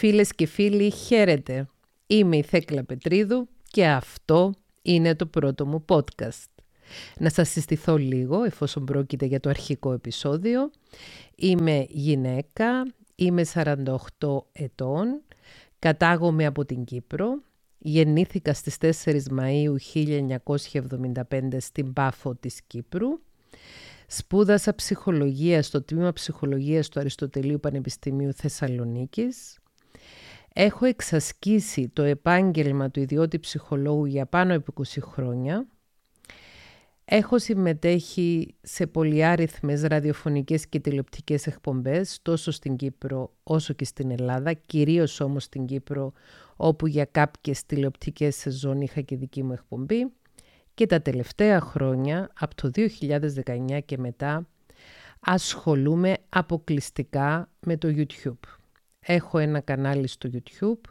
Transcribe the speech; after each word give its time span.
Φίλες 0.00 0.34
και 0.34 0.46
φίλοι, 0.46 0.90
χαίρετε. 0.90 1.68
Είμαι 2.06 2.36
η 2.36 2.42
Θέκλα 2.42 2.84
Πετρίδου 2.84 3.48
και 3.64 3.86
αυτό 3.86 4.52
είναι 4.82 5.14
το 5.14 5.26
πρώτο 5.26 5.66
μου 5.66 5.84
podcast. 5.88 6.48
Να 7.18 7.30
σας 7.30 7.48
συστηθώ 7.48 7.96
λίγο 7.96 8.42
εφόσον 8.42 8.84
πρόκειται 8.84 9.26
για 9.26 9.40
το 9.40 9.48
αρχικό 9.48 9.92
επεισόδιο. 9.92 10.70
Είμαι 11.36 11.86
γυναίκα, 11.88 12.94
είμαι 13.14 13.44
48 13.54 13.76
ετών, 14.52 15.22
κατάγομαι 15.78 16.46
από 16.46 16.64
την 16.64 16.84
Κύπρο, 16.84 17.42
γεννήθηκα 17.78 18.54
στις 18.54 18.76
4 19.04 19.20
Μαΐου 19.38 19.74
1975 19.94 21.56
στην 21.58 21.92
Πάφο 21.92 22.34
της 22.34 22.60
Κύπρου 22.66 23.08
Σπούδασα 24.10 24.74
ψυχολογία 24.74 25.62
στο 25.62 25.82
τμήμα 25.82 26.12
ψυχολογίας 26.12 26.88
του 26.88 27.00
Αριστοτελείου 27.00 27.60
Πανεπιστημίου 27.60 28.32
Θεσσαλονίκης. 28.34 29.57
Έχω 30.60 30.86
εξασκήσει 30.86 31.88
το 31.88 32.02
επάγγελμα 32.02 32.90
του 32.90 33.00
ιδιώτη 33.00 33.38
ψυχολόγου 33.38 34.04
για 34.04 34.26
πάνω 34.26 34.56
από 34.56 34.72
20 34.76 34.98
χρόνια. 35.00 35.66
Έχω 37.04 37.38
συμμετέχει 37.38 38.54
σε 38.62 38.86
πολυάριθμες 38.86 39.82
ραδιοφωνικές 39.82 40.66
και 40.66 40.80
τηλεοπτικές 40.80 41.46
εκπομπές 41.46 42.18
τόσο 42.22 42.50
στην 42.50 42.76
Κύπρο 42.76 43.32
όσο 43.42 43.72
και 43.72 43.84
στην 43.84 44.10
Ελλάδα, 44.10 44.52
κυρίως 44.52 45.20
όμως 45.20 45.44
στην 45.44 45.66
Κύπρο 45.66 46.12
όπου 46.56 46.86
για 46.86 47.04
κάποιες 47.04 47.66
τηλεοπτικές 47.66 48.36
σεζόν 48.36 48.80
είχα 48.80 49.00
και 49.00 49.16
δική 49.16 49.42
μου 49.42 49.52
εκπομπή 49.52 50.12
και 50.74 50.86
τα 50.86 51.02
τελευταία 51.02 51.60
χρόνια, 51.60 52.30
από 52.38 52.54
το 52.54 52.70
2019 52.74 53.78
και 53.84 53.98
μετά, 53.98 54.46
ασχολούμαι 55.20 56.16
αποκλειστικά 56.28 57.50
με 57.60 57.76
το 57.76 57.88
YouTube. 57.96 58.57
Έχω 59.10 59.38
ένα 59.38 59.60
κανάλι 59.60 60.06
στο 60.06 60.30
YouTube, 60.32 60.90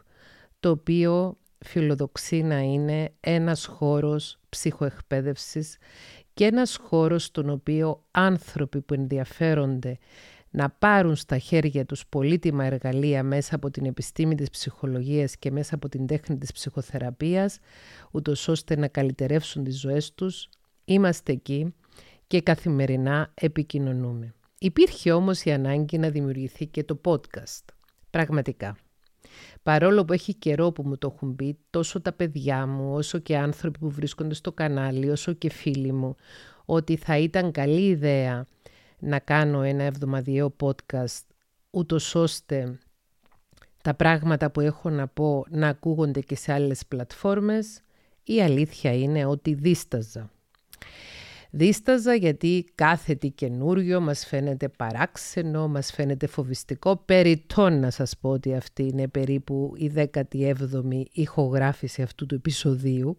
το 0.60 0.70
οποίο 0.70 1.38
φιλοδοξεί 1.58 2.42
να 2.42 2.58
είναι 2.58 3.12
ένας 3.20 3.64
χώρος 3.64 4.38
ψυχοεκπαίδευσης 4.48 5.76
και 6.34 6.44
ένας 6.44 6.76
χώρος 6.76 7.24
στον 7.24 7.50
οποίο 7.50 8.04
άνθρωποι 8.10 8.80
που 8.80 8.94
ενδιαφέρονται 8.94 9.98
να 10.50 10.70
πάρουν 10.70 11.16
στα 11.16 11.38
χέρια 11.38 11.86
τους 11.86 12.06
πολύτιμα 12.06 12.64
εργαλεία 12.64 13.22
μέσα 13.22 13.54
από 13.54 13.70
την 13.70 13.84
επιστήμη 13.84 14.34
της 14.34 14.50
ψυχολογίας 14.50 15.36
και 15.36 15.50
μέσα 15.50 15.74
από 15.74 15.88
την 15.88 16.06
τέχνη 16.06 16.38
της 16.38 16.52
ψυχοθεραπείας, 16.52 17.58
ούτως 18.10 18.48
ώστε 18.48 18.76
να 18.76 18.88
καλυτερεύσουν 18.88 19.64
τις 19.64 19.80
ζωές 19.80 20.14
τους. 20.14 20.48
Είμαστε 20.84 21.32
εκεί 21.32 21.74
και 22.26 22.40
καθημερινά 22.40 23.30
επικοινωνούμε. 23.34 24.34
Υπήρχε 24.58 25.12
όμως 25.12 25.42
η 25.44 25.52
ανάγκη 25.52 25.98
να 25.98 26.10
δημιουργηθεί 26.10 26.66
και 26.66 26.84
το 26.84 27.00
podcast. 27.04 27.77
Πραγματικά. 28.10 28.76
Παρόλο 29.62 30.04
που 30.04 30.12
έχει 30.12 30.34
καιρό 30.34 30.72
που 30.72 30.82
μου 30.82 30.98
το 30.98 31.12
έχουν 31.14 31.36
πει 31.36 31.58
τόσο 31.70 32.00
τα 32.00 32.12
παιδιά 32.12 32.66
μου, 32.66 32.94
όσο 32.94 33.18
και 33.18 33.36
άνθρωποι 33.36 33.78
που 33.78 33.90
βρίσκονται 33.90 34.34
στο 34.34 34.52
κανάλι, 34.52 35.10
όσο 35.10 35.32
και 35.32 35.50
φίλοι 35.50 35.92
μου, 35.92 36.16
ότι 36.64 36.96
θα 36.96 37.18
ήταν 37.18 37.50
καλή 37.50 37.86
ιδέα 37.86 38.46
να 38.98 39.18
κάνω 39.18 39.62
ένα 39.62 39.82
εβδομαδιαίο 39.82 40.56
podcast 40.60 41.22
ούτως 41.70 42.14
ώστε 42.14 42.78
τα 43.82 43.94
πράγματα 43.94 44.50
που 44.50 44.60
έχω 44.60 44.90
να 44.90 45.08
πω 45.08 45.44
να 45.48 45.68
ακούγονται 45.68 46.20
και 46.20 46.36
σε 46.36 46.52
άλλες 46.52 46.86
πλατφόρμες, 46.86 47.80
η 48.24 48.42
αλήθεια 48.42 48.92
είναι 48.92 49.24
ότι 49.24 49.54
δίσταζα. 49.54 50.30
Δίσταζα 51.50 52.14
γιατί 52.14 52.64
κάθε 52.74 53.14
τι 53.14 53.30
καινούριο 53.30 54.00
μας 54.00 54.26
φαίνεται 54.26 54.68
παράξενο, 54.68 55.68
μας 55.68 55.92
φαίνεται 55.92 56.26
φοβιστικό. 56.26 56.96
Περιττών 56.96 57.80
να 57.80 57.90
σας 57.90 58.16
πω 58.20 58.30
ότι 58.30 58.54
αυτή 58.54 58.82
είναι 58.82 59.08
περίπου 59.08 59.72
η 59.76 59.92
17η 59.96 61.02
ηχογράφηση 61.12 62.02
αυτού 62.02 62.26
του 62.26 62.34
επεισοδίου 62.34 63.18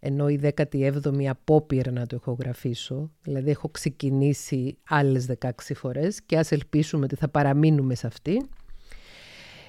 ενώ 0.00 0.28
η 0.28 0.40
17η 0.56 1.26
απόπειρα 1.26 1.90
να 1.90 2.06
το 2.06 2.16
ηχογραφήσω, 2.16 3.10
δηλαδή 3.22 3.50
έχω 3.50 3.68
ξεκινήσει 3.68 4.78
άλλες 4.88 5.26
16 5.38 5.50
φορές 5.74 6.22
και 6.22 6.38
ας 6.38 6.52
ελπίσουμε 6.52 7.04
ότι 7.04 7.16
θα 7.16 7.28
παραμείνουμε 7.28 7.94
σε 7.94 8.06
αυτή. 8.06 8.46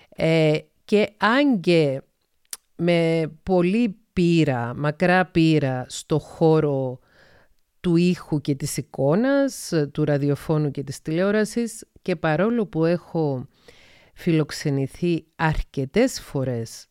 Ε, 0.10 0.58
και 0.86 1.10
αν 1.18 1.60
και 1.60 2.02
με 2.76 3.32
πολύ 3.44 3.98
πείρα, 4.14 4.74
μακρά 4.76 5.26
πείρα 5.26 5.86
στο 5.88 6.20
χώρο 6.20 7.00
του 7.80 7.96
ήχου 7.96 8.42
και 8.42 8.56
της 8.56 8.78
εικόνας, 8.78 9.74
του 9.92 10.06
ραδιοφώνου 10.06 10.72
και 10.72 10.84
της 10.84 11.02
τηλεόρασης 11.02 11.86
και 12.02 12.16
παρόλο 12.16 12.66
που 12.66 12.86
έχω 12.86 13.48
φιλοξενηθεί 14.14 15.26
αρκετές 15.36 16.22
φορές 16.22 16.88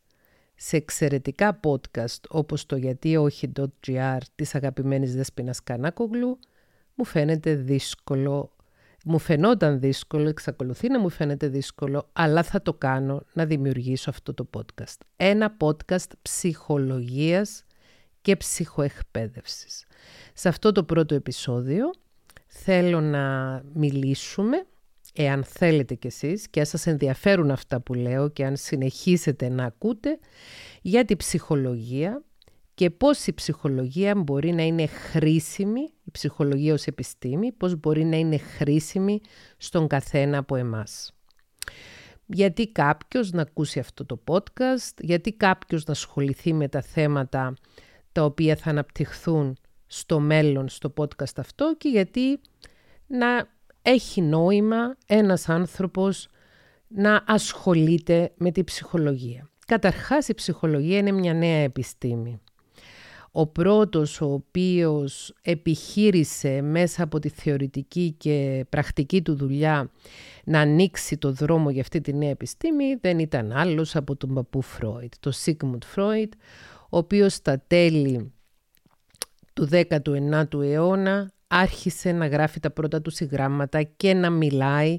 σε 0.55 0.77
εξαιρετικά 0.77 1.61
podcast 1.63 2.21
όπως 2.29 2.67
το 2.67 2.77
«Γιατί 2.77 3.17
όχι.gr» 3.17 4.19
της 4.35 4.55
αγαπημένης 4.55 5.15
Δέσποινας 5.15 5.63
Κανάκογλου, 5.63 6.39
μου 6.95 7.05
φαίνεται 7.05 7.55
δύσκολο, 7.55 8.57
μου 9.05 9.19
φαινόταν 9.19 9.81
δύσκολο, 9.81 10.29
εξακολουθεί 10.29 10.89
να 10.89 10.99
μου 10.99 11.09
φαίνεται 11.09 11.49
δύσκολο, 11.49 12.09
αλλά 12.13 12.43
θα 12.43 12.63
το 12.63 12.75
κάνω 12.75 13.23
να 13.33 13.45
δημιουργήσω 13.45 14.11
αυτό 14.11 14.35
το 14.35 14.49
podcast. 14.57 14.97
Ένα 15.17 15.57
podcast 15.61 16.11
ψυχολογίας 16.23 17.66
και 18.27 18.37
ψυχοεκπαίδευσης. 18.37 19.85
Σε 20.35 20.49
αυτό 20.49 20.73
το 20.73 20.85
πρώτο 20.85 21.15
επεισόδιο 21.15 21.91
θέλω 22.47 23.01
να 23.01 23.63
μιλήσουμε 23.75 24.67
εάν 25.13 25.45
θέλετε 25.45 25.95
κι 25.95 26.07
εσείς 26.07 26.49
και 26.49 26.61
αν 26.61 26.67
σας 26.67 26.87
ενδιαφέρουν 26.87 27.51
αυτά 27.51 27.81
που 27.81 27.95
λέω 27.95 28.29
και 28.29 28.45
αν 28.45 28.57
συνεχίσετε 28.57 29.49
να 29.49 29.65
ακούτε 29.65 30.19
για 30.83 31.05
τη 31.05 31.17
ψυχολογία 31.17 32.23
και 32.75 32.91
πώς 32.91 33.27
η 33.27 33.35
ψυχολογία 33.35 34.15
μπορεί 34.15 34.53
να 34.53 34.63
είναι 34.63 34.87
χρήσιμη, 34.87 35.81
η 36.05 36.11
ψυχολογία 36.11 36.73
ως 36.73 36.87
επιστήμη, 36.87 37.53
πώς 37.53 37.77
μπορεί 37.77 38.05
να 38.05 38.17
είναι 38.17 38.39
χρήσιμη 38.39 39.21
στον 39.57 39.87
καθένα 39.87 40.39
από 40.39 40.57
εμάς. 40.57 41.13
Γιατί 42.27 42.69
κάποιος 42.69 43.31
να 43.31 43.43
ακούσει 43.43 43.79
αυτό 43.79 44.07
το 44.07 44.23
podcast, 44.27 44.95
γιατί 44.99 45.33
κάποιος 45.33 45.85
να 45.85 45.93
ασχοληθεί 45.93 46.53
με 46.53 46.69
τα 46.69 46.83
θέματα 46.83 47.55
τα 48.17 48.25
οποία 48.25 48.57
θα 48.57 48.71
αναπτυχθούν 48.71 49.57
στο 49.87 50.21
μέλλον 50.21 50.69
στο 50.69 50.93
podcast 50.97 51.37
αυτό 51.37 51.75
και 51.79 51.89
γιατί 51.89 52.41
να 53.07 53.49
έχει 53.83 54.21
νόημα 54.23 54.97
ένας 55.07 55.49
άνθρωπος 55.49 56.29
να 56.89 57.25
ασχολείται 57.27 58.33
με 58.37 58.51
τη 58.51 58.65
ψυχολογία. 58.65 59.51
Καταρχάς 59.67 60.29
η 60.29 60.35
ψυχολογία 60.35 60.99
είναι 60.99 61.13
μια 61.13 61.35
νέα 61.35 61.63
επιστήμη. 61.63 62.41
Ο 63.33 63.47
πρώτος 63.47 64.21
ο 64.21 64.33
οποίος 64.33 65.35
επιχείρησε 65.43 66.63
μέσα 66.63 67.03
από 67.03 67.19
τη 67.19 67.29
θεωρητική 67.29 68.15
και 68.19 68.67
πρακτική 68.69 69.23
του 69.23 69.35
δουλειά 69.35 69.91
να 70.45 70.61
ανοίξει 70.61 71.17
το 71.17 71.33
δρόμο 71.33 71.71
για 71.71 71.81
αυτή 71.81 72.01
τη 72.01 72.13
νέα 72.13 72.31
επιστήμη 72.31 72.95
δεν 73.01 73.19
ήταν 73.19 73.53
άλλος 73.53 73.97
από 73.97 74.17
τον 74.17 74.35
παππού 74.35 74.63
Φρόιτ, 74.63 75.13
το 75.21 75.31
Σίγμουντ 75.31 75.85
Φρόιτ, 75.85 76.33
ο 76.91 76.97
οποίος 76.97 77.35
στα 77.35 77.63
τέλη 77.67 78.33
του 79.53 79.69
19ου 79.71 80.63
αιώνα 80.63 81.33
άρχισε 81.47 82.13
να 82.13 82.27
γράφει 82.27 82.61
τα 82.61 82.71
πρώτα 82.71 83.03
του 83.03 83.11
συγγράμματα 83.11 83.83
και 83.83 84.15
να 84.15 84.31
μιλάει 84.31 84.99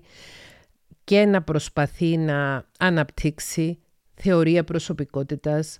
και 1.04 1.26
να 1.26 1.42
προσπαθεί 1.42 2.18
να 2.18 2.66
αναπτύξει 2.80 3.80
θεωρία 4.14 4.64
προσωπικότητας 4.64 5.80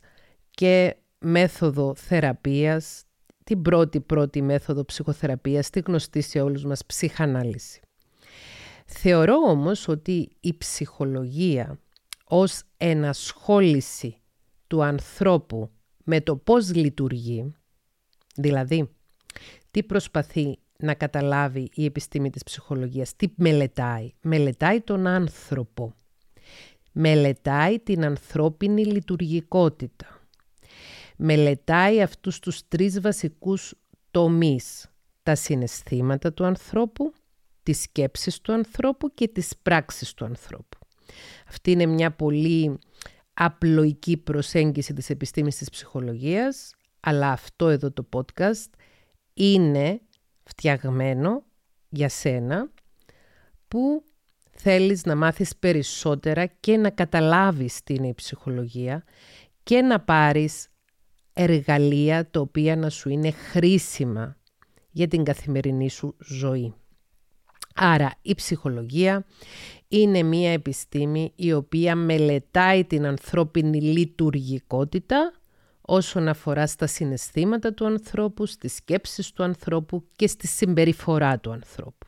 και 0.52 0.96
μέθοδο 1.20 1.96
θεραπείας, 1.96 3.04
την 3.44 3.62
πρώτη 3.62 4.00
πρώτη 4.00 4.42
μέθοδο 4.42 4.86
ψυχοθεραπείας, 4.86 5.70
τη 5.70 5.80
γνωστή 5.80 6.22
σε 6.22 6.42
όλους 6.42 6.64
μας 6.64 6.86
ψυχανάλυση. 6.86 7.82
Θεωρώ 8.86 9.36
όμως 9.36 9.88
ότι 9.88 10.30
η 10.40 10.58
ψυχολογία 10.58 11.80
ως 12.24 12.62
ενασχόληση 12.78 14.22
του 14.68 14.84
ανθρώπου 14.84 15.72
με 16.10 16.22
το 16.22 16.36
πώς 16.36 16.74
λειτουργεί, 16.74 17.54
δηλαδή 18.36 18.90
τι 19.72 19.84
προσπαθεί 19.84 20.60
να 20.80 20.94
καταλάβει 20.94 21.70
η 21.74 21.86
επιστήμη 21.86 22.30
της 22.30 22.44
ψυχολογίας, 22.44 23.16
τι 23.16 23.28
μελετάει. 23.36 24.14
Μελετάει 24.22 24.82
τον 24.82 25.08
άνθρωπο. 25.08 25.94
Μελετάει 26.92 27.80
την 27.80 28.06
ανθρώπινη 28.06 28.86
λειτουργικότητα. 28.86 30.22
Μελετάει 31.18 32.02
αυτούς 32.02 32.40
τους 32.40 32.68
τρεις 32.68 33.02
βασικούς 33.02 33.74
τομείς. 34.12 34.92
Τα 35.24 35.36
συναισθήματα 35.36 36.34
του 36.34 36.46
ανθρώπου, 36.46 37.14
τις 37.64 37.82
σκέψεις 37.82 38.42
του 38.42 38.54
ανθρώπου 38.54 39.14
και 39.14 39.28
τις 39.28 39.58
πράξεις 39.62 40.14
του 40.14 40.26
ανθρώπου. 40.26 40.78
Αυτή 41.48 41.72
είναι 41.72 41.86
μια 41.86 42.12
πολύ 42.12 42.80
απλοϊκή 43.40 44.18
προσέγγιση 44.18 44.94
της 44.94 45.10
επιστήμης 45.10 45.58
της 45.58 45.70
ψυχολογίας, 45.70 46.74
αλλά 47.00 47.32
αυτό 47.32 47.68
εδώ 47.68 47.92
το 47.92 48.08
podcast 48.14 48.70
είναι 49.34 50.02
φτιαγμένο 50.44 51.44
για 51.90 52.10
σένα 52.10 52.72
που 53.68 54.04
θέλεις 54.52 55.06
να 55.06 55.16
μάθεις 55.16 55.56
περισσότερα 55.56 56.46
και 56.46 56.78
να 56.78 56.90
καταλάβεις 56.90 57.84
τι 57.84 57.94
είναι 57.94 58.08
η 58.08 58.14
ψυχολογία 58.14 59.04
και 59.64 59.82
να 59.82 60.00
πάρεις 60.00 60.68
εργαλεία 61.34 62.30
τα 62.30 62.40
οποία 62.40 62.76
να 62.76 62.90
σου 62.90 63.10
είναι 63.10 63.32
χρήσιμα 63.32 64.38
για 64.92 65.08
την 65.08 65.24
καθημερινή 65.24 65.90
σου 65.90 66.16
ζωή. 66.20 66.74
Άρα 67.80 68.12
η 68.22 68.36
ψυχολογία 68.36 69.26
είναι 69.88 70.24
μία 70.24 70.52
επιστήμη 70.52 71.32
η 71.36 71.54
οποία 71.54 71.96
μελετάει 71.96 72.86
την 72.86 73.06
ανθρώπινη 73.06 73.82
λειτουργικότητα 73.82 75.34
όσον 75.82 76.28
αφορά 76.28 76.68
στα 76.68 76.88
συναισθήματα 76.88 77.74
του 77.74 77.86
ανθρώπου, 77.86 78.46
στις 78.46 78.76
σκέψεις 78.76 79.32
του 79.32 79.44
ανθρώπου 79.44 80.04
και 80.16 80.28
στη 80.28 80.48
συμπεριφορά 80.48 81.40
του 81.40 81.52
ανθρώπου. 81.52 82.07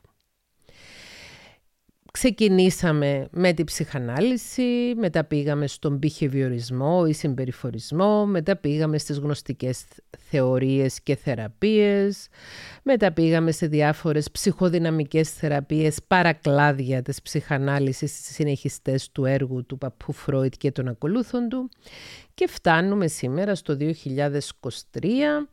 Ξεκινήσαμε 2.11 3.27
με 3.31 3.53
την 3.53 3.65
ψυχανάλυση, 3.65 4.93
μετά 4.95 5.23
πήγαμε 5.23 5.67
στον 5.67 5.99
behaviorisμό 6.03 7.07
ή 7.07 7.13
συμπεριφορισμό, 7.13 8.25
μετά 8.25 8.55
πήγαμε 8.55 8.97
στις 8.97 9.17
γνωστικές 9.17 9.85
θεωρίες 10.29 11.01
και 11.01 11.15
θεραπείες, 11.15 12.27
μετά 12.83 13.11
πήγαμε 13.11 13.51
σε 13.51 13.67
διάφορες 13.67 14.31
ψυχοδυναμικές 14.31 15.29
θεραπείες, 15.29 15.97
παρακλάδια 16.07 17.01
της 17.01 17.21
ψυχανάλυσης, 17.21 18.11
στις 18.11 18.35
συνεχιστές 18.35 19.11
του 19.11 19.25
έργου 19.25 19.65
του 19.65 19.77
παππού 19.77 20.13
Φρόιτ 20.13 20.53
και 20.57 20.71
των 20.71 20.87
ακολούθων 20.87 21.49
του. 21.49 21.69
Και 22.33 22.47
φτάνουμε 22.47 23.07
σήμερα 23.07 23.55
στο 23.55 23.77
2023 23.79 25.47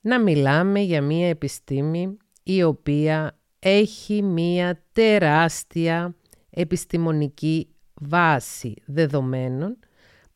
να 0.00 0.20
μιλάμε 0.20 0.80
για 0.80 1.02
μία 1.02 1.28
επιστήμη 1.28 2.16
η 2.42 2.62
οποία 2.62 3.39
έχει 3.60 4.22
μία 4.22 4.82
τεράστια 4.92 6.14
επιστημονική 6.50 7.68
βάση 7.94 8.74
δεδομένων. 8.86 9.78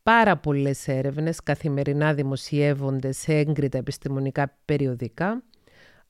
Πάρα 0.02 0.36
πολλές 0.36 0.88
έρευνες 0.88 1.42
καθημερινά 1.42 2.14
δημοσιεύονται 2.14 3.12
σε 3.12 3.34
έγκριτα 3.34 3.78
επιστημονικά 3.78 4.58
περιοδικά 4.64 5.42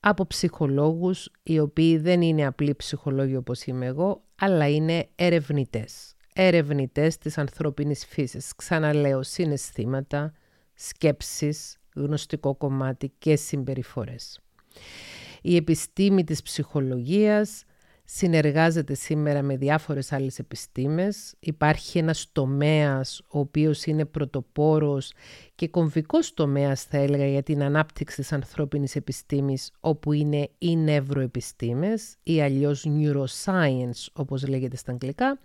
από 0.00 0.26
ψυχολόγους 0.26 1.30
οι 1.42 1.58
οποίοι 1.58 1.96
δεν 1.96 2.22
είναι 2.22 2.46
απλοί 2.46 2.74
ψυχολόγοι 2.74 3.36
όπως 3.36 3.64
είμαι 3.64 3.86
εγώ, 3.86 4.22
αλλά 4.38 4.68
είναι 4.68 5.08
ερευνητές. 5.14 6.14
Ερευνητές 6.34 7.18
της 7.18 7.38
ανθρώπινης 7.38 8.06
φύσης. 8.06 8.54
Ξαναλέω 8.56 9.22
συναισθήματα, 9.22 10.32
σκέψεις, 10.74 11.78
γνωστικό 11.94 12.54
κομμάτι 12.54 13.12
και 13.18 13.36
συμπεριφορές. 13.36 14.40
Η 15.46 15.56
επιστήμη 15.56 16.24
της 16.24 16.42
ψυχολογίας 16.42 17.64
συνεργάζεται 18.04 18.94
σήμερα 18.94 19.42
με 19.42 19.56
διάφορες 19.56 20.12
άλλες 20.12 20.38
επιστήμες. 20.38 21.34
Υπάρχει 21.40 21.98
ένας 21.98 22.28
τομέας 22.32 23.22
ο 23.28 23.38
οποίος 23.38 23.84
είναι 23.84 24.04
πρωτοπόρος 24.04 25.12
και 25.54 25.68
κομβικός 25.68 26.34
τομέας 26.34 26.82
θα 26.82 26.96
έλεγα 26.96 27.26
για 27.26 27.42
την 27.42 27.62
ανάπτυξη 27.62 28.16
της 28.16 28.32
ανθρώπινης 28.32 28.96
επιστήμης 28.96 29.70
όπου 29.80 30.12
είναι 30.12 30.48
οι 30.58 30.76
νευροεπιστήμες 30.76 32.16
ή 32.22 32.42
αλλιώς 32.42 32.86
neuroscience 32.88 34.06
όπως 34.12 34.46
λέγεται 34.48 34.76
στα 34.76 34.92
αγγλικά 34.92 35.38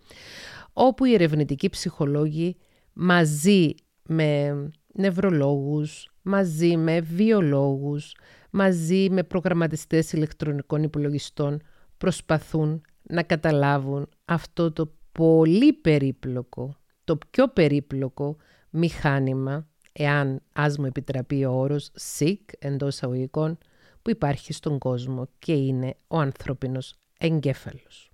όπου 0.73 1.05
οι 1.05 1.13
ερευνητικοί 1.13 1.69
ψυχολόγοι 1.69 2.57
μαζί 2.93 3.73
με 4.03 4.53
νευρολόγους, 4.93 6.09
μαζί 6.21 6.77
με 6.77 6.99
βιολόγους, 6.99 8.15
μαζί 8.49 9.09
με 9.09 9.23
προγραμματιστές 9.23 10.11
ηλεκτρονικών 10.11 10.83
υπολογιστών 10.83 11.61
προσπαθούν 11.97 12.81
να 13.01 13.23
καταλάβουν 13.23 14.09
αυτό 14.25 14.71
το 14.71 14.93
πολύ 15.11 15.73
περίπλοκο, 15.73 16.75
το 17.03 17.17
πιο 17.31 17.47
περίπλοκο 17.47 18.37
μηχάνημα, 18.69 19.67
εάν 19.91 20.41
ας 20.53 20.77
μου 20.77 20.85
επιτραπεί 20.85 21.45
ο 21.45 21.51
όρος 21.51 21.91
SIC 22.17 22.37
εντός 22.59 23.03
αγωγικών, 23.03 23.57
που 24.01 24.09
υπάρχει 24.09 24.53
στον 24.53 24.77
κόσμο 24.77 25.29
και 25.39 25.53
είναι 25.53 25.95
ο 26.07 26.19
ανθρώπινος 26.19 26.93
εγκέφαλος. 27.19 28.11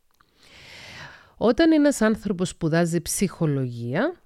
Όταν 1.38 1.72
ένας 1.72 2.02
άνθρωπος 2.02 2.50
σπουδάζει 2.50 3.02
ψυχολογία, 3.02 4.22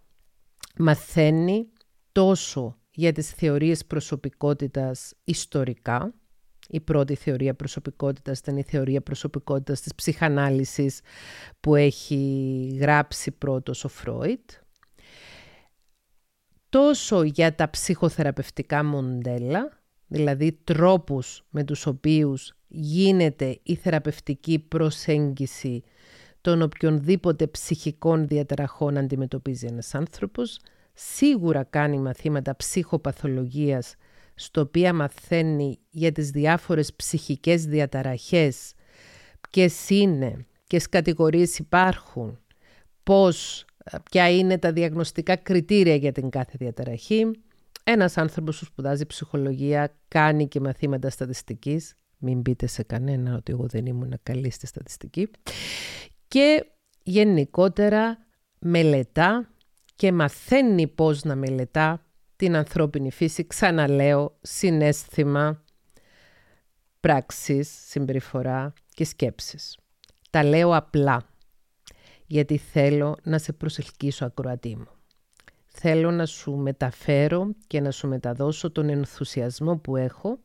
μαθαίνει 0.78 1.68
τόσο 2.12 2.79
για 3.00 3.12
τις 3.12 3.32
θεωρίες 3.32 3.86
προσωπικότητας 3.86 5.14
ιστορικά. 5.24 6.14
Η 6.70 6.80
πρώτη 6.80 7.16
θεωρία 7.16 7.54
προσωπικότητας 7.54 8.40
ήταν 8.40 8.58
η 8.58 8.64
θεωρία 8.64 9.02
προσωπικότητας 9.02 9.82
της 9.82 9.96
ψυχανάλυσης 9.96 11.02
που 11.60 11.76
έχει 11.76 12.78
γράψει 12.80 13.32
πρώτος 13.32 13.84
ο 13.84 13.88
Φρόιτ. 13.88 14.50
Τόσο 16.70 17.24
για 17.24 17.56
τα 17.56 17.70
ψυχοθεραπευτικά 17.70 18.84
μοντέλα, 18.84 19.82
δηλαδή 20.08 20.52
τρόπους 20.64 21.46
με 21.50 21.64
τους 21.64 21.86
οποίους 21.86 22.54
γίνεται 22.68 23.60
η 23.64 23.76
θεραπευτική 23.76 24.60
προσέγγιση 24.60 25.84
των 26.42 26.62
οποιονδήποτε 26.62 27.48
ψυχικών 27.48 28.28
διαταραχών 28.28 28.98
αντιμετωπίζει 28.98 29.68
ένας 29.68 29.96
άνθρωπος, 29.96 30.60
σίγουρα 31.00 31.64
κάνει 31.64 31.98
μαθήματα 31.98 32.56
ψυχοπαθολογίας 32.56 33.96
στο 34.36 34.62
οποία 34.62 34.94
μαθαίνει 34.94 35.80
για 35.90 36.12
τις 36.12 36.32
διάφορες 36.32 36.94
ψυχικές 36.94 37.66
διαταραχές, 37.66 38.74
ποιες 39.50 39.90
είναι, 39.90 40.46
ποιες 40.68 40.90
κατηγορίες 40.90 41.58
υπάρχουν, 41.60 42.40
πώς, 43.04 43.66
ποια 44.12 44.30
είναι 44.30 44.58
τα 44.58 44.72
διαγνωστικά 44.72 45.36
κριτήρια 45.36 45.96
για 45.96 46.12
την 46.12 46.30
κάθε 46.30 46.54
διαταραχή. 46.58 47.32
Ένας 47.84 48.18
άνθρωπος 48.18 48.60
που 48.60 48.66
σπουδάζει 48.66 49.06
ψυχολογία 49.06 49.96
κάνει 50.08 50.48
και 50.48 50.60
μαθήματα 50.60 51.10
στατιστικής. 51.10 51.94
Μην 52.18 52.42
πείτε 52.42 52.68
σε 52.68 52.84
κανένα 52.84 53.36
ότι 53.36 53.52
εγώ 53.52 53.66
δεν 53.68 53.86
ήμουν 53.86 54.20
καλή 54.24 54.50
στη 54.50 54.68
στατιστική. 54.68 55.30
Και 56.28 56.66
γενικότερα 57.04 58.18
μελετά 58.60 59.50
και 60.00 60.12
μαθαίνει 60.12 60.88
πώς 60.88 61.24
να 61.24 61.36
μελετά 61.36 62.06
την 62.36 62.56
ανθρώπινη 62.56 63.12
φύση, 63.12 63.48
ξαναλέω, 63.48 64.38
συνέστημα, 64.42 65.64
πράξεις, 67.00 67.70
συμπεριφορά 67.88 68.74
και 68.94 69.06
σκέψεις. 69.06 69.78
Τα 70.30 70.44
λέω 70.44 70.76
απλά, 70.76 71.30
γιατί 72.26 72.58
θέλω 72.58 73.18
να 73.24 73.38
σε 73.38 73.54
προσελκύσω 73.54 74.26
ακροατή 74.26 74.76
μου. 74.76 74.88
Θέλω 75.68 76.12
να 76.12 76.26
σου 76.26 76.52
μεταφέρω 76.56 77.56
και 77.68 77.82
να 77.82 77.92
σου 77.92 78.08
μεταδώσω 78.08 78.72
τον 78.72 78.90
ενθουσιασμό 78.90 79.78
που 79.78 79.96
έχω 79.96 80.40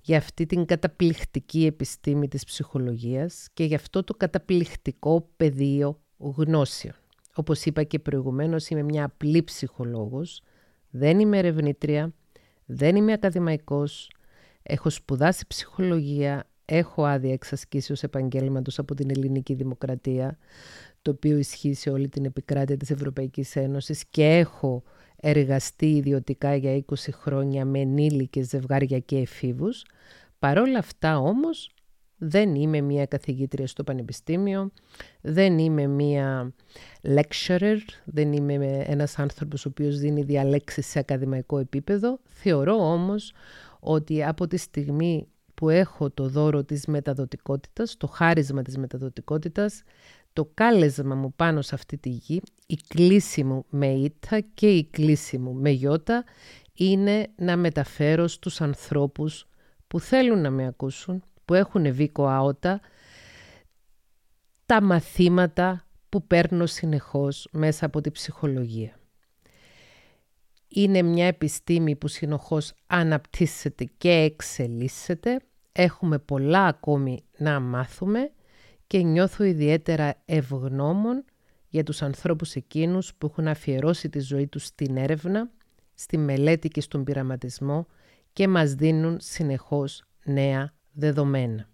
για 0.00 0.16
αυτή 0.16 0.46
την 0.46 0.64
καταπληκτική 0.64 1.66
επιστήμη 1.66 2.28
της 2.28 2.44
ψυχολογίας 2.44 3.48
και 3.52 3.64
για 3.64 3.76
αυτό 3.76 4.04
το 4.04 4.14
καταπληκτικό 4.14 5.28
πεδίο 5.36 6.00
γνώσεων. 6.18 6.94
Όπως 7.38 7.64
είπα 7.64 7.82
και 7.82 7.98
προηγουμένως, 7.98 8.68
είμαι 8.68 8.82
μια 8.82 9.04
απλή 9.04 9.42
ψυχολόγος, 9.42 10.42
δεν 10.90 11.20
είμαι 11.20 11.38
ερευνήτρια, 11.38 12.12
δεν 12.66 12.96
είμαι 12.96 13.12
ακαδημαϊκός, 13.12 14.10
έχω 14.62 14.90
σπουδάσει 14.90 15.46
ψυχολογία, 15.46 16.46
έχω 16.64 17.04
άδεια 17.04 17.32
εξασκήσεως 17.32 18.02
επαγγέλματος 18.02 18.78
από 18.78 18.94
την 18.94 19.10
ελληνική 19.10 19.54
δημοκρατία, 19.54 20.38
το 21.02 21.10
οποίο 21.10 21.38
ισχύει 21.38 21.74
σε 21.74 21.90
όλη 21.90 22.08
την 22.08 22.24
επικράτεια 22.24 22.76
της 22.76 22.90
Ευρωπαϊκής 22.90 23.56
Ένωσης 23.56 24.04
και 24.10 24.24
έχω 24.24 24.82
εργαστεί 25.16 25.86
ιδιωτικά 25.86 26.54
για 26.54 26.84
20 26.86 26.94
χρόνια 27.12 27.64
με 27.64 27.78
ενήλικες 27.78 28.46
ζευγάρια 28.46 28.98
και 28.98 29.16
εφήβους. 29.16 29.84
Παρόλα 30.38 30.78
αυτά 30.78 31.18
όμως 31.18 31.74
δεν 32.18 32.54
είμαι 32.54 32.80
μία 32.80 33.06
καθηγήτρια 33.06 33.66
στο 33.66 33.84
πανεπιστήμιο, 33.84 34.70
δεν 35.20 35.58
είμαι 35.58 35.86
μία 35.86 36.52
lecturer, 37.02 37.76
δεν 38.04 38.32
είμαι 38.32 38.84
ένας 38.86 39.18
άνθρωπος 39.18 39.66
ο 39.66 39.68
οποίος 39.68 39.98
δίνει 39.98 40.22
διαλέξεις 40.22 40.86
σε 40.86 40.98
ακαδημαϊκό 40.98 41.58
επίπεδο. 41.58 42.18
Θεωρώ 42.24 42.74
όμως 42.74 43.32
ότι 43.80 44.24
από 44.24 44.46
τη 44.46 44.56
στιγμή 44.56 45.28
που 45.54 45.68
έχω 45.68 46.10
το 46.10 46.28
δώρο 46.28 46.64
της 46.64 46.86
μεταδοτικότητας, 46.86 47.96
το 47.96 48.06
χάρισμα 48.06 48.62
της 48.62 48.76
μεταδοτικότητας, 48.76 49.82
το 50.32 50.50
κάλεσμα 50.54 51.14
μου 51.14 51.32
πάνω 51.36 51.62
σε 51.62 51.74
αυτή 51.74 51.98
τη 51.98 52.08
γη, 52.08 52.40
η 52.66 52.76
κλίση 52.88 53.44
μου 53.44 53.64
με 53.68 53.86
ήττα 53.86 54.40
και 54.54 54.68
η 54.68 54.84
κλίση 54.84 55.38
μου 55.38 55.52
με 55.52 55.70
γιώτα, 55.70 56.24
είναι 56.74 57.26
να 57.36 57.56
μεταφέρω 57.56 58.26
στους 58.26 58.60
ανθρώπους 58.60 59.48
που 59.86 60.00
θέλουν 60.00 60.40
να 60.40 60.50
με 60.50 60.66
ακούσουν, 60.66 61.22
που 61.46 61.54
έχουν 61.54 61.94
βίκο 61.94 62.26
αότα, 62.26 62.80
τα 64.66 64.82
μαθήματα 64.82 65.86
που 66.08 66.26
παίρνω 66.26 66.66
συνεχώς 66.66 67.48
μέσα 67.52 67.86
από 67.86 68.00
τη 68.00 68.10
ψυχολογία. 68.10 68.98
Είναι 70.68 71.02
μια 71.02 71.26
επιστήμη 71.26 71.96
που 71.96 72.08
συνοχώς 72.08 72.72
αναπτύσσεται 72.86 73.84
και 73.98 74.10
εξελίσσεται. 74.10 75.40
Έχουμε 75.72 76.18
πολλά 76.18 76.64
ακόμη 76.64 77.24
να 77.38 77.60
μάθουμε 77.60 78.30
και 78.86 79.02
νιώθω 79.02 79.44
ιδιαίτερα 79.44 80.14
ευγνώμων 80.24 81.24
για 81.68 81.82
τους 81.82 82.02
ανθρώπους 82.02 82.54
εκείνους 82.54 83.14
που 83.14 83.26
έχουν 83.26 83.48
αφιερώσει 83.48 84.08
τη 84.08 84.20
ζωή 84.20 84.46
τους 84.46 84.64
στην 84.64 84.96
έρευνα, 84.96 85.50
στη 85.94 86.18
μελέτη 86.18 86.68
και 86.68 86.80
στον 86.80 87.04
πειραματισμό 87.04 87.86
και 88.32 88.48
μας 88.48 88.74
δίνουν 88.74 89.16
συνεχώς 89.20 90.04
νέα 90.24 90.74
δεδομένα. 90.96 91.68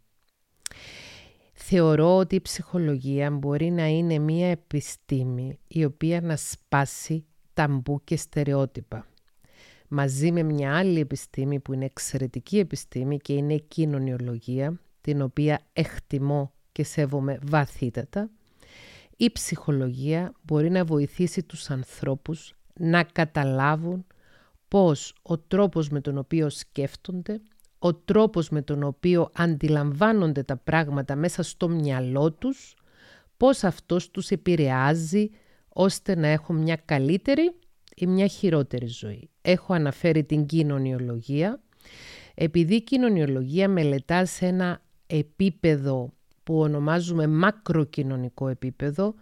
Θεωρώ 1.53 2.17
ότι 2.17 2.35
η 2.35 2.41
ψυχολογία 2.41 3.31
μπορεί 3.31 3.71
να 3.71 3.87
είναι 3.87 4.19
μία 4.19 4.51
επιστήμη 4.51 5.59
η 5.69 5.85
οποία 5.85 6.21
να 6.21 6.37
σπάσει 6.37 7.25
ταμπού 7.55 8.01
και 8.05 8.17
στερεότυπα. 8.17 9.07
Μαζί 9.89 10.33
με 10.33 10.43
μια 10.43 10.77
άλλη 10.77 11.01
επιστήμη 11.01 11.61
που 11.61 11.73
είναι 11.73 11.85
εξαιρετική 11.85 12.59
επιστήμη 12.59 13.19
και 13.19 13.33
είναι 13.33 13.55
η 13.55 13.65
κοινωνιολογία, 13.69 14.81
την 15.01 15.23
οποία 15.23 15.61
εκτιμώ 15.73 16.53
και 16.73 16.85
σέβομαι 16.85 17.39
βαθύτατα, 17.43 18.31
η 19.17 19.31
ψυχολογία 19.33 20.33
μπορεί 20.43 20.71
να 20.71 20.85
βοηθήσει 20.85 21.43
τους 21.43 21.71
ανθρώπους 21.71 22.55
να 22.75 23.03
καταλάβουν 23.03 24.07
πώς 24.69 25.15
ο 25.23 25.39
τρόπος 25.39 25.89
με 25.89 26.01
τον 26.01 26.19
οποίο 26.19 26.51
σκέφτονται, 26.51 27.41
ο 27.85 27.95
τρόπος 27.95 28.49
με 28.49 28.63
τον 28.63 28.83
οποίο 28.83 29.31
αντιλαμβάνονται 29.35 30.43
τα 30.43 30.57
πράγματα 30.57 31.17
μέσα 31.17 31.43
στο 31.43 31.69
μυαλό 31.69 32.33
τους, 32.33 32.77
πώς 33.37 33.65
αυτός 33.65 34.11
τους 34.11 34.31
επηρεάζει 34.31 35.31
ώστε 35.69 36.17
να 36.17 36.27
έχουν 36.27 36.57
μια 36.57 36.77
καλύτερη 36.85 37.55
ή 37.97 38.07
μια 38.07 38.27
χειρότερη 38.27 38.87
ζωή. 38.87 39.31
Έχω 39.43 39.73
αναφέρει 39.73 40.25
την 40.25 40.47
κοινωνιολογία, 40.47 41.61
επειδή 42.35 42.75
η 42.75 42.83
κοινωνιολογία 42.83 43.69
μελετά 43.69 44.25
σε 44.25 44.47
ένα 44.47 44.83
επίπεδο 45.07 46.13
που 46.43 46.59
ονομάζουμε 46.59 47.27
μακροκοινωνικό 47.27 48.49
επίπεδο, 48.49 49.15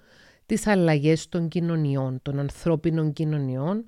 τις 0.47 0.67
αλλαγές 0.67 1.29
των 1.29 1.49
κοινωνιών, 1.49 2.19
των 2.23 2.39
ανθρώπινων 2.39 3.13
κοινωνιών 3.13 3.85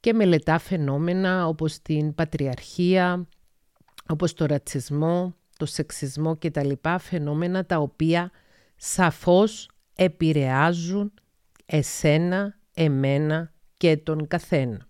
και 0.00 0.12
μελετά 0.12 0.58
φαινόμενα 0.58 1.46
όπως 1.46 1.82
την 1.82 2.14
πατριαρχία, 2.14 3.28
όπως 4.08 4.34
το 4.34 4.46
ρατσισμό, 4.46 5.34
το 5.56 5.66
σεξισμό 5.66 6.36
και 6.36 6.50
τα 6.50 6.64
λοιπά 6.64 6.98
φαινόμενα 6.98 7.66
τα 7.66 7.78
οποία 7.78 8.30
σαφώς 8.76 9.70
επηρεάζουν 9.94 11.12
εσένα, 11.66 12.58
εμένα 12.74 13.52
και 13.76 13.96
τον 13.96 14.26
καθένα. 14.26 14.86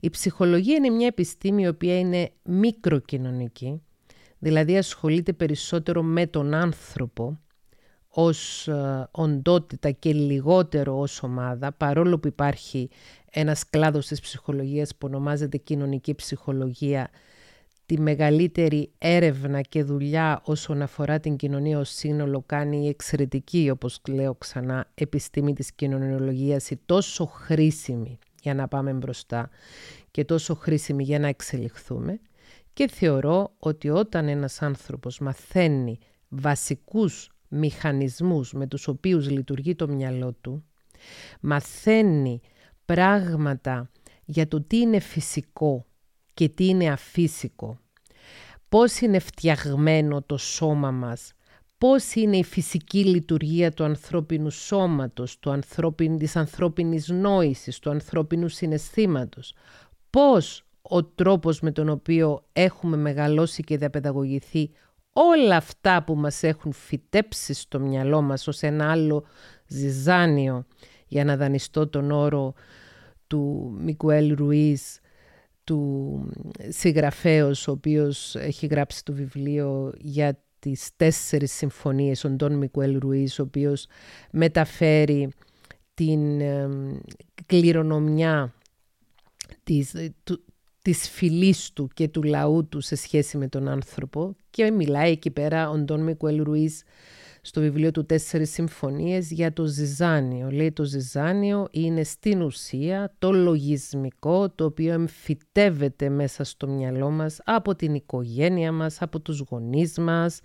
Η 0.00 0.10
ψυχολογία 0.10 0.76
είναι 0.76 0.90
μια 0.90 1.06
επιστήμη 1.06 1.62
η 1.62 1.68
οποία 1.68 1.98
είναι 1.98 2.30
μικροκοινωνική, 2.42 3.82
δηλαδή 4.38 4.76
ασχολείται 4.76 5.32
περισσότερο 5.32 6.02
με 6.02 6.26
τον 6.26 6.54
άνθρωπο 6.54 7.40
ως 8.08 8.68
ε, 8.68 9.08
οντότητα 9.10 9.90
και 9.90 10.12
λιγότερο 10.12 10.98
ως 10.98 11.22
ομάδα, 11.22 11.72
παρόλο 11.72 12.18
που 12.18 12.26
υπάρχει 12.26 12.90
ένας 13.30 13.70
κλάδος 13.70 14.06
της 14.06 14.20
ψυχολογίας 14.20 14.96
που 14.96 15.06
ονομάζεται 15.06 15.56
κοινωνική 15.56 16.14
ψυχολογία, 16.14 17.10
τη 17.88 18.00
μεγαλύτερη 18.00 18.90
έρευνα 18.98 19.60
και 19.60 19.82
δουλειά 19.82 20.40
όσον 20.44 20.82
αφορά 20.82 21.20
την 21.20 21.36
κοινωνία 21.36 21.78
ως 21.78 21.90
σύνολο 21.90 22.42
κάνει 22.46 22.84
η 22.84 22.88
εξαιρετική, 22.88 23.70
όπως 23.70 24.00
λέω 24.08 24.34
ξανά, 24.34 24.90
επιστήμη 24.94 25.52
της 25.52 25.72
κοινωνιολογίας, 25.72 26.70
η 26.70 26.80
τόσο 26.86 27.26
χρήσιμη 27.26 28.18
για 28.42 28.54
να 28.54 28.68
πάμε 28.68 28.92
μπροστά 28.92 29.50
και 30.10 30.24
τόσο 30.24 30.54
χρήσιμη 30.54 31.02
για 31.02 31.18
να 31.18 31.28
εξελιχθούμε. 31.28 32.20
Και 32.72 32.88
θεωρώ 32.88 33.52
ότι 33.58 33.88
όταν 33.88 34.28
ένας 34.28 34.62
άνθρωπος 34.62 35.18
μαθαίνει 35.18 35.98
βασικούς 36.28 37.30
μηχανισμούς 37.48 38.52
με 38.52 38.66
τους 38.66 38.88
οποίους 38.88 39.30
λειτουργεί 39.30 39.74
το 39.74 39.88
μυαλό 39.88 40.32
του, 40.40 40.64
μαθαίνει 41.40 42.40
πράγματα 42.84 43.90
για 44.24 44.48
το 44.48 44.62
τι 44.62 44.78
είναι 44.78 44.98
φυσικό 44.98 45.86
και 46.38 46.48
τι 46.48 46.66
είναι 46.66 46.88
αφύσικο, 46.88 47.78
πώς 48.68 49.00
είναι 49.00 49.18
φτιαγμένο 49.18 50.22
το 50.22 50.36
σώμα 50.36 50.90
μας, 50.90 51.32
πώς 51.78 52.14
είναι 52.14 52.36
η 52.36 52.44
φυσική 52.44 53.04
λειτουργία 53.04 53.72
του 53.72 53.84
ανθρώπινου 53.84 54.50
σώματος, 54.50 55.38
του 55.38 55.50
ανθρώπιν, 55.50 56.18
της 56.18 56.36
ανθρώπινης 56.36 57.08
νόησης, 57.08 57.78
του 57.78 57.90
ανθρώπινου 57.90 58.48
συναισθήματος, 58.48 59.54
πώς 60.10 60.64
ο 60.82 61.04
τρόπος 61.04 61.60
με 61.60 61.70
τον 61.70 61.88
οποίο 61.88 62.44
έχουμε 62.52 62.96
μεγαλώσει 62.96 63.62
και 63.62 63.76
διαπαιδαγωγηθεί 63.76 64.70
όλα 65.12 65.56
αυτά 65.56 66.02
που 66.04 66.14
μας 66.14 66.42
έχουν 66.42 66.72
φυτέψει 66.72 67.54
στο 67.54 67.80
μυαλό 67.80 68.22
μας 68.22 68.48
ως 68.48 68.62
ένα 68.62 68.90
άλλο 68.90 69.24
ζυζάνιο 69.66 70.66
για 71.06 71.24
να 71.24 71.36
δανειστώ 71.36 71.88
τον 71.88 72.10
όρο 72.10 72.54
του 73.26 73.72
Μικουέλ 73.78 74.34
Ρουίς 74.34 75.00
του 75.68 76.28
συγγραφέως 76.68 77.68
ο 77.68 77.70
οποίος 77.70 78.34
έχει 78.34 78.66
γράψει 78.66 79.04
το 79.04 79.12
βιβλίο 79.12 79.92
για 79.98 80.42
τις 80.58 80.90
τέσσερις 80.96 81.52
συμφωνίες, 81.52 82.24
ο 82.24 82.30
Ντόν 82.30 82.54
Μικουέλ 82.54 82.98
Ρουίς, 82.98 83.38
ο 83.38 83.42
οποίος 83.42 83.86
μεταφέρει 84.30 85.28
την 85.94 86.40
κληρονομιά 87.46 88.54
της, 89.62 89.92
του, 90.24 90.44
της 90.82 91.08
φυλής 91.08 91.72
του 91.72 91.88
και 91.94 92.08
του 92.08 92.22
λαού 92.22 92.68
του 92.68 92.80
σε 92.80 92.96
σχέση 92.96 93.36
με 93.36 93.48
τον 93.48 93.68
άνθρωπο. 93.68 94.36
Και 94.50 94.70
μιλάει 94.70 95.10
εκεί 95.10 95.30
πέρα 95.30 95.70
ο 95.70 95.78
Ντόν 95.78 96.00
Μικουέλ 96.00 96.42
Ρουίς 96.42 96.82
στο 97.48 97.60
βιβλίο 97.60 97.90
του 97.90 98.06
«Τέσσερις 98.06 98.50
συμφωνίες» 98.50 99.30
για 99.30 99.52
το 99.52 99.66
ζυζάνιο. 99.66 100.50
Λέει 100.50 100.72
το 100.72 100.84
ζυζάνιο 100.84 101.68
είναι 101.70 102.04
στην 102.04 102.42
ουσία 102.42 103.14
το 103.18 103.32
λογισμικό 103.32 104.50
το 104.50 104.64
οποίο 104.64 104.92
εμφυτεύεται 104.92 106.08
μέσα 106.08 106.44
στο 106.44 106.68
μυαλό 106.68 107.10
μας 107.10 107.40
από 107.44 107.74
την 107.74 107.94
οικογένεια 107.94 108.72
μας, 108.72 109.02
από 109.02 109.20
τους 109.20 109.44
γονείς 109.50 109.98
μας, 109.98 110.40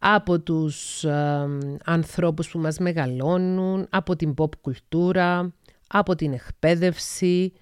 από 0.00 0.40
τους 0.40 1.04
ε, 1.04 1.46
ανθρώπους 1.84 2.50
που 2.50 2.58
μας 2.58 2.78
μεγαλώνουν, 2.78 3.86
από 3.90 4.16
την 4.16 4.34
pop 4.36 4.56
κουλτούρα, 4.60 5.54
από 5.86 6.14
την 6.14 6.32
εκπαίδευση 6.32 7.52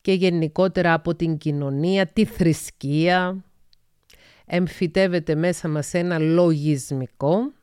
και 0.00 0.12
γενικότερα 0.12 0.92
από 0.92 1.14
την 1.14 1.36
κοινωνία, 1.36 2.06
τη 2.06 2.24
θρησκεία. 2.24 3.44
Εμφυτεύεται 4.46 5.34
μέσα 5.34 5.68
μας 5.68 5.94
ένα 5.94 6.18
λογισμικό 6.18 7.54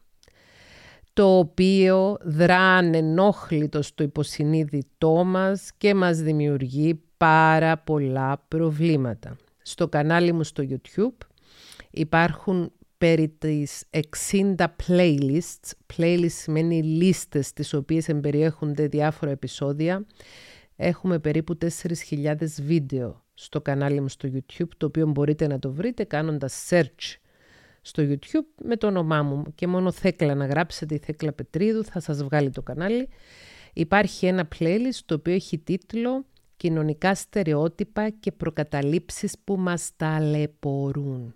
το 1.13 1.38
οποίο 1.38 2.17
δρά 2.22 2.60
ανενόχλητο 2.60 3.82
στο 3.82 4.03
υποσυνείδητό 4.03 5.24
μας 5.24 5.72
και 5.77 5.93
μας 5.93 6.17
δημιουργεί 6.17 7.01
πάρα 7.17 7.77
πολλά 7.77 8.46
προβλήματα. 8.48 9.38
Στο 9.62 9.88
κανάλι 9.88 10.32
μου 10.32 10.43
στο 10.43 10.63
YouTube 10.70 11.25
υπάρχουν 11.91 12.72
περί 12.98 13.29
τις 13.29 13.84
60 14.29 14.55
playlists. 14.88 15.72
Playlist 15.96 16.25
σημαίνει 16.29 16.84
λίστες 16.84 17.53
τις 17.53 17.74
οποίες 17.74 18.10
εμπεριέχονται 18.10 18.88
διάφορα 18.88 19.32
επεισόδια. 19.32 20.05
Έχουμε 20.75 21.20
περίπου 21.20 21.58
4.000 21.62 22.36
βίντεο 22.62 23.24
στο 23.34 23.62
κανάλι 23.62 24.01
μου 24.01 24.10
στο 24.10 24.29
YouTube, 24.34 24.67
το 24.77 24.86
οποίο 24.86 25.08
μπορείτε 25.08 25.48
να 25.48 25.60
το 25.60 25.72
βρείτε 25.72 26.03
κάνοντας 26.03 26.67
search 26.70 27.17
στο 27.86 28.04
YouTube 28.08 28.63
με 28.63 28.75
το 28.75 28.88
όνομά 28.88 29.24
μου 29.24 29.44
και 29.56 29.68
μόνο 29.68 29.92
Θέκλα 29.92 30.36
να 30.36 30.46
γράψετε 30.46 30.96
η 30.96 30.98
Θέκλα 30.98 31.34
Πετρίδου 31.34 31.84
θα 31.84 32.00
σας 32.00 32.24
βγάλει 32.24 32.50
το 32.50 32.62
κανάλι. 32.62 33.10
Υπάρχει 33.74 34.25
ένα 34.25 34.48
playlist 34.60 35.00
το 35.06 35.16
οποίο 35.16 35.34
έχει 35.34 35.58
τίτλο 35.58 36.25
«Κοινωνικά 36.58 37.16
στερεότυπα 37.16 38.10
και 38.10 38.32
προκαταλήψεις 38.32 39.36
που 39.44 39.58
μας 39.58 39.92
ταλαιπωρούν». 39.96 41.34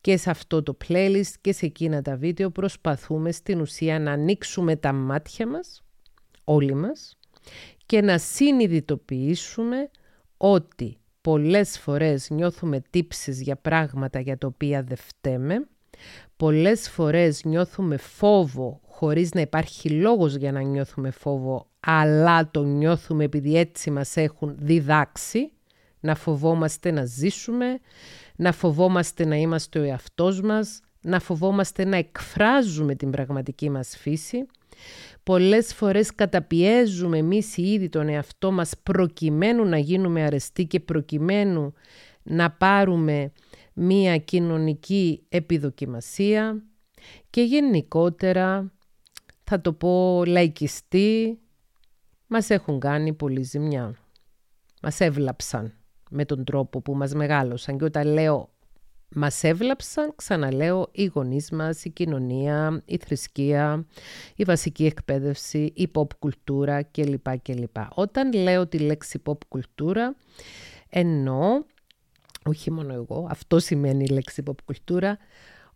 Και 0.00 0.16
σε 0.16 0.30
αυτό 0.30 0.62
το 0.62 0.76
playlist 0.88 1.32
και 1.40 1.52
σε 1.52 1.66
εκείνα 1.66 2.02
τα 2.02 2.16
βίντεο 2.16 2.50
προσπαθούμε 2.50 3.32
στην 3.32 3.60
ουσία 3.60 3.98
να 3.98 4.12
ανοίξουμε 4.12 4.76
τα 4.76 4.92
μάτια 4.92 5.46
μας, 5.46 5.82
όλοι 6.44 6.74
μας, 6.74 7.18
και 7.86 8.00
να 8.00 8.18
συνειδητοποιήσουμε 8.18 9.90
ότι 10.36 10.96
Πολλές 11.22 11.78
φορές 11.78 12.30
νιώθουμε 12.30 12.82
τύψεις 12.90 13.40
για 13.40 13.56
πράγματα 13.56 14.20
για 14.20 14.38
τα 14.38 14.46
οποία 14.46 14.82
δεν 14.82 14.96
φταίμε. 14.96 15.66
Πολλές 16.36 16.90
φορές 16.90 17.44
νιώθουμε 17.44 17.96
φόβο 17.96 18.80
χωρίς 18.86 19.32
να 19.32 19.40
υπάρχει 19.40 19.90
λόγος 19.90 20.34
για 20.34 20.52
να 20.52 20.60
νιώθουμε 20.60 21.10
φόβο, 21.10 21.66
αλλά 21.80 22.50
το 22.50 22.64
νιώθουμε 22.64 23.24
επειδή 23.24 23.56
έτσι 23.56 23.90
μας 23.90 24.16
έχουν 24.16 24.54
διδάξει. 24.58 25.52
Να 26.00 26.14
φοβόμαστε 26.14 26.90
να 26.90 27.04
ζήσουμε, 27.04 27.80
να 28.36 28.52
φοβόμαστε 28.52 29.24
να 29.24 29.36
είμαστε 29.36 29.78
ο 29.78 29.82
εαυτός 29.82 30.40
μας, 30.40 30.80
να 31.00 31.20
φοβόμαστε 31.20 31.84
να 31.84 31.96
εκφράζουμε 31.96 32.94
την 32.94 33.10
πραγματική 33.10 33.70
μας 33.70 33.96
φύση. 33.96 34.46
Πολλές 35.22 35.74
φορές 35.74 36.14
καταπιέζουμε 36.14 37.18
εμείς 37.18 37.56
οι 37.56 37.62
ίδιοι 37.62 37.88
τον 37.88 38.08
εαυτό 38.08 38.52
μας 38.52 38.72
προκειμένου 38.82 39.64
να 39.64 39.78
γίνουμε 39.78 40.22
αρεστοί 40.22 40.66
και 40.66 40.80
προκειμένου 40.80 41.72
να 42.22 42.50
πάρουμε 42.50 43.32
μία 43.72 44.18
κοινωνική 44.18 45.26
επιδοκιμασία. 45.28 46.62
και 47.30 47.42
γενικότερα 47.42 48.72
θα 49.44 49.60
το 49.60 49.72
πω 49.72 50.24
λαϊκιστή, 50.26 51.38
μας 52.26 52.50
έχουν 52.50 52.80
κάνει 52.80 53.12
πολύ 53.12 53.42
ζημιά. 53.42 53.94
Μας 54.82 55.00
έβλαψαν 55.00 55.74
με 56.10 56.24
τον 56.24 56.44
τρόπο 56.44 56.80
που 56.80 56.94
μας 56.94 57.14
μεγάλωσαν 57.14 57.78
και 57.78 57.84
όταν 57.84 58.06
λέω 58.06 58.50
μας 59.14 59.42
έβλαψαν, 59.44 60.12
ξαναλέω, 60.16 60.88
οι 60.92 61.04
γονείς 61.04 61.50
μας, 61.50 61.84
η 61.84 61.90
κοινωνία, 61.90 62.82
η 62.84 62.96
θρησκεία, 62.96 63.86
η 64.36 64.44
βασική 64.44 64.84
εκπαίδευση, 64.84 65.72
η 65.74 65.90
pop 65.94 66.06
κουλτούρα 66.18 66.82
κλπ. 66.82 67.38
κλπ. 67.42 67.76
Όταν 67.94 68.32
λέω 68.32 68.66
τη 68.66 68.78
λέξη 68.78 69.22
pop 69.24 69.38
κουλτούρα, 69.48 70.14
εννοώ, 70.88 71.64
όχι 72.44 72.70
μόνο 72.70 72.92
εγώ, 72.92 73.26
αυτό 73.30 73.58
σημαίνει 73.58 74.04
η 74.04 74.12
λέξη 74.12 74.42
pop 74.46 74.54
κουλτούρα, 74.64 75.18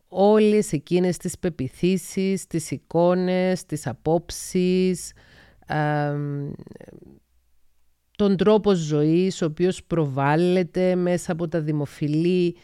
όλες 0.09 0.73
εκείνες 0.73 1.17
τις 1.17 1.39
πεπιθήσεις, 1.39 2.47
τις 2.47 2.71
εικόνες, 2.71 3.67
τις 3.67 3.87
απόψεις, 3.87 5.13
τον 8.17 8.37
τρόπο 8.37 8.75
ζωής 8.75 9.43
ο 9.43 9.45
οποίος 9.45 9.85
προβάλλεται 9.85 10.95
μέσα 10.95 11.33
από 11.33 11.49
τα 11.49 11.61
δημοφιλή 11.61 12.57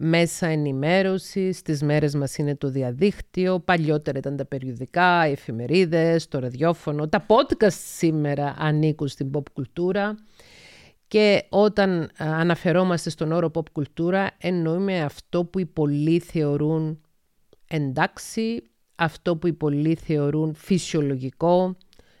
μέσα 0.00 0.46
ενημέρωσης, 0.46 1.62
τις 1.62 1.82
μέρες 1.82 2.14
μας 2.14 2.36
είναι 2.36 2.56
το 2.56 2.68
διαδίκτυο, 2.68 3.60
παλιότερα 3.60 4.18
ήταν 4.18 4.36
τα 4.36 4.44
περιοδικά, 4.44 5.28
οι 5.28 5.32
εφημερίδες, 5.32 6.28
το 6.28 6.38
ραδιόφωνο, 6.38 7.08
τα 7.08 7.26
podcast 7.28 7.72
σήμερα 7.72 8.54
ανήκουν 8.58 9.08
στην 9.08 9.30
pop 9.34 9.42
κουλτούρα 9.52 10.14
και 11.08 11.46
όταν 11.48 12.10
αναφερόμαστε 12.16 13.10
στον 13.10 13.32
όρο 13.32 13.50
pop 13.54 13.70
κουλτούρα 13.72 14.30
εννοούμε 14.38 15.00
αυτό 15.00 15.44
που 15.44 15.58
οι 15.58 15.66
πολλοί 15.66 16.18
θεωρούν 16.18 17.00
εντάξει, 17.66 18.62
αυτό 18.94 19.36
που 19.36 19.46
οι 19.46 19.52
πολλοί 19.52 19.94
θεωρούν 19.94 20.54
φυσιολογικό, 20.54 21.76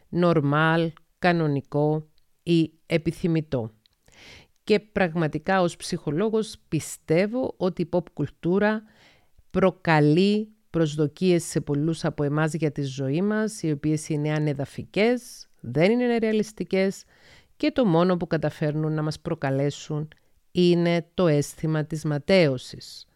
νορμάλ, 0.08 0.92
κανονικό 1.18 2.08
ή 2.42 2.72
επιθυμητό. 2.86 3.70
Και 4.68 4.80
πραγματικά 4.80 5.60
ως 5.60 5.76
ψυχολόγος 5.76 6.56
πιστεύω 6.68 7.54
ότι 7.56 7.82
η 7.82 7.88
pop 7.92 8.02
κουλτούρα 8.12 8.82
προκαλεί 9.50 10.48
προσδοκίες 10.70 11.44
σε 11.44 11.60
πολλούς 11.60 12.04
από 12.04 12.22
εμάς 12.22 12.52
για 12.52 12.72
τη 12.72 12.82
ζωή 12.82 13.22
μας, 13.22 13.62
οι 13.62 13.70
οποίες 13.70 14.08
είναι 14.08 14.32
ανεδαφικές, 14.32 15.48
δεν 15.60 15.90
είναι 15.90 16.16
ρεαλιστικές 16.18 17.04
και 17.56 17.70
το 17.70 17.84
μόνο 17.84 18.16
που 18.16 18.26
καταφέρνουν 18.26 18.92
να 18.92 19.02
μας 19.02 19.20
προκαλέσουν 19.20 20.08
είναι 20.50 21.06
το 21.14 21.26
αίσθημα 21.26 21.84
της 21.84 22.04
ματέωσης. 22.04 23.06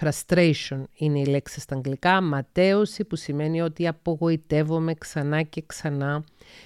Frustration 0.00 0.82
είναι 0.94 1.20
η 1.20 1.24
λέξη 1.26 1.60
στα 1.60 1.74
αγγλικά, 1.74 2.20
ματέωση 2.20 3.04
που 3.04 3.16
σημαίνει 3.16 3.60
ότι 3.60 3.86
απογοητεύομαι 3.86 4.94
ξανά 4.94 5.42
και 5.42 5.62
ξανά 5.66 6.24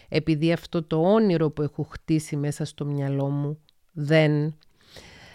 επειδή 0.08 0.52
αυτό 0.52 0.82
το 0.82 1.02
όνειρο 1.02 1.50
που 1.50 1.62
έχω 1.62 1.82
χτίσει 1.82 2.36
μέσα 2.36 2.64
στο 2.64 2.84
μυαλό 2.84 3.28
μου 3.28 3.58
δεν 4.00 4.54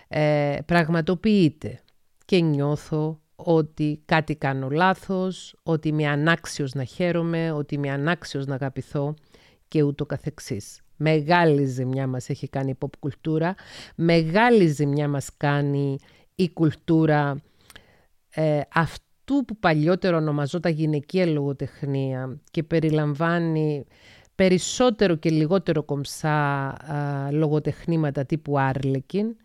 ε, 0.07 0.57
πραγματοποιείται 0.65 1.81
και 2.25 2.39
νιώθω 2.39 3.19
ότι 3.35 4.01
κάτι 4.05 4.35
κάνω 4.35 4.69
λάθος, 4.69 5.55
ότι 5.63 5.87
είμαι 5.87 6.07
ανάξιος 6.07 6.73
να 6.73 6.83
χαίρομαι, 6.83 7.51
ότι 7.51 7.75
είμαι 7.75 7.89
ανάξιος 7.89 8.45
να 8.45 8.55
αγαπηθώ 8.55 9.13
και 9.67 9.83
ούτω 9.83 10.05
καθεξής. 10.05 10.81
Μεγάλη 10.95 11.65
ζημιά 11.65 12.07
μας 12.07 12.29
έχει 12.29 12.47
κάνει 12.47 12.69
η 12.69 12.77
pop 12.79 12.89
κουλτούρα, 12.99 13.55
μεγάλη 13.95 14.67
ζημιά 14.67 15.07
μας 15.07 15.29
κάνει 15.37 15.97
η 16.35 16.49
κουλτούρα 16.49 17.41
ε, 18.29 18.59
αυτού 18.73 19.45
που 19.45 19.57
παλιότερο 19.59 20.17
ονομαζόταν 20.17 20.71
γυναικεία 20.71 21.25
λογοτεχνία 21.25 22.41
και 22.51 22.63
περιλαμβάνει 22.63 23.85
περισσότερο 24.35 25.15
και 25.15 25.29
λιγότερο 25.29 25.83
κομψά 25.83 26.77
λογοτεχνήματα 27.31 28.25
τύπου 28.25 28.59
Άρλεκιν, 28.59 29.35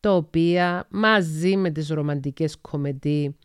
τα 0.00 0.16
οποία 0.16 0.86
μαζί 0.90 1.56
με 1.56 1.70
τις 1.70 1.88
ρομαντικές 1.88 2.56
κομεντί 2.60 3.36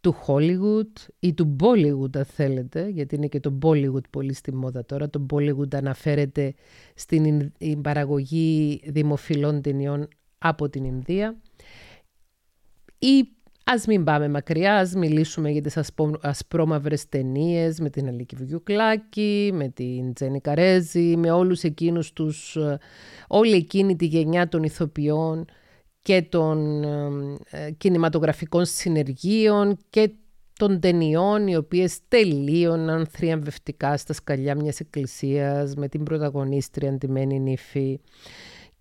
του 0.00 0.14
Hollywood 0.26 1.08
ή 1.18 1.34
του 1.34 1.56
Bollywood 1.60 2.16
αν 2.16 2.24
θέλετε, 2.24 2.88
γιατί 2.88 3.14
είναι 3.14 3.26
και 3.26 3.40
το 3.40 3.58
Bollywood 3.62 4.10
πολύ 4.10 4.32
στη 4.32 4.54
μόδα 4.54 4.84
τώρα. 4.84 5.10
Το 5.10 5.26
Bollywood 5.32 5.74
αναφέρεται 5.74 6.54
στην 6.94 7.52
παραγωγή 7.82 8.82
δημοφιλών 8.86 9.62
ταινιών 9.62 10.08
από 10.38 10.68
την 10.68 10.84
Ινδία. 10.84 11.36
Ή 12.98 13.28
Ας 13.66 13.86
μην 13.86 14.04
πάμε 14.04 14.28
μακριά, 14.28 14.76
ας 14.76 14.94
μιλήσουμε 14.94 15.50
για 15.50 15.60
τις 15.60 15.76
ασπρόμαυρες 16.20 17.08
ταινίες 17.08 17.80
με 17.80 17.90
την 17.90 18.08
Αλίκη 18.08 18.36
Βιουκλάκη, 18.36 19.50
με 19.54 19.68
την 19.68 20.12
Τζένι 20.12 20.40
Καρέζη, 20.40 21.16
με 21.16 21.30
όλους 21.30 21.62
εκείνους 21.62 22.12
τους, 22.12 22.56
ε, 22.56 22.78
όλη 23.28 23.54
εκείνη 23.54 23.96
τη 23.96 24.06
γενιά 24.06 24.48
των 24.48 24.62
ηθοποιών 24.62 25.44
και 26.02 26.22
των 26.22 26.82
ε, 27.50 27.70
κινηματογραφικών 27.70 28.64
συνεργείων 28.64 29.76
και 29.90 30.10
των 30.58 30.80
ταινιών 30.80 31.46
οι 31.46 31.56
οποίες 31.56 31.98
τελείωναν 32.08 33.06
θριαμβευτικά 33.06 33.96
στα 33.96 34.12
σκαλιά 34.12 34.54
μιας 34.54 34.80
εκκλησίας 34.80 35.74
με 35.74 35.88
την 35.88 36.02
πρωταγωνίστρια 36.02 36.90
αντιμένη 36.90 37.40
νύφη 37.40 38.00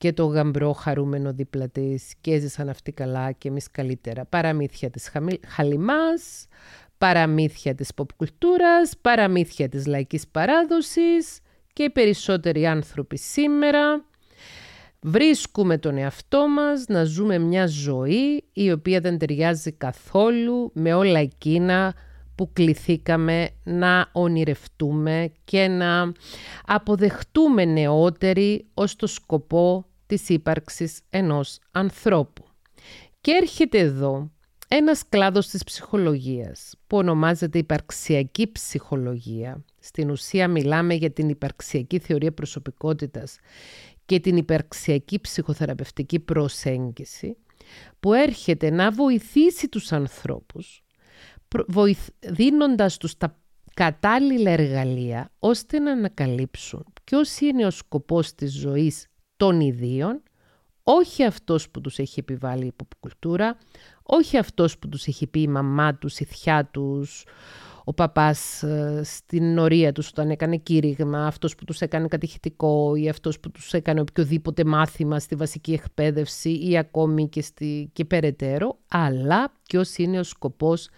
και 0.03 0.13
το 0.13 0.25
γαμπρό 0.25 0.71
χαρούμενο 0.73 1.33
δίπλα 1.33 1.69
της 1.69 2.13
και 2.21 2.33
έζησαν 2.33 2.69
αυτοί 2.69 2.91
καλά 2.91 3.31
και 3.31 3.47
εμείς 3.47 3.71
καλύτερα. 3.71 4.25
Παραμύθια 4.25 4.89
της 4.89 5.11
χαλιμάς, 5.47 6.45
παραμύθια 6.97 7.75
της 7.75 7.93
ποπκουλτούρας, 7.93 8.97
παραμύθια 9.01 9.69
της 9.69 9.85
λαϊκής 9.85 10.27
παράδοσης 10.27 11.39
και 11.73 11.83
οι 11.83 11.89
περισσότεροι 11.89 12.65
άνθρωποι 12.65 13.17
σήμερα 13.17 14.05
βρίσκουμε 15.01 15.77
τον 15.77 15.97
εαυτό 15.97 16.47
μας 16.47 16.85
να 16.87 17.03
ζούμε 17.03 17.37
μια 17.37 17.67
ζωή 17.67 18.43
η 18.53 18.71
οποία 18.71 18.99
δεν 18.99 19.17
ταιριάζει 19.17 19.71
καθόλου 19.71 20.71
με 20.73 20.93
όλα 20.93 21.19
εκείνα 21.19 21.93
που 22.35 22.49
κληθήκαμε 22.53 23.49
να 23.63 24.09
ονειρευτούμε 24.11 25.31
και 25.43 25.67
να 25.67 26.11
αποδεχτούμε 26.65 27.65
νεότεροι 27.65 28.65
ως 28.73 28.95
το 28.95 29.07
σκοπό 29.07 29.87
της 30.05 30.29
ύπαρξης 30.29 31.01
ενός 31.09 31.59
ανθρώπου. 31.71 32.45
Και 33.21 33.31
έρχεται 33.41 33.77
εδώ 33.77 34.31
ένας 34.67 35.03
κλάδος 35.09 35.47
της 35.47 35.63
ψυχολογίας 35.63 36.73
που 36.87 36.97
ονομάζεται 36.97 37.57
υπαρξιακή 37.57 38.51
ψυχολογία. 38.51 39.63
Στην 39.79 40.09
ουσία 40.09 40.47
μιλάμε 40.47 40.93
για 40.93 41.11
την 41.11 41.29
υπαρξιακή 41.29 41.99
θεωρία 41.99 42.33
προσωπικότητας 42.33 43.37
και 44.05 44.19
την 44.19 44.37
υπαρξιακή 44.37 45.19
ψυχοθεραπευτική 45.19 46.19
προσέγγιση 46.19 47.37
που 47.99 48.13
έρχεται 48.13 48.69
να 48.69 48.91
βοηθήσει 48.91 49.69
τους 49.69 49.91
ανθρώπους 49.91 50.83
δίνοντας 52.19 52.97
τους 52.97 53.17
τα 53.17 53.37
κατάλληλα 53.73 54.51
εργαλεία 54.51 55.31
ώστε 55.39 55.79
να 55.79 55.91
ανακαλύψουν 55.91 56.85
ποιος 57.03 57.39
είναι 57.39 57.65
ο 57.65 57.69
σκοπός 57.69 58.35
της 58.35 58.53
ζωής 58.53 59.07
των 59.43 59.59
ιδίων, 59.59 60.21
όχι 60.83 61.23
αυτός 61.23 61.69
που 61.69 61.81
τους 61.81 61.99
έχει 61.99 62.19
επιβάλει 62.19 62.63
η 62.63 62.67
υποκουλτούρα, 62.67 63.57
όχι 64.03 64.37
αυτός 64.37 64.77
που 64.77 64.89
τους 64.89 65.07
έχει 65.07 65.27
πει 65.27 65.41
η 65.41 65.47
μαμά 65.47 65.95
τους, 65.95 66.19
η 66.19 66.25
θιά 66.25 66.65
τους, 66.65 67.25
ο 67.83 67.93
παπάς 67.93 68.63
ε, 68.63 69.01
στην 69.03 69.57
ορία 69.57 69.91
τους 69.91 70.07
όταν 70.07 70.29
έκανε 70.29 70.57
κήρυγμα, 70.57 71.27
αυτός 71.27 71.55
που 71.55 71.65
τους 71.65 71.81
έκανε 71.81 72.07
κατηχητικό 72.07 72.95
ή 72.95 73.09
αυτός 73.09 73.39
που 73.39 73.51
τους 73.51 73.73
έκανε 73.73 73.99
οποιοδήποτε 73.99 74.63
μάθημα 74.63 75.19
στη 75.19 75.35
βασική 75.35 75.73
εκπαίδευση 75.73 76.69
ή 76.69 76.77
ακόμη 76.77 77.29
και, 77.29 77.41
στη, 77.41 77.89
και 77.93 78.05
περαιτέρω, 78.05 78.77
αλλά 78.87 79.53
ποιος 79.63 79.97
είναι 79.97 80.19
ο 80.19 80.23
σκοπός 80.23 80.89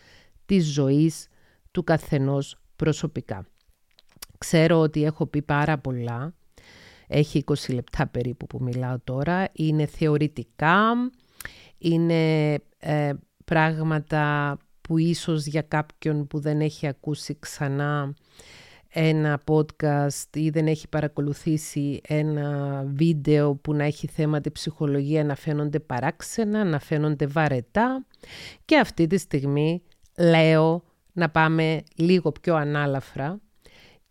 της 0.45 0.65
ζωής 0.65 1.27
του 1.71 1.83
καθενός 1.83 2.57
προσωπικά. 2.75 3.47
Ξέρω 4.37 4.79
ότι 4.79 5.03
έχω 5.03 5.25
πει 5.25 5.41
πάρα 5.41 5.77
πολλά 5.77 6.33
έχει 7.07 7.43
20 7.47 7.73
λεπτά 7.73 8.07
περίπου 8.07 8.45
που 8.45 8.57
μιλάω 8.61 8.95
τώρα. 9.03 9.47
Είναι 9.51 9.85
θεωρητικά, 9.85 10.93
είναι 11.77 12.53
ε, 12.79 13.13
πράγματα 13.45 14.57
που 14.81 14.97
ίσως 14.97 15.45
για 15.45 15.61
κάποιον 15.61 16.27
που 16.27 16.39
δεν 16.39 16.61
έχει 16.61 16.87
ακούσει 16.87 17.37
ξανά 17.39 18.13
ένα 18.97 19.41
podcast 19.45 20.35
ή 20.35 20.49
δεν 20.49 20.67
έχει 20.67 20.87
παρακολουθήσει 20.89 22.01
ένα 22.07 22.83
βίντεο 22.87 23.55
που 23.55 23.73
να 23.73 23.83
έχει 23.83 24.07
θέμα 24.07 24.41
τη 24.41 24.51
ψυχολογία 24.51 25.23
να 25.23 25.35
φαίνονται 25.35 25.79
παράξενα, 25.79 26.63
να 26.63 26.79
φαίνονται 26.79 27.25
βαρετά 27.27 28.05
και 28.65 28.77
αυτή 28.77 29.07
τη 29.07 29.17
στιγμή 29.17 29.81
λέω 30.17 30.83
να 31.13 31.29
πάμε 31.29 31.83
λίγο 31.95 32.31
πιο 32.31 32.55
ανάλαφρα 32.55 33.39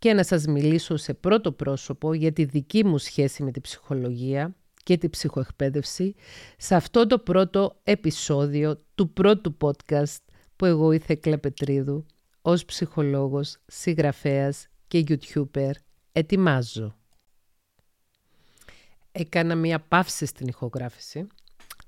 και 0.05 0.13
να 0.13 0.25
σας 0.25 0.47
μιλήσω 0.47 0.97
σε 0.97 1.15
πρώτο 1.15 1.53
πρόσωπο 1.53 2.15
για 2.15 2.33
τη 2.33 2.45
δική 2.45 2.85
μου 2.85 2.99
σχέση 2.99 3.43
με 3.43 3.51
τη 3.51 3.61
ψυχολογία 3.61 4.57
και 4.83 4.99
τη 4.99 5.09
ψυχοεκπαίδευση 5.09 6.15
σε 6.57 6.75
αυτό 6.75 7.07
το 7.07 7.19
πρώτο 7.19 7.81
επεισόδιο 7.83 8.85
του 8.95 9.13
πρώτου 9.13 9.57
podcast 9.61 10.17
που 10.57 10.65
εγώ 10.65 10.93
η 10.93 10.99
Θέκλα 10.99 11.39
Πετρίδου 11.39 12.07
ως 12.43 12.65
ψυχολόγος, 12.65 13.57
συγγραφέας 13.67 14.67
και 14.89 15.05
YouTuber 15.09 15.71
ετοιμάζω. 16.13 16.97
Έκανα 19.13 19.55
μία 19.55 19.81
παύση 19.81 20.27
στην 20.27 20.47
ηχογράφηση 20.47 21.27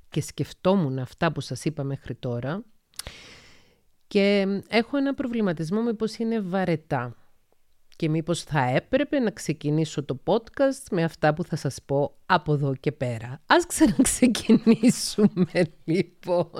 και 0.08 0.20
σκεφτόμουν 0.20 0.98
αυτά 0.98 1.32
που 1.32 1.40
σας 1.40 1.64
είπα 1.64 1.82
μέχρι 1.82 2.14
τώρα 2.14 2.64
και 4.06 4.46
έχω 4.68 4.96
ένα 4.96 5.14
προβληματισμό 5.14 5.82
μήπως 5.82 6.16
είναι 6.16 6.40
βαρετά 6.40 7.16
και 7.96 8.08
μήπως 8.08 8.42
θα 8.42 8.60
έπρεπε 8.60 9.18
να 9.18 9.30
ξεκινήσω 9.30 10.04
το 10.04 10.18
podcast 10.24 10.86
με 10.90 11.04
αυτά 11.04 11.34
που 11.34 11.44
θα 11.44 11.56
σας 11.56 11.78
πω 11.86 12.16
από 12.26 12.52
εδώ 12.52 12.74
και 12.74 12.92
πέρα. 12.92 13.40
Ας 13.46 13.66
ξαναξεκινήσουμε 13.66 15.62
λοιπόν. 15.84 16.50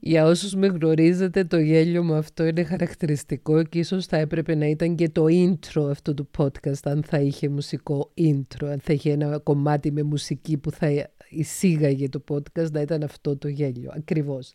Για 0.00 0.24
όσους 0.24 0.54
με 0.54 0.66
γνωρίζετε 0.66 1.44
το 1.44 1.58
γέλιο 1.58 2.02
μου 2.02 2.14
αυτό 2.14 2.44
είναι 2.44 2.64
χαρακτηριστικό 2.64 3.62
και 3.62 3.78
ίσως 3.78 4.06
θα 4.06 4.16
έπρεπε 4.16 4.54
να 4.54 4.66
ήταν 4.66 4.94
και 4.94 5.08
το 5.08 5.24
intro 5.28 5.88
αυτού 5.90 6.14
του 6.14 6.30
podcast 6.38 6.80
αν 6.84 7.02
θα 7.02 7.20
είχε 7.20 7.48
μουσικό 7.48 8.12
intro, 8.16 8.66
αν 8.66 8.80
θα 8.80 8.92
είχε 8.92 9.10
ένα 9.10 9.38
κομμάτι 9.38 9.92
με 9.92 10.02
μουσική 10.02 10.56
που 10.56 10.70
θα 10.70 10.88
εισήγαγε 11.28 12.08
το 12.08 12.24
podcast 12.30 12.70
να 12.70 12.80
ήταν 12.80 13.02
αυτό 13.02 13.36
το 13.36 13.48
γέλιο, 13.48 13.92
ακριβώς. 13.96 14.52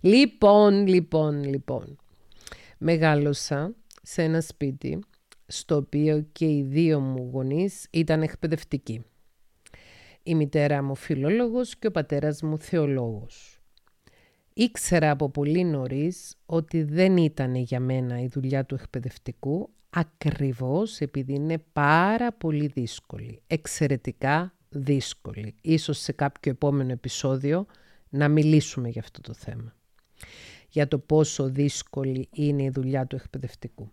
Λοιπόν, 0.00 0.86
λοιπόν, 0.86 1.44
λοιπόν, 1.44 1.96
μεγάλωσα 2.78 3.74
σε 4.02 4.22
ένα 4.22 4.40
σπίτι 4.40 4.98
στο 5.46 5.76
οποίο 5.76 6.26
και 6.32 6.44
οι 6.44 6.62
δύο 6.62 7.00
μου 7.00 7.30
γονείς 7.32 7.86
ήταν 7.90 8.22
εκπαιδευτικοί. 8.22 9.04
Η 10.22 10.34
μητέρα 10.34 10.82
μου 10.82 10.94
φιλόλογος 10.94 11.76
και 11.76 11.86
ο 11.86 11.90
πατέρας 11.90 12.42
μου 12.42 12.58
θεολόγος. 12.58 13.60
Ήξερα 14.54 15.10
από 15.10 15.30
πολύ 15.30 15.64
νωρίς 15.64 16.36
ότι 16.46 16.82
δεν 16.82 17.16
ήταν 17.16 17.54
για 17.54 17.80
μένα 17.80 18.20
η 18.20 18.26
δουλειά 18.26 18.64
του 18.64 18.74
εκπαιδευτικού 18.74 19.70
ακριβώς 19.90 21.00
επειδή 21.00 21.34
είναι 21.34 21.58
πάρα 21.72 22.32
πολύ 22.32 22.66
δύσκολη, 22.66 23.42
εξαιρετικά 23.46 24.54
δύσκολη. 24.68 25.54
Ίσως 25.60 25.98
σε 25.98 26.12
κάποιο 26.12 26.50
επόμενο 26.50 26.92
επεισόδιο 26.92 27.66
να 28.08 28.28
μιλήσουμε 28.28 28.88
για 28.88 29.00
αυτό 29.00 29.20
το 29.20 29.32
θέμα. 29.32 29.74
Για 30.76 30.88
το 30.88 30.98
πόσο 30.98 31.48
δύσκολη 31.48 32.28
είναι 32.32 32.62
η 32.62 32.70
δουλειά 32.70 33.06
του 33.06 33.16
εκπαιδευτικού. 33.16 33.90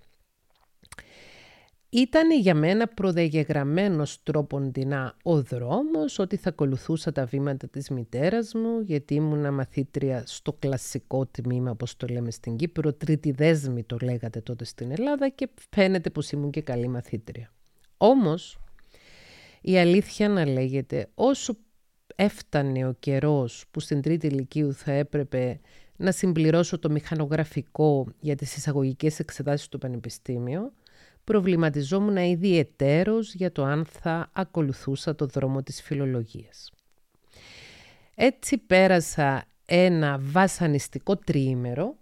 Ήταν 1.89 2.31
για 2.31 2.55
μένα 2.55 2.87
προδεγεγραμμένος 2.87 4.23
τρόποντινά 4.23 5.15
ο 5.23 5.41
δρόμος 5.41 6.19
ότι 6.19 6.35
θα 6.35 6.49
ακολουθούσα 6.49 7.11
τα 7.11 7.25
βήματα 7.25 7.67
της 7.67 7.89
μητέρας 7.89 8.53
μου 8.53 8.79
γιατί 8.79 9.13
ήμουνα 9.13 9.51
μαθήτρια 9.51 10.23
στο 10.25 10.53
κλασικό 10.53 11.25
τμήμα 11.25 11.71
όπως 11.71 11.97
το 11.97 12.07
λέμε 12.07 12.31
στην 12.31 12.55
Κύπρο, 12.55 12.93
τρίτη 12.93 13.31
δέσμη 13.31 13.83
το 13.83 13.97
λέγατε 14.01 14.41
τότε 14.41 14.65
στην 14.65 14.91
Ελλάδα 14.91 15.29
και 15.29 15.49
φαίνεται 15.69 16.09
πως 16.09 16.31
ήμουν 16.31 16.51
και 16.51 16.61
καλή 16.61 16.87
μαθήτρια. 16.87 17.53
Όμως 17.97 18.57
η 19.61 19.77
αλήθεια 19.77 20.29
να 20.29 20.45
λέγεται 20.45 21.09
όσο 21.15 21.57
έφτανε 22.15 22.87
ο 22.87 22.95
καιρός 22.99 23.65
που 23.71 23.79
στην 23.79 24.01
τρίτη 24.01 24.27
ηλικίου 24.27 24.73
θα 24.73 24.91
έπρεπε 24.91 25.59
να 25.95 26.11
συμπληρώσω 26.11 26.79
το 26.79 26.89
μηχανογραφικό 26.89 28.07
για 28.19 28.35
τις 28.35 28.55
εισαγωγικές 28.55 29.19
εξετάσεις 29.19 29.67
του 29.67 29.77
Πανεπιστήμιο, 29.77 30.71
προβληματιζόμουν 31.23 32.17
ιδιαιτέρως 32.17 33.33
για 33.33 33.51
το 33.51 33.63
αν 33.63 33.85
θα 33.85 34.29
ακολουθούσα 34.33 35.15
το 35.15 35.25
δρόμο 35.25 35.63
της 35.63 35.81
φιλολογίας. 35.81 36.71
Έτσι 38.15 38.57
πέρασα 38.57 39.45
ένα 39.65 40.19
βασανιστικό 40.21 41.17
τριήμερο 41.17 41.95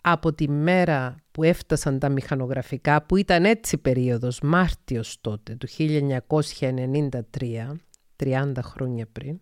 από 0.00 0.32
τη 0.32 0.48
μέρα 0.48 1.16
που 1.30 1.42
έφτασαν 1.42 1.98
τα 1.98 2.08
μηχανογραφικά, 2.08 3.02
που 3.02 3.16
ήταν 3.16 3.44
έτσι 3.44 3.78
περίοδος, 3.78 4.40
Μάρτιος 4.40 5.18
τότε, 5.20 5.54
του 5.54 5.68
1993, 5.68 7.80
30 8.16 8.62
χρόνια 8.62 9.06
πριν, 9.12 9.40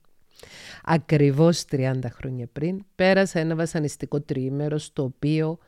ακριβώς 0.83 1.65
30 1.71 1.95
χρόνια 2.11 2.47
πριν, 2.53 2.85
πέρασα 2.95 3.41
ένα 3.41 3.55
βασανιστικό 3.55 4.21
τριήμερο 4.21 4.79
στο 4.79 5.03
οποίο 5.03 5.59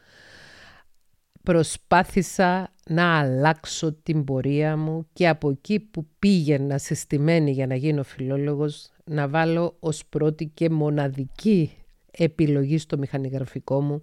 προσπάθησα 1.42 2.72
να 2.88 3.18
αλλάξω 3.18 3.92
την 3.92 4.24
πορεία 4.24 4.76
μου 4.76 5.06
και 5.12 5.28
από 5.28 5.50
εκεί 5.50 5.80
που 5.80 6.06
πήγαινα 6.18 6.78
συστημένη 6.78 7.50
για 7.50 7.66
να 7.66 7.74
γίνω 7.74 8.02
φιλόλογος 8.02 8.90
να 9.04 9.28
βάλω 9.28 9.76
ως 9.80 10.06
πρώτη 10.06 10.46
και 10.54 10.70
μοναδική 10.70 11.72
επιλογή 12.10 12.78
στο 12.78 12.98
μηχανογραφικό 12.98 13.80
μου 13.80 14.02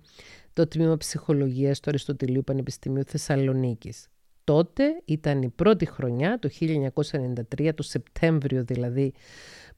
το 0.54 0.68
τμήμα 0.68 0.98
ψυχολογίας 0.98 1.80
του 1.80 1.90
Αριστοτελείου 1.90 2.44
Πανεπιστημίου 2.44 3.04
Θεσσαλονίκης. 3.06 4.08
Τότε 4.44 4.84
ήταν 5.06 5.42
η 5.42 5.50
πρώτη 5.50 5.86
χρονιά, 5.86 6.40
το 6.40 6.50
1993, 6.60 7.72
το 7.76 7.84
Σεπτέμβριο 7.84 8.64
δηλαδή, 8.64 9.14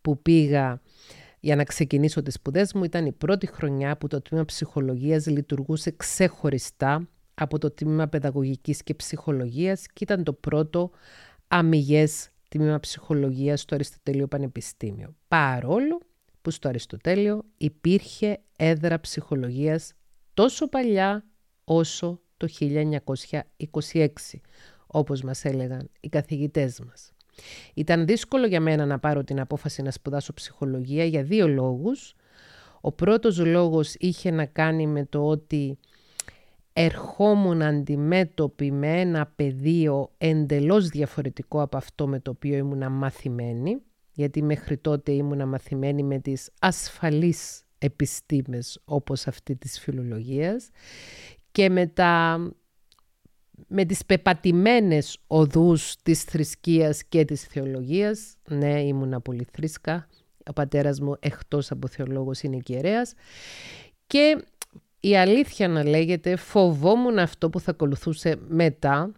που 0.03 0.21
πήγα 0.21 0.81
για 1.39 1.55
να 1.55 1.63
ξεκινήσω 1.63 2.21
τις 2.21 2.33
σπουδές 2.33 2.73
μου, 2.73 2.83
ήταν 2.83 3.05
η 3.05 3.11
πρώτη 3.11 3.47
χρονιά 3.47 3.97
που 3.97 4.07
το 4.07 4.21
τμήμα 4.21 4.45
ψυχολογίας 4.45 5.27
λειτουργούσε 5.27 5.91
ξεχωριστά 5.91 7.07
από 7.33 7.57
το 7.57 7.71
τμήμα 7.71 8.07
παιδαγωγικής 8.07 8.83
και 8.83 8.93
ψυχολογίας 8.93 9.85
και 9.87 10.03
ήταν 10.03 10.23
το 10.23 10.33
πρώτο 10.33 10.91
αμυγές 11.47 12.29
τμήμα 12.49 12.79
ψυχολογίας 12.79 13.61
στο 13.61 13.75
Αριστοτέλειο 13.75 14.27
Πανεπιστήμιο. 14.27 15.15
Παρόλο 15.27 16.01
που 16.41 16.51
στο 16.51 16.67
Αριστοτέλειο 16.67 17.43
υπήρχε 17.57 18.41
έδρα 18.57 18.99
ψυχολογίας 18.99 19.93
τόσο 20.33 20.69
παλιά 20.69 21.25
όσο 21.63 22.21
το 22.37 22.47
1926, 22.59 24.07
όπως 24.87 25.21
μας 25.21 25.45
έλεγαν 25.45 25.89
οι 25.99 26.09
καθηγητές 26.09 26.79
μας. 26.79 27.11
Ήταν 27.73 28.05
δύσκολο 28.05 28.47
για 28.47 28.59
μένα 28.59 28.85
να 28.85 28.99
πάρω 28.99 29.23
την 29.23 29.39
απόφαση 29.39 29.81
να 29.81 29.91
σπουδάσω 29.91 30.33
ψυχολογία 30.33 31.05
για 31.05 31.23
δύο 31.23 31.47
λόγους. 31.47 32.15
Ο 32.81 32.91
πρώτος 32.91 33.39
λόγος 33.39 33.95
είχε 33.99 34.31
να 34.31 34.45
κάνει 34.45 34.87
με 34.87 35.05
το 35.05 35.27
ότι 35.27 35.77
ερχόμουν 36.73 37.61
αντιμέτωπη 37.61 38.71
με 38.71 38.99
ένα 38.99 39.31
πεδίο 39.35 40.11
εντελώς 40.17 40.87
διαφορετικό 40.87 41.61
από 41.61 41.77
αυτό 41.77 42.07
με 42.07 42.19
το 42.19 42.31
οποίο 42.31 42.57
ήμουν 42.57 42.91
μαθημένη, 42.91 43.81
γιατί 44.13 44.41
μέχρι 44.41 44.77
τότε 44.77 45.11
ήμουν 45.11 45.47
μαθημένη 45.47 46.03
με 46.03 46.19
τις 46.19 46.51
ασφαλείς 46.59 47.63
επιστήμες 47.77 48.81
όπως 48.85 49.27
αυτή 49.27 49.55
της 49.55 49.79
φιλολογίας 49.79 50.69
και 51.51 51.69
με, 51.69 51.87
τα, 51.87 52.39
με 53.67 53.85
τις 53.85 54.05
πεπατημένες 54.05 55.17
οδούς 55.27 55.95
της 56.03 56.23
θρησκείας 56.23 57.03
και 57.03 57.25
της 57.25 57.43
θεολογίας. 57.43 58.35
Ναι, 58.49 58.81
ήμουν 58.81 59.21
πολύ 59.21 59.47
θρήσκα. 59.51 60.07
Ο 60.49 60.53
πατέρας 60.53 60.99
μου 60.99 61.15
εκτός 61.19 61.71
από 61.71 61.87
θεολόγος 61.87 62.41
είναι 62.41 62.59
ιερέας. 62.67 63.13
Και 64.07 64.43
η 64.99 65.17
αλήθεια 65.17 65.67
να 65.67 65.83
λέγεται 65.83 66.35
φοβόμουν 66.35 67.19
αυτό 67.19 67.49
που 67.49 67.59
θα 67.59 67.71
ακολουθούσε 67.71 68.35
μετά, 68.47 69.11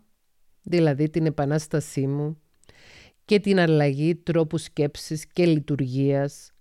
δηλαδή 0.63 1.10
την 1.10 1.26
επανάστασή 1.26 2.08
μου 2.08 2.39
και 3.26 3.39
την 3.39 3.60
αλλαγή 3.60 4.15
τρόπου 4.15 4.58
σκέψης 4.58 5.26
και 5.28 5.45
λειτουργίας, 5.45 6.52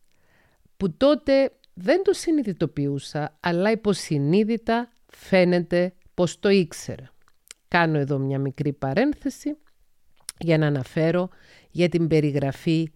που 0.76 0.96
τότε 0.96 1.52
δεν 1.74 2.02
το 2.02 2.12
συνειδητοποιούσα, 2.12 3.36
αλλά 3.40 3.70
υποσυνείδητα 3.70 4.92
φαίνεται 5.06 5.94
πως 6.14 6.38
το 6.38 6.48
ήξερα. 6.48 7.13
Κάνω 7.74 7.98
εδώ 7.98 8.18
μια 8.18 8.38
μικρή 8.38 8.72
παρένθεση 8.72 9.56
για 10.38 10.58
να 10.58 10.66
αναφέρω 10.66 11.28
για 11.70 11.88
την 11.88 12.08
περιγραφή 12.08 12.90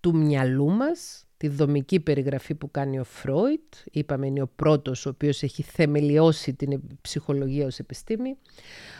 του 0.00 0.16
μυαλού 0.16 0.70
μας 0.70 1.26
τη 1.36 1.48
δομική 1.48 2.00
περιγραφή 2.00 2.54
που 2.54 2.70
κάνει 2.70 2.98
ο 2.98 3.04
Φρόιτ, 3.04 3.74
είπαμε 3.92 4.26
είναι 4.26 4.42
ο 4.42 4.50
πρώτος 4.56 5.06
ο 5.06 5.08
οποίος 5.08 5.42
έχει 5.42 5.62
θεμελιώσει 5.62 6.54
την 6.54 6.80
ψυχολογία 7.00 7.66
ως 7.66 7.78
επιστήμη, 7.78 8.36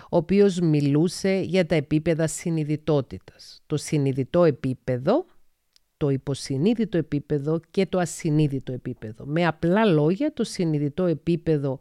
ο 0.03 0.17
οποίος 0.17 0.59
μιλούσε 0.59 1.41
για 1.45 1.67
τα 1.67 1.75
επίπεδα 1.75 2.27
συνειδητότητας. 2.27 3.63
Το 3.67 3.77
συνειδητό 3.77 4.45
επίπεδο, 4.45 5.25
το 5.97 6.09
υποσυνείδητο 6.09 6.99
επίπεδο 6.99 7.61
και 7.71 7.87
το 7.87 7.99
ασυνείδητο 7.99 8.73
επίπεδο. 8.73 9.25
Με 9.27 9.47
απλά 9.47 9.85
λόγια, 9.85 10.33
το 10.33 10.45
συνειδητό 10.45 11.05
επίπεδο 11.05 11.81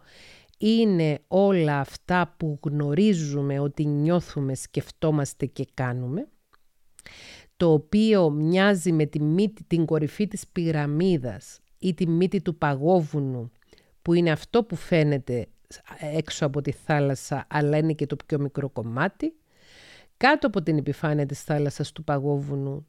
είναι 0.62 1.20
όλα 1.28 1.80
αυτά 1.80 2.34
που 2.38 2.60
γνωρίζουμε 2.64 3.60
ότι 3.60 3.86
νιώθουμε, 3.86 4.56
σκεφτόμαστε 4.56 5.46
και 5.46 5.68
κάνουμε 5.74 6.28
το 7.62 7.72
οποίο 7.72 8.30
μοιάζει 8.30 8.92
με 8.92 9.06
τη 9.06 9.22
μύτη, 9.22 9.64
την 9.64 9.86
κορυφή 9.86 10.28
της 10.28 10.48
πυραμίδας 10.48 11.60
ή 11.80 11.94
τη 11.94 12.08
μύτη 12.08 12.42
του 12.42 12.58
παγόβουνου, 12.58 13.52
που 14.02 14.14
είναι 14.14 14.32
αυτό 14.32 14.64
που 14.64 14.76
φαίνεται 14.76 15.48
έξω 16.00 16.46
από 16.46 16.62
τη 16.62 16.72
θάλασσα, 16.72 17.46
αλλά 17.50 17.78
είναι 17.78 17.94
και 17.94 18.06
το 18.06 18.16
πιο 18.26 18.40
μικρό 18.40 18.70
κομμάτι. 18.70 19.34
Κάτω 20.18 20.48
από 20.48 20.62
την 20.62 20.78
επιφάνεια 20.78 21.26
της 21.26 21.44
θάλασσας 21.44 21.92
του 21.92 22.04
παγόβουνου, 22.04 22.88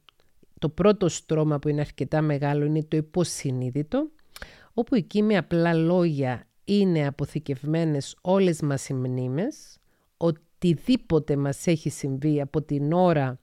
το 0.59 0.69
πρώτο 0.69 1.09
στρώμα 1.09 1.59
που 1.59 1.69
είναι 1.69 1.81
αρκετά 1.81 2.21
μεγάλο 2.21 2.65
είναι 2.65 2.83
το 2.83 2.97
υποσυνείδητο, 2.97 4.09
όπου 4.73 4.95
εκεί 4.95 5.21
με 5.21 5.37
απλά 5.37 5.73
λόγια 5.73 6.47
είναι 6.65 7.07
αποθηκευμένες 7.07 8.15
όλες 8.21 8.61
μας 8.61 8.89
οι 8.89 8.93
μνήμες, 8.93 9.77
οτιδήποτε 10.17 11.35
μας 11.35 11.67
έχει 11.67 11.89
συμβεί 11.89 12.41
από 12.41 12.61
την 12.61 12.93
ώρα 12.93 13.39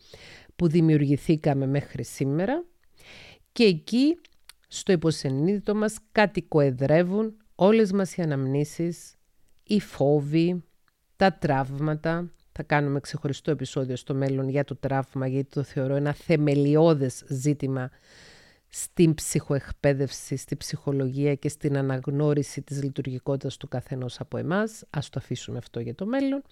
που 0.56 0.68
δημιουργηθήκαμε 0.68 1.66
μέχρι 1.66 2.04
σήμερα 2.04 2.64
και 3.52 3.64
εκεί 3.64 4.18
στο 4.68 4.92
υποσυνείδητο 4.92 5.74
μας 5.74 5.98
κατοικοεδρεύουν 6.12 7.36
όλες 7.54 7.92
μας 7.92 8.16
οι 8.16 8.22
αναμνήσεις, 8.22 9.14
οι 9.62 9.80
φόβοι, 9.80 10.64
τα 11.16 11.32
τραύματα. 11.32 12.32
Θα 12.52 12.62
κάνουμε 12.62 13.00
ξεχωριστό 13.00 13.50
επεισόδιο 13.50 13.96
στο 13.96 14.14
μέλλον 14.14 14.48
για 14.48 14.64
το 14.64 14.76
τραύμα, 14.76 15.26
γιατί 15.26 15.48
το 15.48 15.62
θεωρώ 15.62 15.94
ένα 15.94 16.12
θεμελιώδες 16.12 17.24
ζήτημα 17.28 17.90
στην 18.72 19.14
ψυχοεκπαίδευση, 19.14 20.36
στη 20.36 20.56
ψυχολογία 20.56 21.34
και 21.34 21.48
στην 21.48 21.76
αναγνώριση 21.76 22.62
της 22.62 22.82
λειτουργικότητας 22.82 23.56
του 23.56 23.68
καθενός 23.68 24.20
από 24.20 24.36
εμάς. 24.36 24.84
Ας 24.90 25.08
το 25.08 25.20
αφήσουμε 25.22 25.58
αυτό 25.58 25.80
για 25.80 25.94
το 25.94 26.06
μέλλον. 26.06 26.42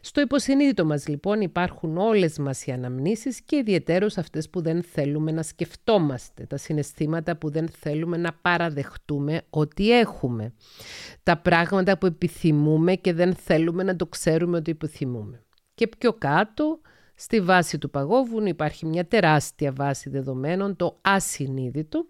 Στο 0.00 0.20
υποσυνείδητο 0.20 0.84
μας 0.84 1.08
λοιπόν 1.08 1.40
υπάρχουν 1.40 1.96
όλες 1.96 2.38
μας 2.38 2.66
οι 2.66 2.70
αναμνήσεις 2.70 3.40
και 3.40 3.56
ιδιαίτερως 3.56 4.18
αυτές 4.18 4.50
που 4.50 4.60
δεν 4.60 4.82
θέλουμε 4.82 5.32
να 5.32 5.42
σκεφτόμαστε, 5.42 6.46
τα 6.46 6.56
συναισθήματα 6.56 7.36
που 7.36 7.50
δεν 7.50 7.68
θέλουμε 7.68 8.16
να 8.16 8.32
παραδεχτούμε 8.32 9.42
ότι 9.50 9.98
έχουμε, 9.98 10.52
τα 11.22 11.38
πράγματα 11.38 11.98
που 11.98 12.06
επιθυμούμε 12.06 12.94
και 12.94 13.12
δεν 13.12 13.34
θέλουμε 13.34 13.82
να 13.82 13.96
το 13.96 14.06
ξέρουμε 14.06 14.56
ότι 14.56 14.70
επιθυμούμε. 14.70 15.42
Και 15.74 15.88
πιο 15.98 16.12
κάτω 16.12 16.80
Στη 17.20 17.40
βάση 17.40 17.78
του 17.78 17.90
παγόβουνου 17.90 18.46
υπάρχει 18.46 18.86
μια 18.86 19.06
τεράστια 19.06 19.72
βάση 19.72 20.10
δεδομένων, 20.10 20.76
το 20.76 20.98
ασυνείδητο, 21.00 22.06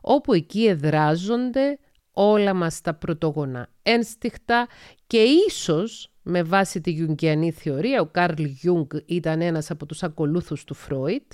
όπου 0.00 0.32
εκεί 0.32 0.66
εδράζονται 0.66 1.78
όλα 2.12 2.54
μας 2.54 2.80
τα 2.80 2.94
πρωτόγονα 2.94 3.68
ένστικτα 3.82 4.68
και 5.06 5.22
ίσως 5.46 6.12
με 6.22 6.42
βάση 6.42 6.80
τη 6.80 6.90
Γιουγκιανή 6.90 7.50
θεωρία, 7.50 8.00
ο 8.00 8.06
Καρλ 8.06 8.42
Γιούγκ 8.42 8.90
ήταν 9.06 9.40
ένας 9.40 9.70
από 9.70 9.86
τους 9.86 10.02
ακολούθους 10.02 10.64
του 10.64 10.74
Φρόιτ, 10.74 11.32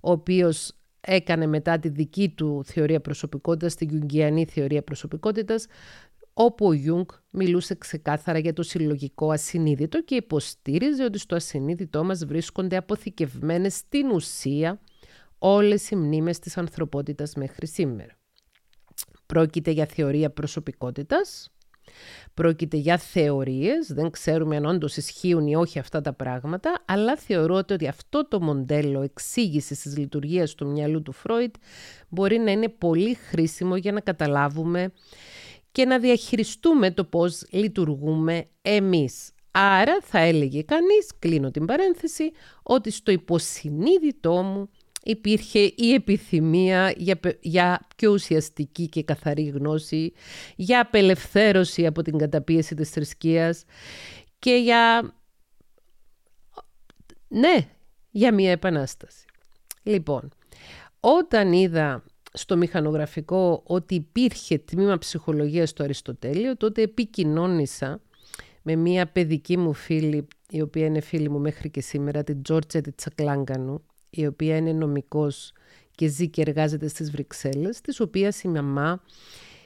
ο 0.00 0.10
οποίος 0.10 0.72
έκανε 1.00 1.46
μετά 1.46 1.78
τη 1.78 1.88
δική 1.88 2.28
του 2.28 2.62
θεωρία 2.64 3.00
προσωπικότητας, 3.00 3.74
τη 3.74 3.84
Γιουγκιανή 3.84 4.44
θεωρία 4.44 4.82
προσωπικότητας, 4.82 5.66
όπου 6.34 6.66
ο 6.66 6.72
Γιούγκ 6.72 7.08
μιλούσε 7.30 7.74
ξεκάθαρα 7.74 8.38
για 8.38 8.52
το 8.52 8.62
συλλογικό 8.62 9.30
ασυνείδητο 9.30 10.02
και 10.02 10.14
υποστήριζε 10.14 11.04
ότι 11.04 11.18
στο 11.18 11.34
ασυνείδητό 11.34 12.04
μας 12.04 12.24
βρίσκονται 12.24 12.76
αποθηκευμένες 12.76 13.74
στην 13.74 14.10
ουσία 14.10 14.80
όλες 15.38 15.90
οι 15.90 15.96
μνήμες 15.96 16.38
της 16.38 16.56
ανθρωπότητας 16.56 17.34
μέχρι 17.34 17.66
σήμερα. 17.66 18.16
Πρόκειται 19.26 19.70
για 19.70 19.86
θεωρία 19.86 20.30
προσωπικότητας, 20.30 21.52
πρόκειται 22.34 22.76
για 22.76 22.98
θεωρίες, 22.98 23.92
δεν 23.92 24.10
ξέρουμε 24.10 24.56
αν 24.56 24.64
όντως 24.64 24.96
ισχύουν 24.96 25.46
ή 25.46 25.56
όχι 25.56 25.78
αυτά 25.78 26.00
τα 26.00 26.12
πράγματα, 26.12 26.82
αλλά 26.84 27.16
θεωρώ 27.16 27.54
ότι 27.54 27.88
αυτό 27.88 28.28
το 28.28 28.40
μοντέλο 28.40 29.02
εξήγησης 29.02 29.80
της 29.80 29.96
λειτουργίας 29.96 30.54
του 30.54 30.66
μυαλού 30.66 31.02
του 31.02 31.12
Φρόιτ 31.12 31.54
μπορεί 32.08 32.38
να 32.38 32.50
είναι 32.50 32.68
πολύ 32.68 33.14
χρήσιμο 33.14 33.76
για 33.76 33.92
να 33.92 34.00
καταλάβουμε 34.00 34.92
και 35.72 35.84
να 35.84 35.98
διαχειριστούμε 35.98 36.90
το 36.90 37.04
πώς 37.04 37.44
λειτουργούμε 37.50 38.48
εμείς. 38.62 39.30
Άρα 39.50 39.98
θα 40.02 40.18
έλεγε 40.18 40.62
κανείς, 40.62 41.10
κλείνω 41.18 41.50
την 41.50 41.64
παρένθεση, 41.64 42.32
ότι 42.62 42.90
στο 42.90 43.10
υποσυνείδητό 43.10 44.42
μου 44.42 44.70
υπήρχε 45.02 45.58
η 45.58 45.92
επιθυμία 45.94 46.94
για, 46.96 47.20
για 47.40 47.86
πιο 47.96 48.12
ουσιαστική 48.12 48.88
και 48.88 49.02
καθαρή 49.02 49.44
γνώση, 49.44 50.12
για 50.56 50.80
απελευθέρωση 50.80 51.86
από 51.86 52.02
την 52.02 52.18
καταπίεση 52.18 52.74
της 52.74 52.90
θρησκείας 52.90 53.64
και 54.38 54.54
για... 54.54 55.14
Ναι, 57.28 57.68
για 58.10 58.34
μια 58.34 58.50
επανάσταση. 58.50 59.24
Λοιπόν, 59.82 60.28
όταν 61.00 61.52
είδα 61.52 62.04
στο 62.32 62.56
μηχανογραφικό 62.56 63.62
ότι 63.66 63.94
υπήρχε 63.94 64.58
τμήμα 64.58 64.98
ψυχολογίας 64.98 65.70
στο 65.70 65.82
Αριστοτέλειο, 65.82 66.56
τότε 66.56 66.82
επικοινώνησα 66.82 68.00
με 68.62 68.76
μία 68.76 69.06
παιδική 69.06 69.56
μου 69.56 69.72
φίλη, 69.72 70.26
η 70.50 70.60
οποία 70.60 70.86
είναι 70.86 71.00
φίλη 71.00 71.30
μου 71.30 71.38
μέχρι 71.38 71.70
και 71.70 71.80
σήμερα, 71.80 72.24
την 72.24 72.42
Τζόρτζα 72.42 72.80
Τσακλάγκανου, 72.94 73.84
η 74.10 74.26
οποία 74.26 74.56
είναι 74.56 74.72
νομικός 74.72 75.52
και 75.94 76.06
ζει 76.06 76.28
και 76.28 76.40
εργάζεται 76.40 76.88
στις 76.88 77.10
Βρυξέλλες, 77.10 77.80
της 77.80 78.00
οποίας 78.00 78.42
η 78.42 78.48
μαμά, 78.48 79.02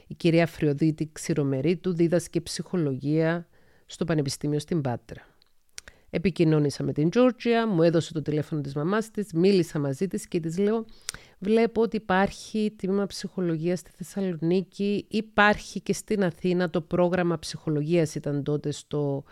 η 0.07 0.13
κυρία 0.13 0.47
Φριοδίτη 0.47 1.09
Ξηρομερίτου, 1.11 1.93
δίδασκε 1.93 2.41
ψυχολογία 2.41 3.47
στο 3.85 4.05
Πανεπιστήμιο 4.05 4.59
στην 4.59 4.81
Πάτρα. 4.81 5.36
Επικοινώνησα 6.09 6.83
με 6.83 6.93
την 6.93 7.09
Τζόρτζια, 7.09 7.67
μου 7.67 7.83
έδωσε 7.83 8.13
το 8.13 8.21
τηλέφωνο 8.21 8.61
της 8.61 8.75
μαμάς 8.75 9.11
της, 9.11 9.33
μίλησα 9.33 9.79
μαζί 9.79 10.07
της 10.07 10.27
και 10.27 10.39
της 10.39 10.57
λέω 10.57 10.85
Βλέπω 11.39 11.81
ότι 11.81 11.95
υπάρχει 11.95 12.73
τμήμα 12.75 13.05
ψυχολογίας 13.05 13.79
στη 13.79 13.91
Θεσσαλονίκη, 13.91 15.05
υπάρχει 15.09 15.81
και 15.81 15.93
στην 15.93 16.23
Αθήνα 16.23 16.69
το 16.69 16.81
πρόγραμμα 16.81 17.39
ψυχολογίας 17.39 18.15
ήταν 18.15 18.43
τότε 18.43 18.71
στο 18.71 19.23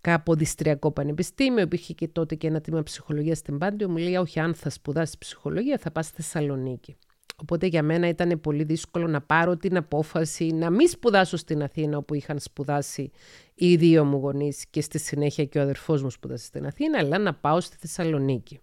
Καποδιστριακό 0.00 0.90
Πανεπιστήμιο, 0.90 1.62
υπήρχε 1.62 1.92
και 1.92 2.08
τότε 2.08 2.34
και 2.34 2.46
ένα 2.46 2.60
τμήμα 2.60 2.82
ψυχολογίας 2.82 3.38
στην 3.38 3.58
Πάντιο, 3.58 3.88
μου 3.88 3.96
λέει 3.96 4.14
όχι 4.14 4.40
αν 4.40 4.54
θα 4.54 4.70
σπουδάσεις 4.70 5.18
ψυχολογία 5.18 5.78
θα 5.78 5.90
πας 5.90 6.06
στη 6.06 6.14
Θεσσαλονίκη. 6.22 6.96
Οπότε 7.42 7.66
για 7.66 7.82
μένα 7.82 8.08
ήταν 8.08 8.40
πολύ 8.40 8.64
δύσκολο 8.64 9.06
να 9.06 9.20
πάρω 9.20 9.56
την 9.56 9.76
απόφαση 9.76 10.46
να 10.46 10.70
μην 10.70 10.88
σπουδάσω 10.88 11.36
στην 11.36 11.62
Αθήνα 11.62 11.96
όπου 11.96 12.14
είχαν 12.14 12.38
σπουδάσει 12.38 13.10
οι 13.54 13.76
δύο 13.76 14.04
μου 14.04 14.16
γονείς 14.16 14.64
και 14.70 14.80
στη 14.80 14.98
συνέχεια 14.98 15.44
και 15.44 15.58
ο 15.58 15.62
αδερφός 15.62 16.02
μου 16.02 16.10
σπουδάσει 16.10 16.44
στην 16.44 16.66
Αθήνα, 16.66 16.98
αλλά 16.98 17.18
να 17.18 17.34
πάω 17.34 17.60
στη 17.60 17.76
Θεσσαλονίκη. 17.80 18.60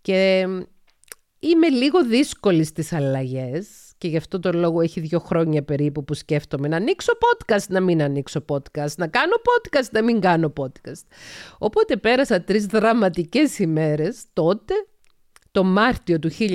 Και 0.00 0.46
είμαι 1.38 1.68
λίγο 1.68 2.04
δύσκολη 2.04 2.64
στις 2.64 2.92
αλλαγές 2.92 3.68
και 3.98 4.08
γι' 4.08 4.16
αυτό 4.16 4.40
το 4.40 4.52
λόγο 4.52 4.80
έχει 4.80 5.00
δύο 5.00 5.18
χρόνια 5.18 5.62
περίπου 5.62 6.04
που 6.04 6.14
σκέφτομαι 6.14 6.68
να 6.68 6.76
ανοίξω 6.76 7.12
podcast, 7.12 7.66
να 7.68 7.80
μην 7.80 8.02
ανοίξω 8.02 8.44
podcast, 8.48 8.94
να 8.96 9.06
κάνω 9.06 9.34
podcast, 9.42 9.90
να 9.90 10.02
μην 10.02 10.20
κάνω 10.20 10.52
podcast. 10.56 11.02
Οπότε 11.58 11.96
πέρασα 11.96 12.42
τρεις 12.42 12.66
δραματικές 12.66 13.58
ημέρες 13.58 14.24
τότε, 14.32 14.74
το 15.56 15.64
Μάρτιο 15.64 16.18
του 16.18 16.30
1993, 16.38 16.48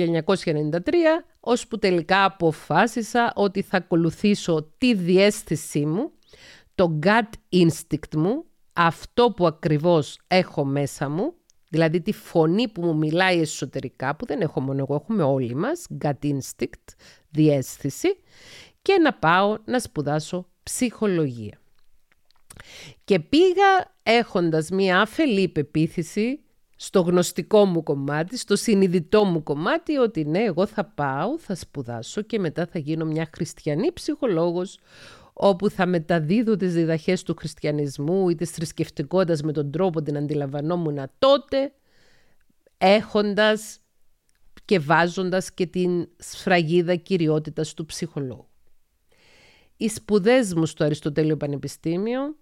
ώσπου 1.40 1.78
τελικά 1.78 2.24
αποφάσισα 2.24 3.32
ότι 3.36 3.62
θα 3.62 3.76
ακολουθήσω 3.76 4.72
τη 4.78 4.94
διέστησή 4.94 5.86
μου, 5.86 6.10
το 6.74 6.98
gut 7.02 7.60
instinct 7.62 8.16
μου, 8.16 8.44
αυτό 8.72 9.30
που 9.30 9.46
ακριβώς 9.46 10.18
έχω 10.28 10.64
μέσα 10.64 11.08
μου 11.08 11.34
Δηλαδή 11.68 12.00
τη 12.00 12.12
φωνή 12.12 12.68
που 12.68 12.82
μου 12.82 12.96
μιλάει 12.96 13.40
εσωτερικά, 13.40 14.16
που 14.16 14.26
δεν 14.26 14.40
έχω 14.40 14.60
μόνο 14.60 14.78
εγώ, 14.78 14.94
έχουμε 14.94 15.22
όλοι 15.22 15.54
μας, 15.54 15.86
gut 16.02 16.24
instinct, 16.24 16.94
διέστηση, 17.30 18.08
και 18.82 18.98
να 18.98 19.12
πάω 19.12 19.56
να 19.64 19.78
σπουδάσω 19.78 20.48
ψυχολογία. 20.62 21.60
Και 23.04 23.20
πήγα 23.20 23.94
έχοντας 24.02 24.70
μία 24.70 25.00
αφελή 25.00 25.48
πεποίθηση 25.48 26.40
στο 26.84 27.00
γνωστικό 27.00 27.64
μου 27.64 27.82
κομμάτι, 27.82 28.38
στο 28.38 28.56
συνειδητό 28.56 29.24
μου 29.24 29.42
κομμάτι, 29.42 29.96
ότι 29.96 30.24
ναι, 30.24 30.38
εγώ 30.38 30.66
θα 30.66 30.84
πάω, 30.84 31.38
θα 31.38 31.54
σπουδάσω 31.54 32.22
και 32.22 32.38
μετά 32.38 32.66
θα 32.66 32.78
γίνω 32.78 33.04
μια 33.04 33.30
χριστιανή 33.34 33.92
ψυχολόγος, 33.92 34.78
όπου 35.32 35.70
θα 35.70 35.86
μεταδίδω 35.86 36.56
τις 36.56 36.74
διδαχές 36.74 37.22
του 37.22 37.34
χριστιανισμού 37.38 38.28
ή 38.28 38.34
της 38.34 38.50
θρησκευτικότητας 38.50 39.42
με 39.42 39.52
τον 39.52 39.70
τρόπο 39.70 40.02
την 40.02 40.16
αντιλαμβανόμουν 40.16 40.98
τότε, 41.18 41.72
έχοντας 42.78 43.78
και 44.64 44.78
βάζοντας 44.78 45.52
και 45.52 45.66
την 45.66 46.08
σφραγίδα 46.16 46.94
κυριότητας 46.94 47.74
του 47.74 47.84
ψυχολόγου. 47.84 48.48
Οι 49.76 49.88
σπουδές 49.88 50.54
μου 50.54 50.66
στο 50.66 50.84
Αριστοτέλειο 50.84 51.36
Πανεπιστήμιο 51.36 52.36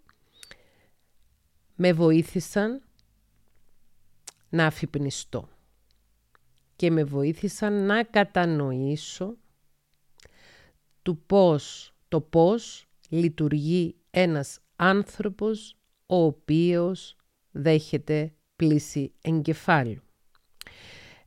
με 1.75 1.93
βοήθησαν 1.93 2.83
να 4.51 4.67
αφυπνιστώ 4.67 5.49
και 6.77 6.91
με 6.91 7.05
βοήθησαν 7.05 7.87
να 7.87 8.03
κατανοήσω 8.03 9.37
του 11.03 11.23
πώς 11.27 11.95
το 12.09 12.21
πώς 12.21 12.87
λειτουργεί 13.09 13.97
ένας 14.11 14.61
άνθρωπος 14.77 15.77
ο 16.07 16.17
οποίος 16.25 17.17
δέχεται 17.51 18.33
πλήση 18.57 19.13
εγκεφάλου. 19.21 20.03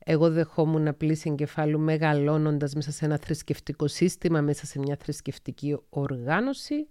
Εγώ 0.05 0.31
δεχόμουν 0.31 0.97
πλήση 0.97 1.29
εγκεφάλου 1.29 1.79
μεγαλώνοντας 1.79 2.73
μέσα 2.73 2.91
σε 2.91 3.05
ένα 3.05 3.17
θρησκευτικό 3.17 3.87
σύστημα, 3.87 4.41
μέσα 4.41 4.65
σε 4.65 4.79
μια 4.79 4.97
θρησκευτική 4.99 5.77
οργάνωση, 5.89 6.87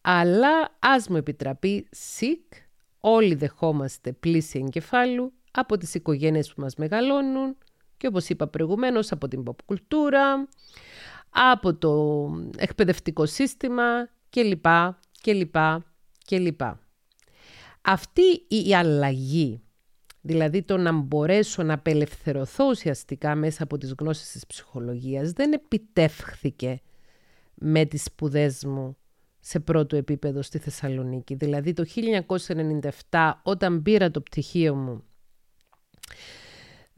αλλά 0.00 0.76
ας 0.78 1.08
μου 1.08 1.16
επιτραπεί 1.16 1.86
ΣΥΚ, 1.90 2.52
όλοι 3.00 3.34
δεχόμαστε 3.34 4.12
πλήση 4.12 4.58
εγκεφάλου 4.58 5.32
από 5.54 5.76
τις 5.76 5.94
οικογένειες 5.94 6.54
που 6.54 6.60
μας 6.60 6.74
μεγαλώνουν 6.74 7.56
και 7.96 8.06
όπως 8.06 8.28
είπα 8.28 8.46
προηγουμένως 8.46 9.12
από 9.12 9.28
την 9.28 9.42
pop 9.46 9.54
κουλτούρα, 9.64 10.48
από 11.30 11.74
το 11.74 12.24
εκπαιδευτικό 12.56 13.26
σύστημα 13.26 14.08
κλπ. 14.30 14.66
κλπ. 15.22 15.56
κλπ. 16.26 16.60
Αυτή 17.82 18.22
η 18.48 18.74
αλλαγή, 18.74 19.62
δηλαδή 20.20 20.62
το 20.62 20.76
να 20.76 20.92
μπορέσω 20.92 21.62
να 21.62 21.74
απελευθερωθώ 21.74 22.66
ουσιαστικά 22.68 23.34
μέσα 23.34 23.62
από 23.62 23.78
τις 23.78 23.94
γνώσεις 23.98 24.30
της 24.30 24.46
ψυχολογίας, 24.46 25.32
δεν 25.32 25.52
επιτεύχθηκε 25.52 26.80
με 27.54 27.84
τις 27.84 28.02
σπουδές 28.02 28.64
μου 28.64 28.96
σε 29.40 29.60
πρώτο 29.60 29.96
επίπεδο 29.96 30.42
στη 30.42 30.58
Θεσσαλονίκη. 30.58 31.34
Δηλαδή 31.34 31.72
το 31.72 31.84
1997 33.10 33.32
όταν 33.42 33.82
πήρα 33.82 34.10
το 34.10 34.20
πτυχίο 34.20 34.74
μου 34.74 35.04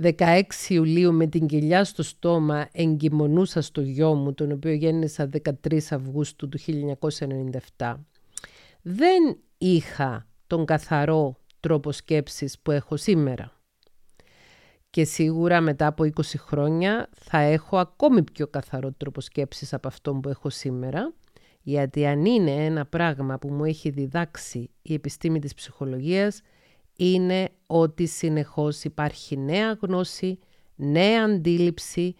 16 0.02 0.42
Ιουλίου 0.68 1.12
με 1.12 1.26
την 1.26 1.46
κοιλιά 1.46 1.84
στο 1.84 2.02
στόμα 2.02 2.68
εγκυμονούσα 2.72 3.60
στο 3.60 3.80
γιο 3.80 4.14
μου, 4.14 4.34
τον 4.34 4.52
οποίο 4.52 4.72
γέννησα 4.72 5.30
13 5.62 5.78
Αυγούστου 5.90 6.48
του 6.48 6.58
1997. 7.78 7.94
Δεν 8.82 9.38
είχα 9.58 10.26
τον 10.46 10.64
καθαρό 10.64 11.36
τρόπο 11.60 11.92
σκέψης 11.92 12.58
που 12.58 12.70
έχω 12.70 12.96
σήμερα. 12.96 13.52
Και 14.90 15.04
σίγουρα 15.04 15.60
μετά 15.60 15.86
από 15.86 16.04
20 16.04 16.20
χρόνια 16.36 17.08
θα 17.14 17.38
έχω 17.38 17.76
ακόμη 17.76 18.22
πιο 18.22 18.46
καθαρό 18.46 18.92
τρόπο 18.92 19.20
σκέψης 19.20 19.72
από 19.72 19.88
αυτό 19.88 20.14
που 20.14 20.28
έχω 20.28 20.50
σήμερα, 20.50 21.14
γιατί 21.62 22.06
αν 22.06 22.24
είναι 22.24 22.50
ένα 22.64 22.86
πράγμα 22.86 23.38
που 23.38 23.48
μου 23.48 23.64
έχει 23.64 23.90
διδάξει 23.90 24.70
η 24.82 24.94
επιστήμη 24.94 25.38
της 25.38 25.54
ψυχολογίας, 25.54 26.40
είναι 26.96 27.48
ότι 27.66 28.06
συνεχώς 28.06 28.85
υπάρχει 28.85 29.37
νέα 29.37 29.78
γνώση, 29.80 30.38
νέα 30.76 31.24
αντίληψη, 31.24 32.14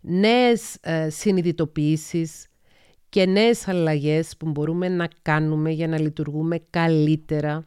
νέες 0.00 0.76
ε, 0.80 1.10
συνειδητοποιήσεις 1.10 2.46
και 3.08 3.26
νέες 3.26 3.68
αλλαγές 3.68 4.36
που 4.36 4.50
μπορούμε 4.50 4.88
να 4.88 5.08
κάνουμε 5.22 5.70
για 5.70 5.88
να 5.88 6.00
λειτουργούμε 6.00 6.58
καλύτερα 6.70 7.64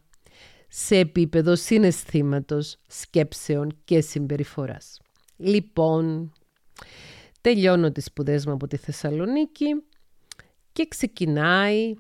σε 0.68 0.98
επίπεδο 0.98 1.56
συναισθήματος, 1.56 2.78
σκέψεων 2.88 3.78
και 3.84 4.02
συμπεριφοράς. 4.02 5.02
Λοιπόν, 5.38 6.32
τελειώνω 7.42 7.92
τις 7.92 8.06
σπουδές 8.06 8.46
μου 8.46 8.52
από 8.52 8.68
τη 8.68 8.78
Θεσσαλονίκη 8.78 9.66
και 10.72 10.88
ξεκινάει 10.88 11.94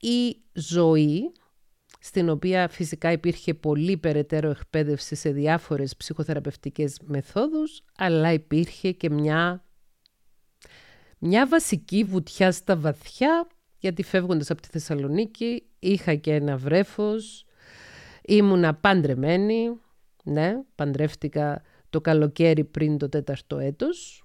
η 0.00 0.36
ζωή 0.52 1.32
στην 2.02 2.28
οποία 2.28 2.68
φυσικά 2.68 3.12
υπήρχε 3.12 3.54
πολύ 3.54 3.96
περαιτέρω 3.96 4.50
εκπαίδευση 4.50 5.14
σε 5.14 5.30
διάφορες 5.30 5.96
ψυχοθεραπευτικές 5.96 6.98
μεθόδους, 7.04 7.82
αλλά 7.96 8.32
υπήρχε 8.32 8.92
και 8.92 9.10
μια, 9.10 9.64
μια 11.18 11.46
βασική 11.46 12.04
βουτιά 12.04 12.52
στα 12.52 12.76
βαθιά, 12.76 13.46
γιατί 13.78 14.02
φεύγοντας 14.02 14.50
από 14.50 14.62
τη 14.62 14.68
Θεσσαλονίκη 14.68 15.62
είχα 15.78 16.14
και 16.14 16.34
ένα 16.34 16.56
βρέφος, 16.56 17.44
ήμουνα 18.22 18.74
πάντρεμένη, 18.74 19.80
ναι, 20.24 20.62
παντρεύτηκα 20.74 21.62
το 21.90 22.00
καλοκαίρι 22.00 22.64
πριν 22.64 22.98
το 22.98 23.08
τέταρτο 23.08 23.58
έτος, 23.58 24.24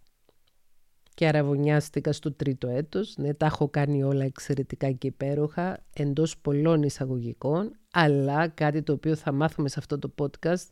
και 1.16 1.28
αραβωνιάστηκα 1.28 2.12
στο 2.14 2.32
τρίτο 2.32 2.68
έτος. 2.68 3.14
Ναι, 3.18 3.34
τα 3.34 3.46
έχω 3.46 3.70
κάνει 3.70 4.04
όλα 4.04 4.24
εξαιρετικά 4.24 4.92
και 4.92 5.08
υπέροχα, 5.08 5.84
εντός 5.94 6.38
πολλών 6.38 6.84
εισαγωγικών, 6.84 7.72
αλλά 7.94 8.48
κάτι 8.48 8.82
το 8.82 8.94
οποίο 8.94 9.16
θα 9.16 9.32
μάθουμε 9.32 9.70
σε 9.70 9.76
αυτό 9.80 10.00
το 10.00 10.14
podcast 10.22 10.66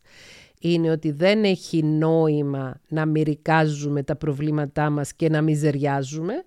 είναι 0.60 0.90
ότι 0.90 1.10
δεν 1.10 1.44
έχει 1.44 1.82
νόημα 1.82 2.80
να 2.88 3.06
μυρικάζουμε 3.06 4.02
τα 4.02 4.16
προβλήματά 4.16 4.90
μας 4.90 5.14
και 5.14 5.28
να 5.28 5.42
μιζεριάζουμε. 5.42 6.44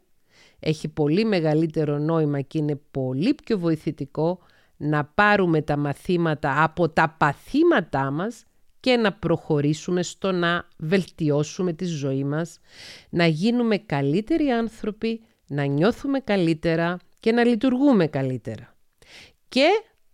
Έχει 0.60 0.88
πολύ 0.88 1.26
μεγαλύτερο 1.26 1.98
νόημα 1.98 2.42
και 2.42 2.58
είναι 2.58 2.80
πολύ 2.92 3.34
πιο 3.34 3.60
βοηθητικό 3.60 4.40
να 4.78 5.06
πάρουμε 5.06 5.62
τα 5.62 5.78
μαθήματα 5.78 6.64
από 6.64 6.90
τα 6.90 7.16
παθήματά 7.18 8.12
μας 8.12 8.44
και 8.80 8.96
να 8.98 9.14
προχωρήσουμε 9.14 10.04
στο 10.04 10.32
να 10.32 10.68
βελτιώσουμε 10.78 11.74
τη 11.74 11.86
ζωή 11.86 12.24
μας, 12.24 12.60
να 13.10 13.26
γίνουμε 13.26 13.78
καλύτεροι 13.78 14.50
άνθρωποι, 14.50 15.22
να 15.48 15.64
νιώθουμε 15.64 16.20
καλύτερα 16.20 16.98
και 17.20 17.32
να 17.32 17.44
λειτουργούμε 17.44 18.08
καλύτερα. 18.08 18.76
Και 19.50 19.68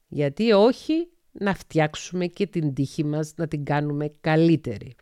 γιατί 0.08 0.52
όχι 0.52 1.08
να 1.32 1.54
φτιάξουμε 1.54 2.28
και 2.28 2.48
την 2.48 2.74
τύχη 2.74 3.04
μας, 3.04 3.34
να 3.36 3.48
την 3.48 3.64
κάνουμε 3.64 4.12
καλύτερη. 4.22 4.96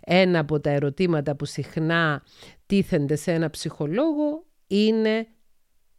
Ένα 0.00 0.38
από 0.38 0.60
τα 0.60 0.70
ερωτήματα 0.70 1.36
που 1.36 1.44
συχνά 1.44 2.22
τίθενται 2.66 3.16
σε 3.16 3.32
ένα 3.32 3.50
ψυχολόγο 3.50 4.46
είναι 4.66 5.26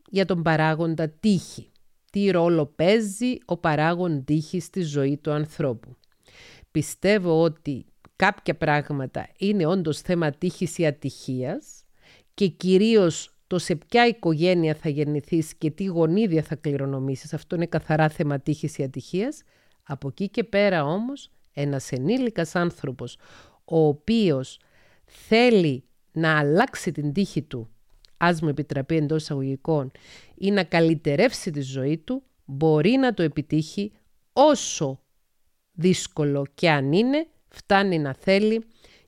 για 0.09 0.25
τον 0.25 0.43
παράγοντα 0.43 1.09
τύχη. 1.09 1.71
Τι 2.11 2.29
ρόλο 2.29 2.65
παίζει 2.65 3.37
ο 3.45 3.57
παράγον 3.57 4.23
τύχης 4.23 4.63
στη 4.63 4.81
ζωή 4.81 5.17
του 5.17 5.31
ανθρώπου; 5.31 5.95
Πιστεύω 6.73 7.41
ότι 7.41 7.85
κάποια 8.15 8.55
πράγματα 8.55 9.29
είναι 9.37 9.65
όντως 9.65 9.99
θέμα 9.99 10.31
τύχης 10.31 10.77
ή 10.77 10.85
ατυχίας 10.85 11.85
και 12.33 12.47
κυρίως 12.47 13.37
το 13.47 13.59
σε 13.59 13.75
ποια 13.75 14.07
οικογένεια 14.07 14.75
θα 14.75 14.89
γεννηθείς 14.89 15.55
και 15.55 15.71
τι 15.71 15.83
γονίδια 15.83 16.43
θα 16.43 16.55
κληρονομήσεις. 16.55 17.33
Αυτό 17.33 17.55
είναι 17.55 17.65
καθαρά 17.65 18.09
θέμα 18.09 18.39
τύχης 18.39 18.77
ή 18.77 18.83
ατυχίας. 18.83 19.41
Από 19.83 20.07
εκεί 20.07 20.29
και 20.29 20.43
πέρα 20.43 20.85
όμως 20.85 21.29
ένας 21.53 21.91
ενήλικας 21.91 22.55
άνθρωπος 22.55 23.17
ο 23.65 23.87
οποίος 23.87 24.59
θέλει 25.05 25.83
να 26.11 26.39
αλλάξει 26.39 26.91
την 26.91 27.13
τύχη 27.13 27.41
του, 27.41 27.69
ας 28.17 28.41
μου 28.41 28.49
επιτραπεί 28.49 28.95
εντός 28.95 29.21
εισαγωγικών, 29.21 29.91
ή 30.35 30.51
να 30.51 30.63
καλυτερεύσει 30.63 31.51
τη 31.51 31.61
ζωή 31.61 31.97
του, 31.97 32.23
μπορεί 32.45 32.91
να 32.91 33.13
το 33.13 33.23
επιτύχει 33.23 33.91
όσο 34.33 35.02
δύσκολο 35.73 36.45
και 36.53 36.69
αν 36.69 36.91
είναι, 36.91 37.27
φτάνει 37.47 37.99
να 37.99 38.13
θέλει 38.13 38.65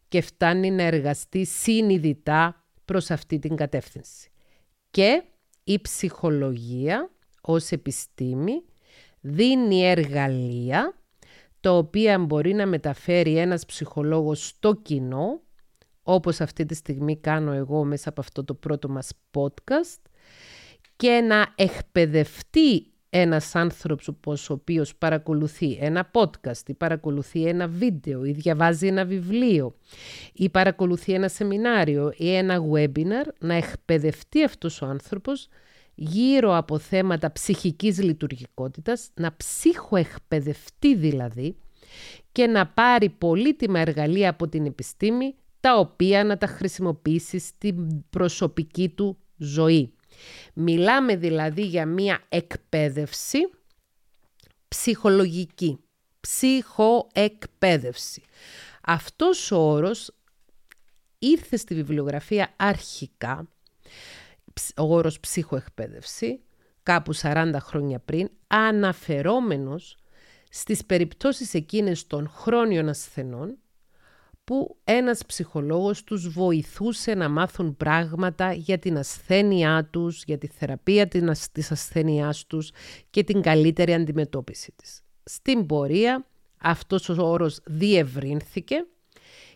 και 0.08 0.22
φτάνει 0.22 0.72
να 0.72 0.84
εργαστεί 0.84 1.46
συνειδητά 1.46 2.66
προς 2.86 3.12
αυτή 3.12 3.40
την 3.40 3.56
κατεύθυνση. 3.56 4.30
Και 4.92 5.24
η 5.64 5.82
ψυχολογία 5.82 7.10
ως 7.42 7.72
επιστήμη 7.72 8.64
δίνει 9.22 9.86
εργαλεία 9.86 10.96
τα 11.60 11.72
οποία 11.72 12.20
μπορεί 12.20 12.54
να 12.54 12.66
μεταφέρει 12.66 13.38
ένας 13.38 13.66
ψυχολόγος 13.66 14.48
στο 14.48 14.76
κοινό, 14.76 15.42
όπως 16.04 16.42
αυτή 16.42 16.66
τη 16.66 16.76
στιγμή 16.76 17.18
κάνω 17.18 17.52
εγώ 17.52 17.84
μέσα 17.84 18.10
από 18.10 18.22
αυτό 18.22 18.44
το 18.44 18.54
πρώτο 18.54 18.90
μας 18.90 19.12
podcast, 19.32 20.02
και 20.96 21.22
να 21.22 21.54
εκπαιδευτεί 21.56 22.94
ένας 23.18 23.56
άνθρωπος 23.56 24.50
ο 24.50 24.54
οποίος 24.54 24.96
παρακολουθεί 24.96 25.78
ένα 25.82 26.12
podcast 26.14 26.68
ή 26.70 26.74
παρακολουθεί 26.74 27.46
ένα 27.46 27.68
βίντεο 27.68 28.26
ή 28.26 28.32
διαβάζει 28.32 28.88
ένα 28.88 29.06
βιβλίο 29.06 29.76
ή 30.34 30.50
παρακολουθεί 30.50 31.14
ένα 31.14 31.28
σεμινάριο 31.28 32.14
ή 32.18 32.36
ένα 32.36 32.60
webinar, 32.72 33.28
να 33.40 33.54
εκπαιδευτεί 33.54 34.44
αυτός 34.44 34.82
ο 34.82 34.86
άνθρωπος 34.86 35.48
γύρω 35.96 36.56
από 36.56 36.78
θέματα 36.78 37.32
ψυχικής 37.32 38.02
λειτουργικότητας, 38.04 39.10
να 39.14 39.36
ψυχοεκπαιδευτεί 39.38 40.96
δηλαδή 40.96 41.56
και 42.32 42.48
να 42.48 42.68
πάρει 42.68 43.10
πολύτιμα 43.10 43.80
εργαλεία 43.80 44.30
από 44.30 44.48
την 44.48 44.66
επιστήμη 44.66 45.36
τα 45.60 45.78
οποία 45.78 46.24
να 46.24 46.38
τα 46.38 46.48
χρησιμοποιήσει 46.48 47.40
στην 47.40 48.04
προσωπική 48.10 48.90
του 48.90 49.18
ζωή. 49.38 49.95
Μιλάμε 50.54 51.16
δηλαδή 51.16 51.62
για 51.62 51.86
μία 51.86 52.24
εκπαίδευση 52.30 53.40
ψυχολογική. 54.68 55.80
Ψυχοεκπαίδευση. 56.20 58.24
Αυτός 58.82 59.52
ο 59.52 59.58
όρος 59.58 60.16
ήρθε 61.20 61.58
στη 61.58 61.76
βιβλιογραφία 61.76 62.54
αρχικά, 62.56 63.48
ο 64.78 64.96
όρος 64.96 65.20
ψυχοεκπαίδευση, 65.20 66.42
κάπου 66.84 67.16
40 67.16 67.54
χρόνια 67.60 68.00
πριν, 68.00 68.30
αναφερόμενος 68.48 69.98
στις 70.50 70.86
περιπτώσεις 70.86 71.54
εκείνες 71.54 72.08
των 72.08 72.30
χρόνιων 72.30 72.90
ασθενών 72.90 73.58
που 74.46 74.78
ένας 74.84 75.26
ψυχολόγος 75.26 76.04
τους 76.04 76.30
βοηθούσε 76.30 77.14
να 77.14 77.30
μάθουν 77.30 77.78
πράγματα 77.78 78.54
για 78.54 78.80
την 78.80 78.98
ασθένειά 78.98 79.88
τους, 79.92 80.24
για 80.24 80.38
τη 80.38 80.48
θεραπεία 80.48 81.08
της 81.52 81.72
ασθένειάς 81.72 82.46
τους 82.46 82.72
και 83.10 83.24
την 83.24 83.42
καλύτερη 83.42 83.94
αντιμετώπιση 83.94 84.74
της. 84.76 85.04
Στην 85.24 85.66
πορεία 85.66 86.26
αυτός 86.58 87.10
ο 87.10 87.16
όρος 87.18 87.60
διευρύνθηκε 87.66 88.86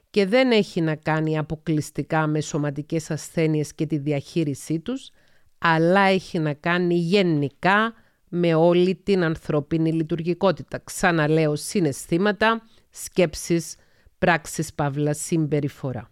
και 0.10 0.26
δεν 0.26 0.52
έχει 0.52 0.82
να 0.82 0.96
κάνει 0.96 1.38
αποκλειστικά 1.38 2.28
με 2.28 2.42
σωματικές 2.42 3.12
ασθένειες 3.12 3.74
και 3.74 3.86
τη 3.86 3.98
διαχείρισή 3.98 4.80
τους, 4.80 5.12
αλλά 5.58 6.02
έχει 6.02 6.40
να 6.40 6.54
κάνει 6.54 6.96
γενικά 6.96 7.94
με 8.30 8.54
όλη 8.54 8.96
την 8.96 9.24
ανθρώπινη 9.24 9.94
λειτουργικότητα. 9.94 10.82
Ξαναλέω 10.84 11.56
συναισθήματα, 11.56 12.62
σκέψεις, 12.90 13.76
πράξεις 14.20 14.74
παύλα 14.74 15.14
συμπεριφορά. 15.14 16.08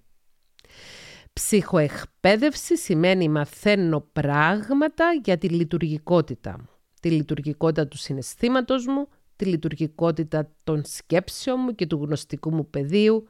Ψυχοεκπαίδευση 1.34 2.78
σημαίνει 2.78 3.30
μαθαίνω 3.30 3.99
πράγματα 4.14 5.05
για 5.24 5.38
τη 5.38 5.49
λειτουργικότητα 5.49 6.55
μου. 6.58 6.70
Τη 7.01 7.12
λειτουργικότητα 7.12 7.88
του 7.88 7.97
συναισθήματος 7.97 8.86
μου, 8.86 9.08
τη 9.36 9.45
λειτουργικότητα 9.45 10.51
των 10.64 10.82
σκέψεων 10.86 11.60
μου 11.60 11.76
και 11.76 11.88
του 11.88 11.99
γνωστικού 12.03 12.53
μου 12.53 12.70
πεδίου, 12.70 13.28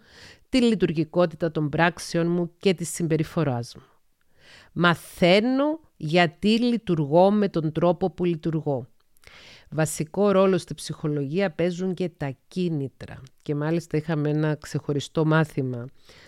τη 0.50 0.62
λειτουργικότητα 0.62 1.52
των 1.52 1.70
πράξεων 1.70 2.28
μου 2.32 2.52
και 2.58 2.74
της 2.74 2.94
συμπεριφοράς 2.94 3.76
μου. 3.76 3.84
Μαθαίνω 4.74 5.80
γιατί 5.98 6.60
λειτουργώ 6.60 7.32
με 7.32 7.50
τον 7.50 7.72
τρόπο 7.72 8.12
που 8.12 8.26
λειτουργώ. 8.26 8.88
Βασικό 9.70 10.32
ρόλο 10.32 10.58
στη 10.58 10.74
ψυχολογία 10.74 11.52
παίζουν 11.52 11.94
και 11.94 12.10
τα 12.10 12.36
κίνητρα. 12.48 13.22
Και 13.42 13.56
μάλιστα 13.56 13.98
είχαμε 13.98 14.30
ένα 14.30 14.56
ξεχωριστό 14.56 15.26
μάθημα 15.26 15.86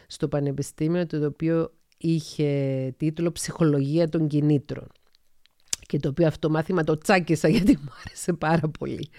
στο 0.07 0.27
Πανεπιστήμιο 0.27 1.05
το 1.05 1.25
οποίο 1.25 1.71
είχε 1.97 2.93
τίτλο 2.97 3.31
«Ψυχολογία 3.31 4.09
των 4.09 4.27
κινήτρων» 4.27 4.87
και 5.89 5.99
το 5.99 6.09
οποίο 6.09 6.27
αυτό 6.27 6.49
μάθημα 6.49 6.83
το 6.83 6.97
τσάκισα 6.97 7.47
γιατί 7.47 7.77
μου 7.81 7.91
άρεσε 8.05 8.33
πάρα 8.33 8.69
πολύ. 8.79 9.09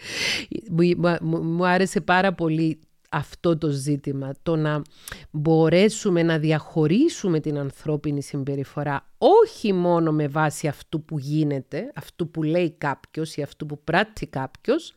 Μου, 0.71 1.43
μου 1.43 1.66
άρεσε 1.66 2.01
πάρα 2.01 2.33
πολύ 2.35 2.81
αυτό 3.13 3.59
το 3.59 3.69
ζήτημα, 3.69 4.33
το 4.43 4.57
να 4.57 4.83
μπορέσουμε 5.31 6.23
να 6.23 6.39
διαχωρίσουμε 6.39 7.41
την 7.41 7.59
ανθρώπινη 7.59 8.23
συμπεριφορά 8.23 9.09
όχι 9.19 9.73
μόνο 9.73 10.13
με 10.13 10.29
βάση 10.29 10.69
αυτού 10.69 11.05
που 11.05 11.19
γίνεται, 11.19 11.93
αυτού 11.95 12.31
που 12.31 12.43
λέει 12.43 12.71
κάποιος 12.71 13.37
ή 13.37 13.43
αυτού 13.43 13.67
που 13.67 13.81
πράττει 13.85 14.27
κάποιος, 14.27 14.93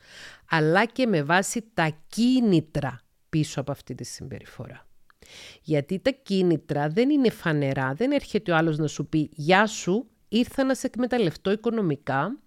αλλά 0.49 0.85
και 0.85 1.05
με 1.05 1.23
βάση 1.23 1.63
τα 1.73 1.97
κίνητρα 2.07 3.01
πίσω 3.29 3.61
από 3.61 3.71
αυτή 3.71 3.95
τη 3.95 4.03
συμπεριφορά. 4.03 4.87
Γιατί 5.61 5.99
τα 5.99 6.11
κίνητρα 6.11 6.89
δεν 6.89 7.09
είναι 7.09 7.29
φανερά, 7.29 7.93
δεν 7.93 8.11
έρχεται 8.11 8.51
ο 8.51 8.55
άλλος 8.55 8.77
να 8.77 8.87
σου 8.87 9.07
πει 9.07 9.29
«Γεια 9.33 9.67
σου, 9.67 10.07
ήρθα 10.27 10.63
να 10.63 10.75
σε 10.75 10.87
εκμεταλλευτώ 10.87 11.51
οικονομικά 11.51 12.37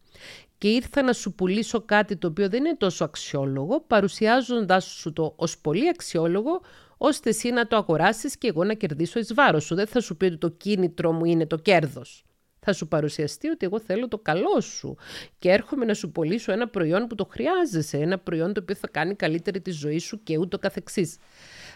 και 0.59 0.69
ήρθα 0.69 1.03
να 1.03 1.13
σου 1.13 1.35
πουλήσω 1.35 1.81
κάτι 1.81 2.17
το 2.17 2.27
οποίο 2.27 2.49
δεν 2.49 2.65
είναι 2.65 2.77
τόσο 2.77 3.05
αξιόλογο, 3.05 3.81
παρουσιάζοντάς 3.81 4.85
σου 4.85 5.13
το 5.13 5.33
ως 5.37 5.59
πολύ 5.59 5.89
αξιόλογο, 5.89 6.61
ώστε 6.97 7.29
εσύ 7.29 7.51
να 7.51 7.67
το 7.67 7.77
αγοράσεις 7.77 8.37
και 8.39 8.49
εγώ 8.49 8.65
να 8.65 8.75
κερδίσω 8.75 9.19
εις 9.19 9.35
βάρος 9.35 9.65
σου. 9.65 9.75
Δεν 9.75 9.87
θα 9.87 10.01
σου 10.01 10.17
πει 10.17 10.25
ότι 10.25 10.37
το 10.37 10.49
κίνητρο 10.49 11.13
μου 11.13 11.25
είναι 11.25 11.47
το 11.47 11.57
κέρδος. 11.57 12.25
Θα 12.69 12.73
σου 12.73 12.89
παρουσιαστεί 12.89 13.49
ότι 13.49 13.67
εγώ 13.67 13.81
θέλω 13.81 14.09
το 14.09 14.19
καλό 14.19 14.61
σου 14.61 14.97
και 15.39 15.51
έρχομαι 15.51 15.85
να 15.85 15.95
σου 15.95 16.13
πωλήσω 16.13 16.53
ένα 16.53 16.69
προϊόν 16.69 17.07
που 17.07 17.15
το 17.15 17.25
χρειάζεσαι, 17.25 17.97
ένα 17.97 18.19
προϊόν 18.19 18.53
το 18.53 18.61
οποίο 18.63 18.75
θα 18.75 18.89
κάνει 18.89 19.15
καλύτερη 19.15 19.61
τη 19.61 19.71
ζωή 19.71 19.99
σου 19.99 20.23
και 20.23 20.39
ούτω 20.39 20.59
καθεξής. 20.59 21.17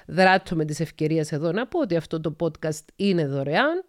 Δράτω 0.06 0.56
με 0.56 0.64
τις 0.64 0.80
ευκαιρίες 0.80 1.32
εδώ 1.32 1.52
να 1.52 1.66
πω 1.66 1.80
ότι 1.80 1.96
αυτό 1.96 2.20
το 2.20 2.36
podcast 2.40 2.84
είναι 2.96 3.26
δωρεάν 3.26 3.84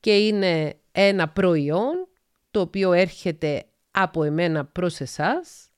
και 0.00 0.16
είναι 0.16 0.74
ένα 0.92 1.28
προϊόν 1.28 2.08
το 2.50 2.60
οποίο 2.60 2.92
έρχεται 2.92 3.64
από 4.02 4.22
εμένα 4.22 4.64
προς 4.64 5.00
εσάς, 5.00 5.70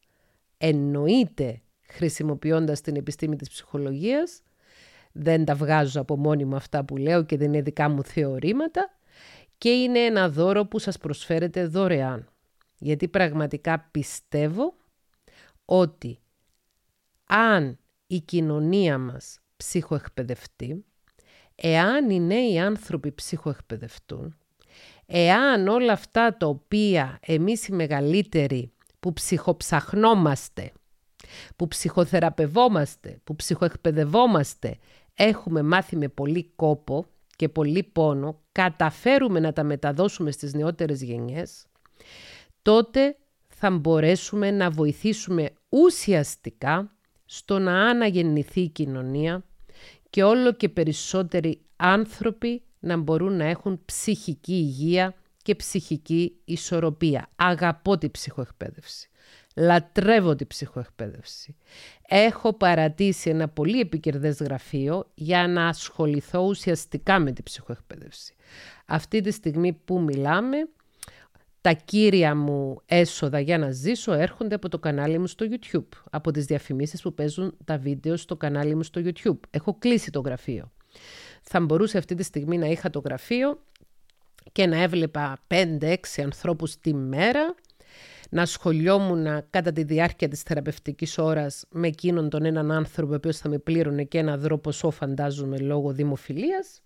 εννοείται 0.59 1.63
χρησιμοποιώντας 1.81 2.81
την 2.81 2.97
επιστήμη 2.97 3.37
της 3.37 3.49
ψυχολογίας, 3.49 4.43
δεν 5.13 5.45
τα 5.45 5.55
βγάζω 5.55 6.01
από 6.01 6.17
μόνη 6.17 6.45
μου 6.45 6.57
αυτά 6.57 6.85
που 6.85 6.97
λέω 6.97 7.25
και 7.25 7.37
δεν 7.37 7.47
είναι 7.47 7.63
δικά 7.63 7.89
μου 7.89 8.05
θεωρήματα 8.05 8.91
και 9.59 9.71
είναι 9.71 9.99
ένα 9.99 10.29
δώρο 10.29 10.67
που 10.67 10.79
σας 10.79 10.99
προσφέρεται 10.99 11.67
δωρεάν. 11.67 12.29
Γιατί 12.79 13.09
πραγματικά 13.09 13.89
πιστεύω 13.91 14.75
ότι 15.65 16.19
αν 17.27 17.79
η 18.07 18.21
κοινωνία 18.21 18.99
μας 18.99 19.41
ψυχοεκπαιδευτεί, 19.57 20.85
εάν 21.55 22.11
οι 22.11 22.21
νέοι 22.21 22.59
άνθρωποι 22.59 23.13
ψυχοεκπαιδευτούν, 23.13 24.40
εάν 25.13 25.69
όλα 25.69 25.93
αυτά 25.93 26.37
τα 26.37 26.47
οποία 26.47 27.19
εμείς 27.27 27.69
οι 27.69 27.73
μεγαλύτεροι 27.73 28.73
που 29.01 29.13
ψυχοψαχνόμαστε, 29.13 30.73
που 31.57 31.69
ψυχοθεραπευόμαστε, 31.69 33.21
που 33.25 33.37
ψυχοεκπαιδευόμαστε, 33.37 34.79
έχουμε 35.15 35.63
μάθει 35.63 35.97
με 35.97 36.09
πολύ 36.09 36.53
κόπο 36.57 37.07
και 37.37 37.49
πολύ 37.49 37.83
πόνο, 37.83 38.41
καταφέρουμε 38.53 39.41
να 39.41 39.53
τα 39.53 39.65
μεταδώσουμε 39.65 40.31
στις 40.31 40.55
νεότερες 40.55 41.03
γενιές, 41.03 41.67
τότε 42.63 43.17
θα 43.49 43.71
μπορέσουμε 43.71 44.51
να 44.51 44.71
βοηθήσουμε 44.71 45.51
ουσιαστικά 45.69 46.95
στο 47.25 47.59
να 47.59 47.89
αναγεννηθεί 47.89 48.61
η 48.61 48.69
κοινωνία 48.69 49.45
και 50.11 50.23
όλο 50.23 50.53
και 50.53 50.69
περισσότεροι 50.69 51.61
άνθρωποι 51.77 52.63
να 52.81 52.97
μπορούν 52.97 53.37
να 53.37 53.45
έχουν 53.45 53.81
ψυχική 53.85 54.53
υγεία 54.53 55.15
και 55.43 55.55
ψυχική 55.55 56.37
ισορροπία. 56.45 57.29
Αγαπώ 57.37 57.99
τη 57.99 58.11
ψυχοεκπαίδευση. 58.11 59.09
Λατρεύω 59.57 60.35
τη 60.35 60.47
ψυχοεκπαίδευση. 60.47 61.57
Έχω 62.09 62.53
παρατήσει 62.53 63.31
ένα 63.31 63.49
πολύ 63.49 63.81
επικερδές 63.81 64.39
γραφείο 64.41 65.11
για 65.15 65.49
να 65.49 65.69
ασχοληθώ 65.69 66.41
ουσιαστικά 66.41 67.19
με 67.19 67.33
τη 67.33 67.43
ψυχοεκπαίδευση. 67.43 68.35
Αυτή 68.87 69.21
τη 69.21 69.31
στιγμή 69.31 69.73
που 69.73 70.01
μιλάμε, 70.01 70.57
τα 71.61 71.73
κύρια 71.73 72.35
μου 72.35 72.81
έσοδα 72.87 73.41
για 73.41 73.59
να 73.59 73.71
ζήσω 73.71 74.13
έρχονται 74.13 74.55
από 74.55 74.69
το 74.69 74.79
κανάλι 74.79 75.19
μου 75.19 75.27
στο 75.27 75.47
YouTube, 75.51 75.89
από 76.11 76.31
τις 76.31 76.45
διαφημίσεις 76.45 77.03
που 77.03 77.15
παίζουν 77.15 77.57
τα 77.65 77.79
βίντεο 77.79 78.17
στο 78.17 78.37
κανάλι 78.37 78.75
μου 78.75 78.83
στο 78.83 79.01
YouTube. 79.05 79.39
Έχω 79.51 79.77
κλείσει 79.79 80.11
το 80.11 80.21
γραφείο 80.21 80.73
θα 81.43 81.61
μπορούσε 81.61 81.99
αυτή 81.99 82.15
τη 82.15 82.23
στιγμή 82.23 82.59
να 82.59 82.67
είχα 82.67 82.91
το 82.91 82.99
γραφείο 83.05 83.63
και 84.53 84.67
να 84.67 84.83
έβλεπα 84.83 85.39
5-6 85.49 85.95
ανθρώπους 86.25 86.77
τη 86.81 86.95
μέρα, 86.95 87.55
να 88.31 88.47
σχολιόμουν 88.47 89.27
κατά 89.51 89.73
τη 89.73 89.83
διάρκεια 89.83 90.29
της 90.29 90.43
θεραπευτικής 90.43 91.19
ώρας 91.19 91.65
με 91.71 91.87
εκείνον 91.87 92.29
τον 92.29 92.45
έναν 92.45 92.73
άνθρωπο 92.73 93.13
ο 93.13 93.15
οποίος 93.15 93.37
θα 93.37 93.49
με 93.49 93.59
πλήρωνε 93.59 94.05
και 94.05 94.19
ένα 94.19 94.39
δρόμο 94.39 94.61
ποσό 94.61 94.91
φαντάζομαι 94.91 95.59
λόγω 95.59 95.93
δημοφιλίας. 95.93 96.83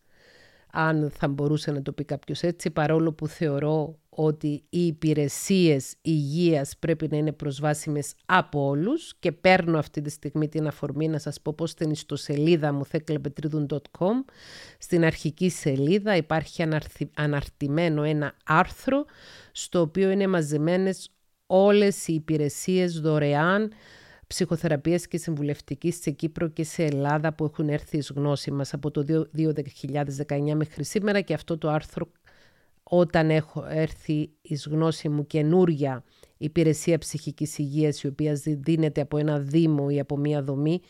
Αν 0.73 1.11
θα 1.11 1.29
μπορούσε 1.29 1.71
να 1.71 1.83
το 1.83 1.93
πει 1.93 2.05
κάποιος 2.05 2.43
έτσι, 2.43 2.71
παρόλο 2.71 3.13
που 3.13 3.27
θεωρώ 3.27 3.99
ότι 4.17 4.65
οι 4.69 4.87
υπηρεσίες 4.87 5.95
υγείας 6.03 6.77
πρέπει 6.79 7.09
να 7.11 7.17
είναι 7.17 7.33
προσβάσιμες 7.33 8.15
από 8.27 8.67
όλους 8.67 9.15
και 9.19 9.33
παίρνω 9.33 9.79
αυτή 9.79 10.01
τη 10.01 10.11
στιγμή 10.11 10.49
την 10.49 10.67
αφορμή 10.67 11.09
να 11.09 11.19
σας 11.19 11.41
πω 11.41 11.53
πως 11.53 11.71
στην 11.71 11.91
ιστοσελίδα 11.91 12.73
μου 12.73 12.85
θέκλεπετρίδουν.com 12.85 14.25
στην 14.79 15.05
αρχική 15.05 15.51
σελίδα 15.51 16.17
υπάρχει 16.17 16.65
αναρτημένο 17.15 18.03
ένα 18.03 18.35
άρθρο 18.45 19.05
στο 19.53 19.81
οποίο 19.81 20.11
είναι 20.11 20.27
μαζεμένες 20.27 21.09
όλες 21.47 22.09
οι 22.09 22.15
υπηρεσίες 22.15 23.01
δωρεάν 23.01 23.73
ψυχοθεραπείας 24.27 25.07
και 25.07 25.19
συμβουλευτικής 25.19 26.01
σε 26.01 26.11
Κύπρο 26.11 26.49
και 26.49 26.65
σε 26.65 26.85
Ελλάδα 26.85 27.35
που 27.35 27.45
έχουν 27.45 27.69
έρθει 27.69 27.97
εις 27.97 28.13
γνώση 28.15 28.51
μας 28.51 28.75
από 28.75 28.91
το 28.91 29.27
2019 29.37 30.55
μέχρι 30.55 30.85
σήμερα 30.85 31.21
και 31.21 31.35
αυτό 31.35 31.59
το 31.59 31.69
άρθρο 31.69 32.11
όταν 32.99 33.31
έχω 33.31 33.67
έρθει 33.69 34.31
εις 34.43 34.67
γνώση 34.67 35.09
μου 35.09 35.27
καινούρια 35.27 36.05
υπηρεσία 36.37 36.99
ψυχικής 36.99 37.59
υγείας 37.59 38.03
η 38.03 38.07
οποία 38.07 38.41
δίνεται 38.45 39.01
από 39.01 39.19
ένα 39.19 39.39
δήμο 39.39 39.87
ή 39.91 40.01
από 40.01 40.17
μία 40.17 40.43
δομή 40.43 40.81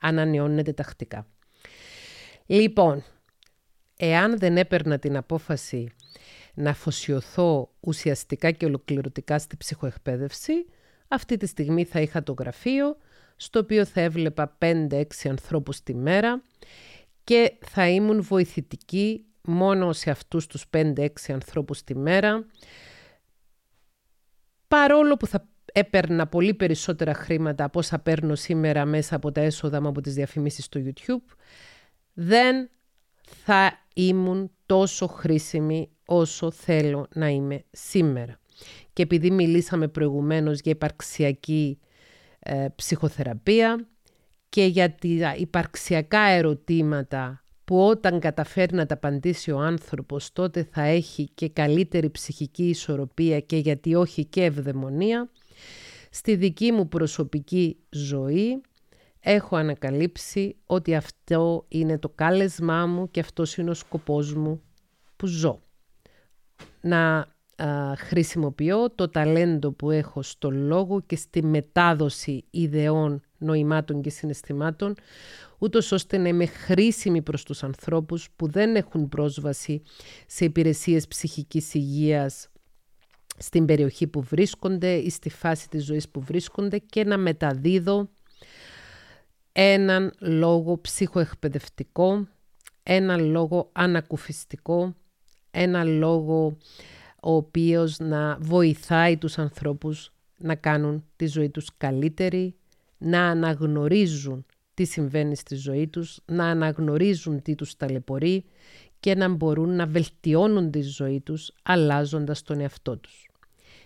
ανανεώνεται 0.00 0.72
τακτικά. 0.72 1.26
Λοιπόν, 2.46 3.04
εάν 3.96 4.38
δεν 4.38 4.56
έπαιρνα 4.56 4.98
την 4.98 5.16
απόφαση 5.16 5.88
να 6.54 6.70
αφοσιωθώ 6.70 7.70
ουσιαστικά 7.80 8.50
και 8.50 8.64
ολοκληρωτικά 8.64 9.38
στη 9.38 9.56
ψυχοεκπαίδευση, 9.56 10.52
αυτή 11.08 11.36
τη 11.36 11.46
στιγμή 11.46 11.84
θα 11.84 12.00
είχα 12.00 12.22
το 12.22 12.34
γραφείο, 12.38 12.96
στο 13.36 13.58
οποίο 13.58 13.84
θα 13.84 14.00
έβλεπα 14.00 14.58
5-6 14.60 15.02
ανθρώπους 15.28 15.82
τη 15.82 15.94
μέρα 15.94 16.42
και 17.24 17.52
θα 17.60 17.88
ήμουν 17.88 18.22
βοηθητική 18.22 19.24
μόνο 19.48 19.92
σε 19.92 20.10
αυτούς 20.10 20.46
τους 20.46 20.64
5-6 20.76 21.06
ανθρώπους 21.28 21.82
τη 21.82 21.96
μέρα, 21.96 22.46
παρόλο 24.68 25.16
που 25.16 25.26
θα 25.26 25.48
έπαιρνα 25.72 26.26
πολύ 26.26 26.54
περισσότερα 26.54 27.14
χρήματα 27.14 27.64
από 27.64 27.78
όσα 27.78 27.98
παίρνω 27.98 28.34
σήμερα 28.34 28.84
μέσα 28.84 29.16
από 29.16 29.32
τα 29.32 29.40
έσοδα 29.40 29.80
μου 29.80 29.88
από 29.88 30.00
τις 30.00 30.14
διαφημίσεις 30.14 30.64
στο 30.64 30.80
YouTube, 30.84 31.34
δεν 32.12 32.70
θα 33.44 33.86
ήμουν 33.94 34.50
τόσο 34.66 35.06
χρήσιμη 35.06 35.90
όσο 36.06 36.50
θέλω 36.50 37.06
να 37.14 37.28
είμαι 37.28 37.64
σήμερα. 37.70 38.40
Και 38.92 39.02
επειδή 39.02 39.30
μιλήσαμε 39.30 39.88
προηγουμένως 39.88 40.60
για 40.60 40.72
υπαρξιακή 40.72 41.78
ε, 42.38 42.66
ψυχοθεραπεία 42.74 43.88
και 44.48 44.64
για 44.64 44.94
τα 44.94 45.34
υπαρξιακά 45.36 46.20
ερωτήματα 46.20 47.42
που 47.68 47.86
όταν 47.86 48.20
καταφέρει 48.20 48.74
να 48.74 48.86
τα 48.86 48.94
απαντήσει 48.94 49.50
ο 49.50 49.58
άνθρωπος 49.58 50.32
τότε 50.32 50.68
θα 50.72 50.82
έχει 50.82 51.28
και 51.34 51.48
καλύτερη 51.48 52.10
ψυχική 52.10 52.68
ισορροπία 52.68 53.40
και 53.40 53.56
γιατί 53.56 53.94
όχι 53.94 54.24
και 54.24 54.44
ευδαιμονία, 54.44 55.30
στη 56.10 56.34
δική 56.34 56.72
μου 56.72 56.88
προσωπική 56.88 57.76
ζωή 57.90 58.60
έχω 59.20 59.56
ανακαλύψει 59.56 60.56
ότι 60.66 60.94
αυτό 60.94 61.64
είναι 61.68 61.98
το 61.98 62.08
κάλεσμά 62.08 62.86
μου 62.86 63.10
και 63.10 63.20
αυτός 63.20 63.56
είναι 63.56 63.70
ο 63.70 63.74
σκοπός 63.74 64.34
μου 64.34 64.62
που 65.16 65.26
ζω. 65.26 65.60
Να 66.80 67.26
χρησιμοποιώ 67.96 68.90
το 68.90 69.08
ταλέντο 69.08 69.72
που 69.72 69.90
έχω 69.90 70.22
στο 70.22 70.50
λόγο 70.50 71.00
και 71.00 71.16
στη 71.16 71.42
μετάδοση 71.42 72.44
ιδεών, 72.50 73.22
νοημάτων 73.38 74.02
και 74.02 74.10
συναισθημάτων, 74.10 74.94
ούτως 75.58 75.92
ώστε 75.92 76.16
να 76.16 76.28
είμαι 76.28 76.46
χρήσιμη 76.46 77.22
προς 77.22 77.42
τους 77.42 77.62
ανθρώπους 77.62 78.28
που 78.36 78.50
δεν 78.50 78.76
έχουν 78.76 79.08
πρόσβαση 79.08 79.82
σε 80.26 80.44
υπηρεσίες 80.44 81.08
ψυχικής 81.08 81.74
υγείας 81.74 82.48
στην 83.38 83.64
περιοχή 83.64 84.06
που 84.06 84.22
βρίσκονται 84.22 84.92
ή 84.92 85.10
στη 85.10 85.30
φάση 85.30 85.68
της 85.68 85.84
ζωής 85.84 86.08
που 86.08 86.20
βρίσκονται 86.20 86.78
και 86.78 87.04
να 87.04 87.18
μεταδίδω 87.18 88.08
έναν 89.52 90.12
λόγο 90.18 90.80
ψυχοεκπαιδευτικό, 90.80 92.28
έναν 92.82 93.30
λόγο 93.30 93.70
ανακουφιστικό, 93.72 94.94
έναν 95.50 95.98
λόγο 95.98 96.56
ο 97.22 97.34
οποίος 97.34 97.98
να 97.98 98.36
βοηθάει 98.40 99.16
τους 99.16 99.38
ανθρώπους 99.38 100.12
να 100.38 100.54
κάνουν 100.54 101.04
τη 101.16 101.26
ζωή 101.26 101.50
τους 101.50 101.68
καλύτερη, 101.76 102.54
να 102.98 103.28
αναγνωρίζουν 103.28 104.46
τι 104.78 104.84
συμβαίνει 104.84 105.36
στη 105.36 105.54
ζωή 105.54 105.88
τους, 105.88 106.20
να 106.24 106.44
αναγνωρίζουν 106.44 107.42
τι 107.42 107.54
τους 107.54 107.76
ταλαιπωρεί 107.76 108.44
και 109.00 109.14
να 109.14 109.28
μπορούν 109.28 109.76
να 109.76 109.86
βελτιώνουν 109.86 110.70
τη 110.70 110.80
ζωή 110.82 111.20
τους 111.20 111.52
αλλάζοντας 111.62 112.42
τον 112.42 112.60
εαυτό 112.60 112.98
τους. 112.98 113.30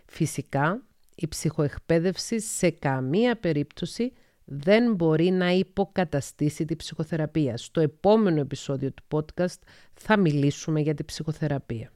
Φυσικά, 0.07 0.86
η 1.14 1.28
ψυχοεκπαίδευση 1.28 2.40
σε 2.40 2.70
καμία 2.70 3.36
περίπτωση 3.36 4.12
δεν 4.45 4.95
μπορεί 4.95 5.30
να 5.30 5.51
υποκαταστήσει 5.51 6.64
τη 6.64 6.76
ψυχοθεραπεία. 6.76 7.57
Στο 7.57 7.80
επόμενο 7.80 8.40
επεισόδιο 8.40 8.93
του 8.93 9.03
podcast 9.11 9.59
θα 9.95 10.16
μιλήσουμε 10.16 10.80
για 10.80 10.95
τη 10.95 11.05
ψυχοθεραπεία. 11.05 11.93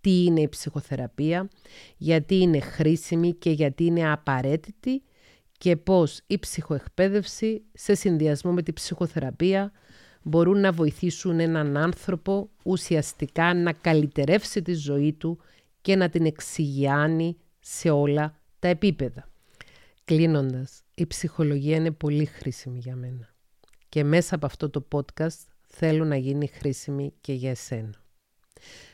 Τι 0.00 0.24
είναι 0.24 0.40
η 0.40 0.48
ψυχοθεραπεία, 0.48 1.48
γιατί 1.96 2.34
είναι 2.34 2.60
χρήσιμη 2.60 3.32
και 3.32 3.50
γιατί 3.50 3.84
είναι 3.84 4.12
απαραίτητη 4.12 5.02
και 5.58 5.76
πώς 5.76 6.20
η 6.26 6.38
ψυχοεκπαίδευση 6.38 7.64
σε 7.72 7.94
συνδυασμό 7.94 8.52
με 8.52 8.62
τη 8.62 8.72
ψυχοθεραπεία 8.72 9.72
μπορούν 10.22 10.60
να 10.60 10.72
βοηθήσουν 10.72 11.40
έναν 11.40 11.76
άνθρωπο 11.76 12.50
ουσιαστικά 12.62 13.54
να 13.54 13.72
καλυτερεύσει 13.72 14.62
τη 14.62 14.74
ζωή 14.74 15.12
του 15.12 15.38
και 15.80 15.96
να 15.96 16.08
την 16.08 16.26
εξηγιάνει 16.26 17.36
σε 17.60 17.90
όλα 17.90 18.40
τα 18.58 18.68
επίπεδα. 18.68 19.28
Κλείνοντας, 20.04 20.82
η 20.94 21.06
ψυχολογία 21.06 21.76
είναι 21.76 21.90
πολύ 21.90 22.24
χρήσιμη 22.24 22.78
για 22.78 22.96
μένα 22.96 23.34
και 23.88 24.04
μέσα 24.04 24.34
από 24.34 24.46
αυτό 24.46 24.70
το 24.70 24.86
podcast 24.92 25.38
θέλω 25.68 26.04
να 26.04 26.16
γίνει 26.16 26.46
χρήσιμη 26.46 27.12
και 27.20 27.32
για 27.32 27.50
εσένα. 27.50 27.94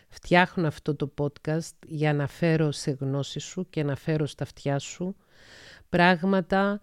Φτιάχνω 0.08 0.66
αυτό 0.66 0.94
το 0.94 1.14
podcast 1.18 1.72
για 1.86 2.14
να 2.14 2.26
φέρω 2.26 2.72
σε 2.72 2.90
γνώση 2.90 3.38
σου 3.38 3.66
και 3.70 3.82
να 3.82 3.96
φέρω 3.96 4.26
στα 4.26 4.44
αυτιά 4.44 4.78
σου 4.78 5.16
πράγματα 5.96 6.80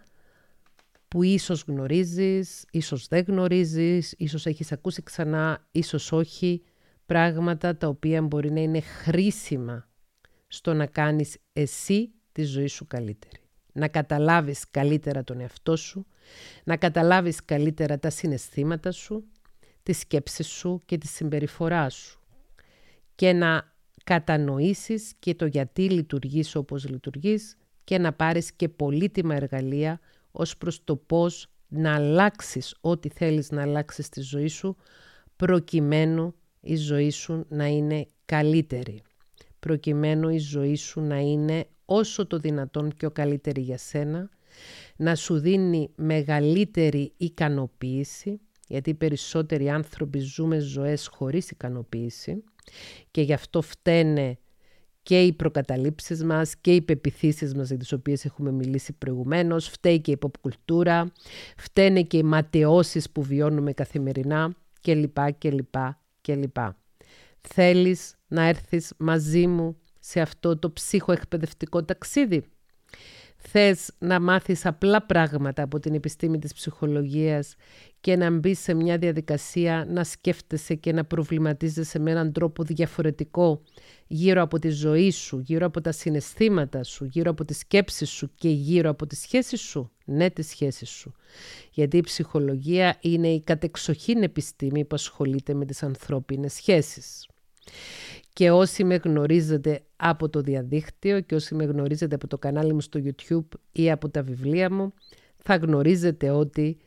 που 1.07 1.23
ίσως 1.23 1.63
γνωρίζεις, 1.67 2.65
ίσως 2.71 3.07
δεν 3.07 3.23
γνωρίζεις, 3.27 4.13
ίσως 4.17 4.45
έχεις 4.45 4.71
ακούσει 4.71 5.03
ξανά, 5.03 5.67
ίσως 5.71 6.11
όχι, 6.11 6.63
πράγματα 7.05 7.77
τα 7.77 7.87
οποία 7.87 8.21
μπορεί 8.21 8.51
να 8.51 8.59
είναι 8.59 8.79
χρήσιμα 8.79 9.89
στο 10.47 10.73
να 10.73 10.85
κάνεις 10.85 11.37
εσύ 11.53 12.11
τη 12.31 12.43
ζωή 12.43 12.67
σου 12.67 12.87
καλύτερη. 12.87 13.41
Να 13.73 13.87
καταλάβεις 13.87 14.69
καλύτερα 14.71 15.23
τον 15.23 15.39
εαυτό 15.39 15.75
σου, 15.75 16.05
να 16.63 16.77
καταλάβεις 16.77 17.45
καλύτερα 17.45 17.99
τα 17.99 18.09
συναισθήματα 18.09 18.91
σου, 18.91 19.27
τις 19.83 19.97
σκέψεις 19.97 20.47
σου 20.47 20.81
και 20.85 20.97
τη 20.97 21.07
συμπεριφορά 21.07 21.89
σου 21.89 22.19
και 23.15 23.33
να 23.33 23.73
κατανοήσεις 24.03 25.13
και 25.19 25.35
το 25.35 25.45
γιατί 25.45 25.89
λειτουργείς 25.89 26.55
όπως 26.55 26.89
λειτουργείς 26.89 27.58
και 27.89 27.97
να 27.97 28.13
πάρεις 28.13 28.51
και 28.51 28.69
πολύτιμα 28.69 29.35
εργαλεία 29.35 29.99
ως 30.31 30.57
προς 30.57 30.83
το 30.83 30.95
πώς 30.95 31.47
να 31.67 31.95
αλλάξεις 31.95 32.75
ό,τι 32.81 33.09
θέλεις 33.09 33.51
να 33.51 33.61
αλλάξεις 33.61 34.05
στη 34.05 34.21
ζωή 34.21 34.47
σου 34.47 34.75
προκειμένου 35.35 36.35
η 36.61 36.75
ζωή 36.75 37.09
σου 37.09 37.45
να 37.49 37.65
είναι 37.65 38.05
καλύτερη. 38.25 39.01
Προκειμένου 39.59 40.29
η 40.29 40.37
ζωή 40.37 40.75
σου 40.75 41.01
να 41.01 41.19
είναι 41.19 41.67
όσο 41.85 42.27
το 42.27 42.37
δυνατόν 42.37 42.93
πιο 42.97 43.11
καλύτερη 43.11 43.61
για 43.61 43.77
σένα, 43.77 44.29
να 44.95 45.15
σου 45.15 45.39
δίνει 45.39 45.89
μεγαλύτερη 45.95 47.13
ικανοποίηση, 47.17 48.39
γιατί 48.67 48.89
οι 48.89 48.93
περισσότεροι 48.93 49.69
άνθρωποι 49.69 50.19
ζούμε 50.19 50.59
ζωές 50.59 51.07
χωρίς 51.07 51.51
ικανοποίηση 51.51 52.43
και 53.11 53.21
γι' 53.21 53.33
αυτό 53.33 53.61
φταίνε 53.61 54.37
και 55.03 55.21
οι 55.21 55.33
προκαταλήψεις 55.33 56.23
μας 56.23 56.55
και 56.55 56.75
οι 56.75 56.81
πεπιθήσεις 56.81 57.53
μας 57.53 57.67
για 57.67 57.77
τις 57.77 57.91
οποίες 57.91 58.25
έχουμε 58.25 58.51
μιλήσει 58.51 58.93
προηγουμένως, 58.93 59.67
φταίει 59.69 60.01
και 60.01 60.11
η 60.11 60.17
pop 60.21 60.49
φταίνε 61.57 62.01
και 62.01 62.17
οι 62.17 62.23
ματαιώσεις 62.23 63.09
που 63.09 63.21
βιώνουμε 63.23 63.73
καθημερινά 63.73 64.55
κλπ. 64.81 65.31
κλπ. 65.37 65.75
κλπ. 66.21 66.57
Θέλεις 67.41 68.15
να 68.27 68.43
έρθεις 68.43 68.93
μαζί 68.97 69.47
μου 69.47 69.77
σε 69.99 70.21
αυτό 70.21 70.57
το 70.57 70.71
ψυχοεκπαιδευτικό 70.71 71.83
ταξίδι; 71.83 72.43
Θες 73.41 73.91
να 73.99 74.19
μάθεις 74.19 74.65
απλά 74.65 75.05
πράγματα 75.05 75.63
από 75.63 75.79
την 75.79 75.93
επιστήμη 75.93 76.39
της 76.39 76.53
ψυχολογίας 76.53 77.55
και 78.01 78.15
να 78.15 78.29
μπεις 78.29 78.59
σε 78.59 78.73
μια 78.73 78.97
διαδικασία 78.97 79.85
να 79.89 80.03
σκέφτεσαι 80.03 80.75
και 80.75 80.91
να 80.91 81.05
προβληματίζεσαι 81.05 81.99
με 81.99 82.11
έναν 82.11 82.31
τρόπο 82.31 82.63
διαφορετικό 82.63 83.61
γύρω 84.07 84.41
από 84.41 84.59
τη 84.59 84.69
ζωή 84.69 85.11
σου, 85.11 85.39
γύρω 85.39 85.65
από 85.65 85.81
τα 85.81 85.91
συναισθήματα 85.91 86.83
σου, 86.83 87.05
γύρω 87.05 87.31
από 87.31 87.45
τις 87.45 87.57
σκέψεις 87.57 88.09
σου 88.09 88.31
και 88.35 88.49
γύρω 88.49 88.89
από 88.89 89.07
τις 89.07 89.19
σχέσεις 89.19 89.61
σου. 89.61 89.91
Ναι, 90.05 90.29
τις 90.29 90.47
σχέσεις 90.47 90.89
σου. 90.89 91.13
Γιατί 91.71 91.97
η 91.97 92.01
ψυχολογία 92.01 92.97
είναι 93.01 93.27
η 93.27 93.41
κατεξοχήν 93.41 94.23
επιστήμη 94.23 94.85
που 94.85 94.95
ασχολείται 94.95 95.53
με 95.53 95.65
τις 95.65 95.83
ανθρώπινες 95.83 96.53
σχέσεις. 96.53 97.27
Και 98.33 98.51
όσοι 98.51 98.83
με 98.83 98.95
γνωρίζετε 98.95 99.81
από 99.95 100.29
το 100.29 100.41
διαδίκτυο 100.41 101.21
και 101.21 101.35
όσοι 101.35 101.55
με 101.55 101.63
γνωρίζετε 101.63 102.15
από 102.15 102.27
το 102.27 102.37
κανάλι 102.37 102.73
μου 102.73 102.81
στο 102.81 102.99
YouTube 103.03 103.59
ή 103.71 103.91
από 103.91 104.09
τα 104.09 104.23
βιβλία 104.23 104.71
μου, 104.71 104.93
θα 105.37 105.55
γνωρίζετε 105.55 106.29
ότι 106.29 106.77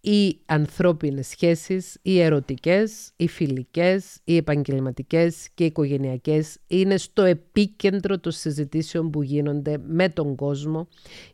οι 0.00 0.40
ανθρώπινες 0.46 1.26
σχέσεις, 1.26 1.98
οι 2.02 2.20
ερωτικές, 2.20 3.10
οι 3.16 3.28
φιλικές, 3.28 4.18
οι 4.24 4.36
επαγγελματικές 4.36 5.48
και 5.54 5.62
οι 5.62 5.66
οικογενειακές 5.66 6.58
είναι 6.66 6.96
στο 6.96 7.22
επίκεντρο 7.22 8.18
των 8.18 8.32
συζητήσεων 8.32 9.10
που 9.10 9.22
γίνονται 9.22 9.78
με 9.86 10.08
τον 10.08 10.34
κόσμο 10.34 10.88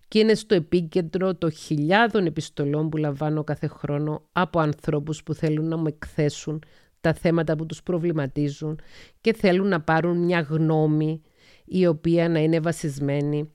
και 0.08 0.18
είναι 0.18 0.34
στο 0.34 0.54
επίκεντρο 0.54 1.34
των 1.34 1.50
χιλιάδων 1.50 2.26
επιστολών 2.26 2.88
που 2.88 2.96
λαμβάνω 2.96 3.44
κάθε 3.44 3.66
χρόνο 3.66 4.22
από 4.32 4.60
ανθρώπους 4.60 5.22
που 5.22 5.34
θέλουν 5.34 5.68
να 5.68 5.76
μου 5.76 5.86
εκθέσουν 5.86 6.62
τα 7.02 7.14
θέματα 7.14 7.56
που 7.56 7.66
τους 7.66 7.82
προβληματίζουν 7.82 8.80
και 9.20 9.34
θέλουν 9.34 9.68
να 9.68 9.80
πάρουν 9.80 10.18
μια 10.18 10.40
γνώμη 10.40 11.22
η 11.64 11.86
οποία 11.86 12.28
να 12.28 12.38
είναι 12.38 12.60
βασισμένη 12.60 13.52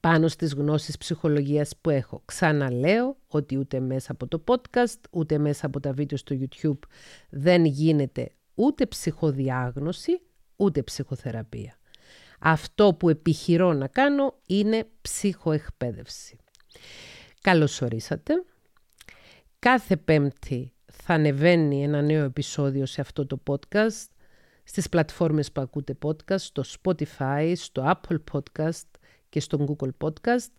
πάνω 0.00 0.28
στις 0.28 0.54
γνώσεις 0.54 0.98
ψυχολογίας 0.98 1.72
που 1.80 1.90
έχω. 1.90 2.22
Ξαναλέω 2.24 3.16
ότι 3.26 3.58
ούτε 3.58 3.80
μέσα 3.80 4.12
από 4.12 4.28
το 4.28 4.44
podcast, 4.46 5.00
ούτε 5.10 5.38
μέσα 5.38 5.66
από 5.66 5.80
τα 5.80 5.92
βίντεο 5.92 6.18
στο 6.18 6.36
YouTube 6.40 6.88
δεν 7.30 7.64
γίνεται 7.64 8.30
ούτε 8.54 8.86
ψυχοδιάγνωση, 8.86 10.20
ούτε 10.56 10.82
ψυχοθεραπεία. 10.82 11.78
Αυτό 12.38 12.94
που 12.94 13.08
επιχειρώ 13.08 13.72
να 13.72 13.86
κάνω 13.88 14.34
είναι 14.46 14.86
ψυχοεκπαίδευση. 15.00 16.36
Καλώς 17.40 17.82
ορίσατε. 17.82 18.34
Κάθε 19.58 19.96
πέμπτη 19.96 20.73
θα 21.02 21.14
ανεβαίνει 21.14 21.82
ένα 21.82 22.02
νέο 22.02 22.24
επεισόδιο 22.24 22.86
σε 22.86 23.00
αυτό 23.00 23.26
το 23.26 23.42
podcast 23.46 24.06
στις 24.64 24.88
πλατφόρμες 24.88 25.52
που 25.52 25.60
ακούτε 25.60 25.98
podcast, 26.02 26.38
στο 26.38 26.62
Spotify, 26.82 27.52
στο 27.56 27.92
Apple 27.94 28.16
Podcast 28.32 28.88
και 29.28 29.40
στο 29.40 29.76
Google 29.78 29.90
Podcast 30.04 30.50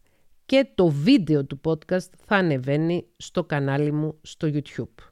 και 0.46 0.68
το 0.76 0.88
βίντεο 0.88 1.46
του 1.46 1.62
podcast 1.64 2.08
θα 2.26 2.36
ανεβαίνει 2.36 3.06
στο 3.18 3.44
κανάλι 3.44 3.92
μου 3.92 4.18
στο 4.22 4.50
YouTube. 4.54 5.04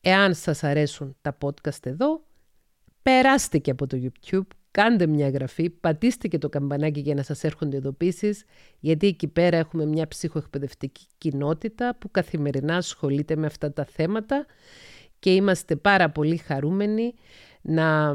Εάν 0.00 0.34
σας 0.34 0.64
αρέσουν 0.64 1.16
τα 1.20 1.38
podcast 1.42 1.86
εδώ, 1.86 2.24
περάστε 3.02 3.58
και 3.58 3.70
από 3.70 3.86
το 3.86 3.98
YouTube, 4.02 4.46
κάντε 4.76 5.06
μια 5.06 5.26
εγγραφή, 5.26 5.70
πατήστε 5.70 6.28
και 6.28 6.38
το 6.38 6.48
καμπανάκι 6.48 7.00
για 7.00 7.14
να 7.14 7.22
σας 7.22 7.44
έρχονται 7.44 7.76
ειδοποίησεις, 7.76 8.44
γιατί 8.80 9.06
εκεί 9.06 9.28
πέρα 9.28 9.56
έχουμε 9.56 9.86
μια 9.86 10.08
ψυχοεκπαιδευτική 10.08 11.06
κοινότητα 11.18 11.96
που 11.98 12.10
καθημερινά 12.10 12.76
ασχολείται 12.76 13.36
με 13.36 13.46
αυτά 13.46 13.72
τα 13.72 13.84
θέματα 13.84 14.46
και 15.18 15.34
είμαστε 15.34 15.76
πάρα 15.76 16.10
πολύ 16.10 16.36
χαρούμενοι 16.36 17.14
να 17.62 18.14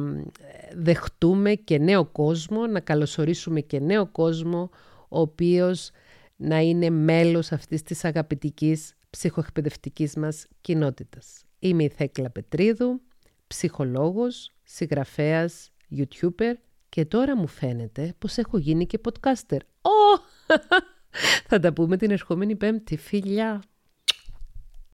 δεχτούμε 0.76 1.54
και 1.54 1.78
νέο 1.78 2.06
κόσμο, 2.06 2.68
να 2.68 2.80
καλωσορίσουμε 2.80 3.62
και 3.62 3.80
νέο 3.80 4.08
κόσμο, 4.08 4.70
ο 5.10 5.20
οποίος 5.20 5.92
να 6.36 6.60
είναι 6.60 6.90
μέλος 6.90 7.52
αυτής 7.52 7.84
της 7.84 8.04
αγαπητικής 8.06 8.94
ψυχοεκπαιδευτικής 9.10 10.16
μας 10.16 10.48
κοινότητας. 10.62 11.44
Είμαι 11.60 11.84
η 11.84 11.90
Θέκλα 11.90 12.30
Πετρίδου, 12.30 13.02
ψυχολόγος, 13.48 14.52
συγγραφέας, 14.64 15.71
youtuber 15.98 16.54
και 16.90 17.06
τώρα 17.06 17.38
μου 17.38 17.48
φαίνεται 17.48 18.16
πως 18.20 18.38
έχω 18.38 18.58
γίνει 18.58 18.86
και 18.86 19.00
podcaster. 19.04 19.58
Oh! 19.82 20.20
Θα 21.50 21.60
τα 21.60 21.74
πούμε 21.74 21.98
την 21.98 22.12
ερχόμενη 22.12 22.56
πέμπτη, 22.56 22.98
φιλιά! 22.98 23.62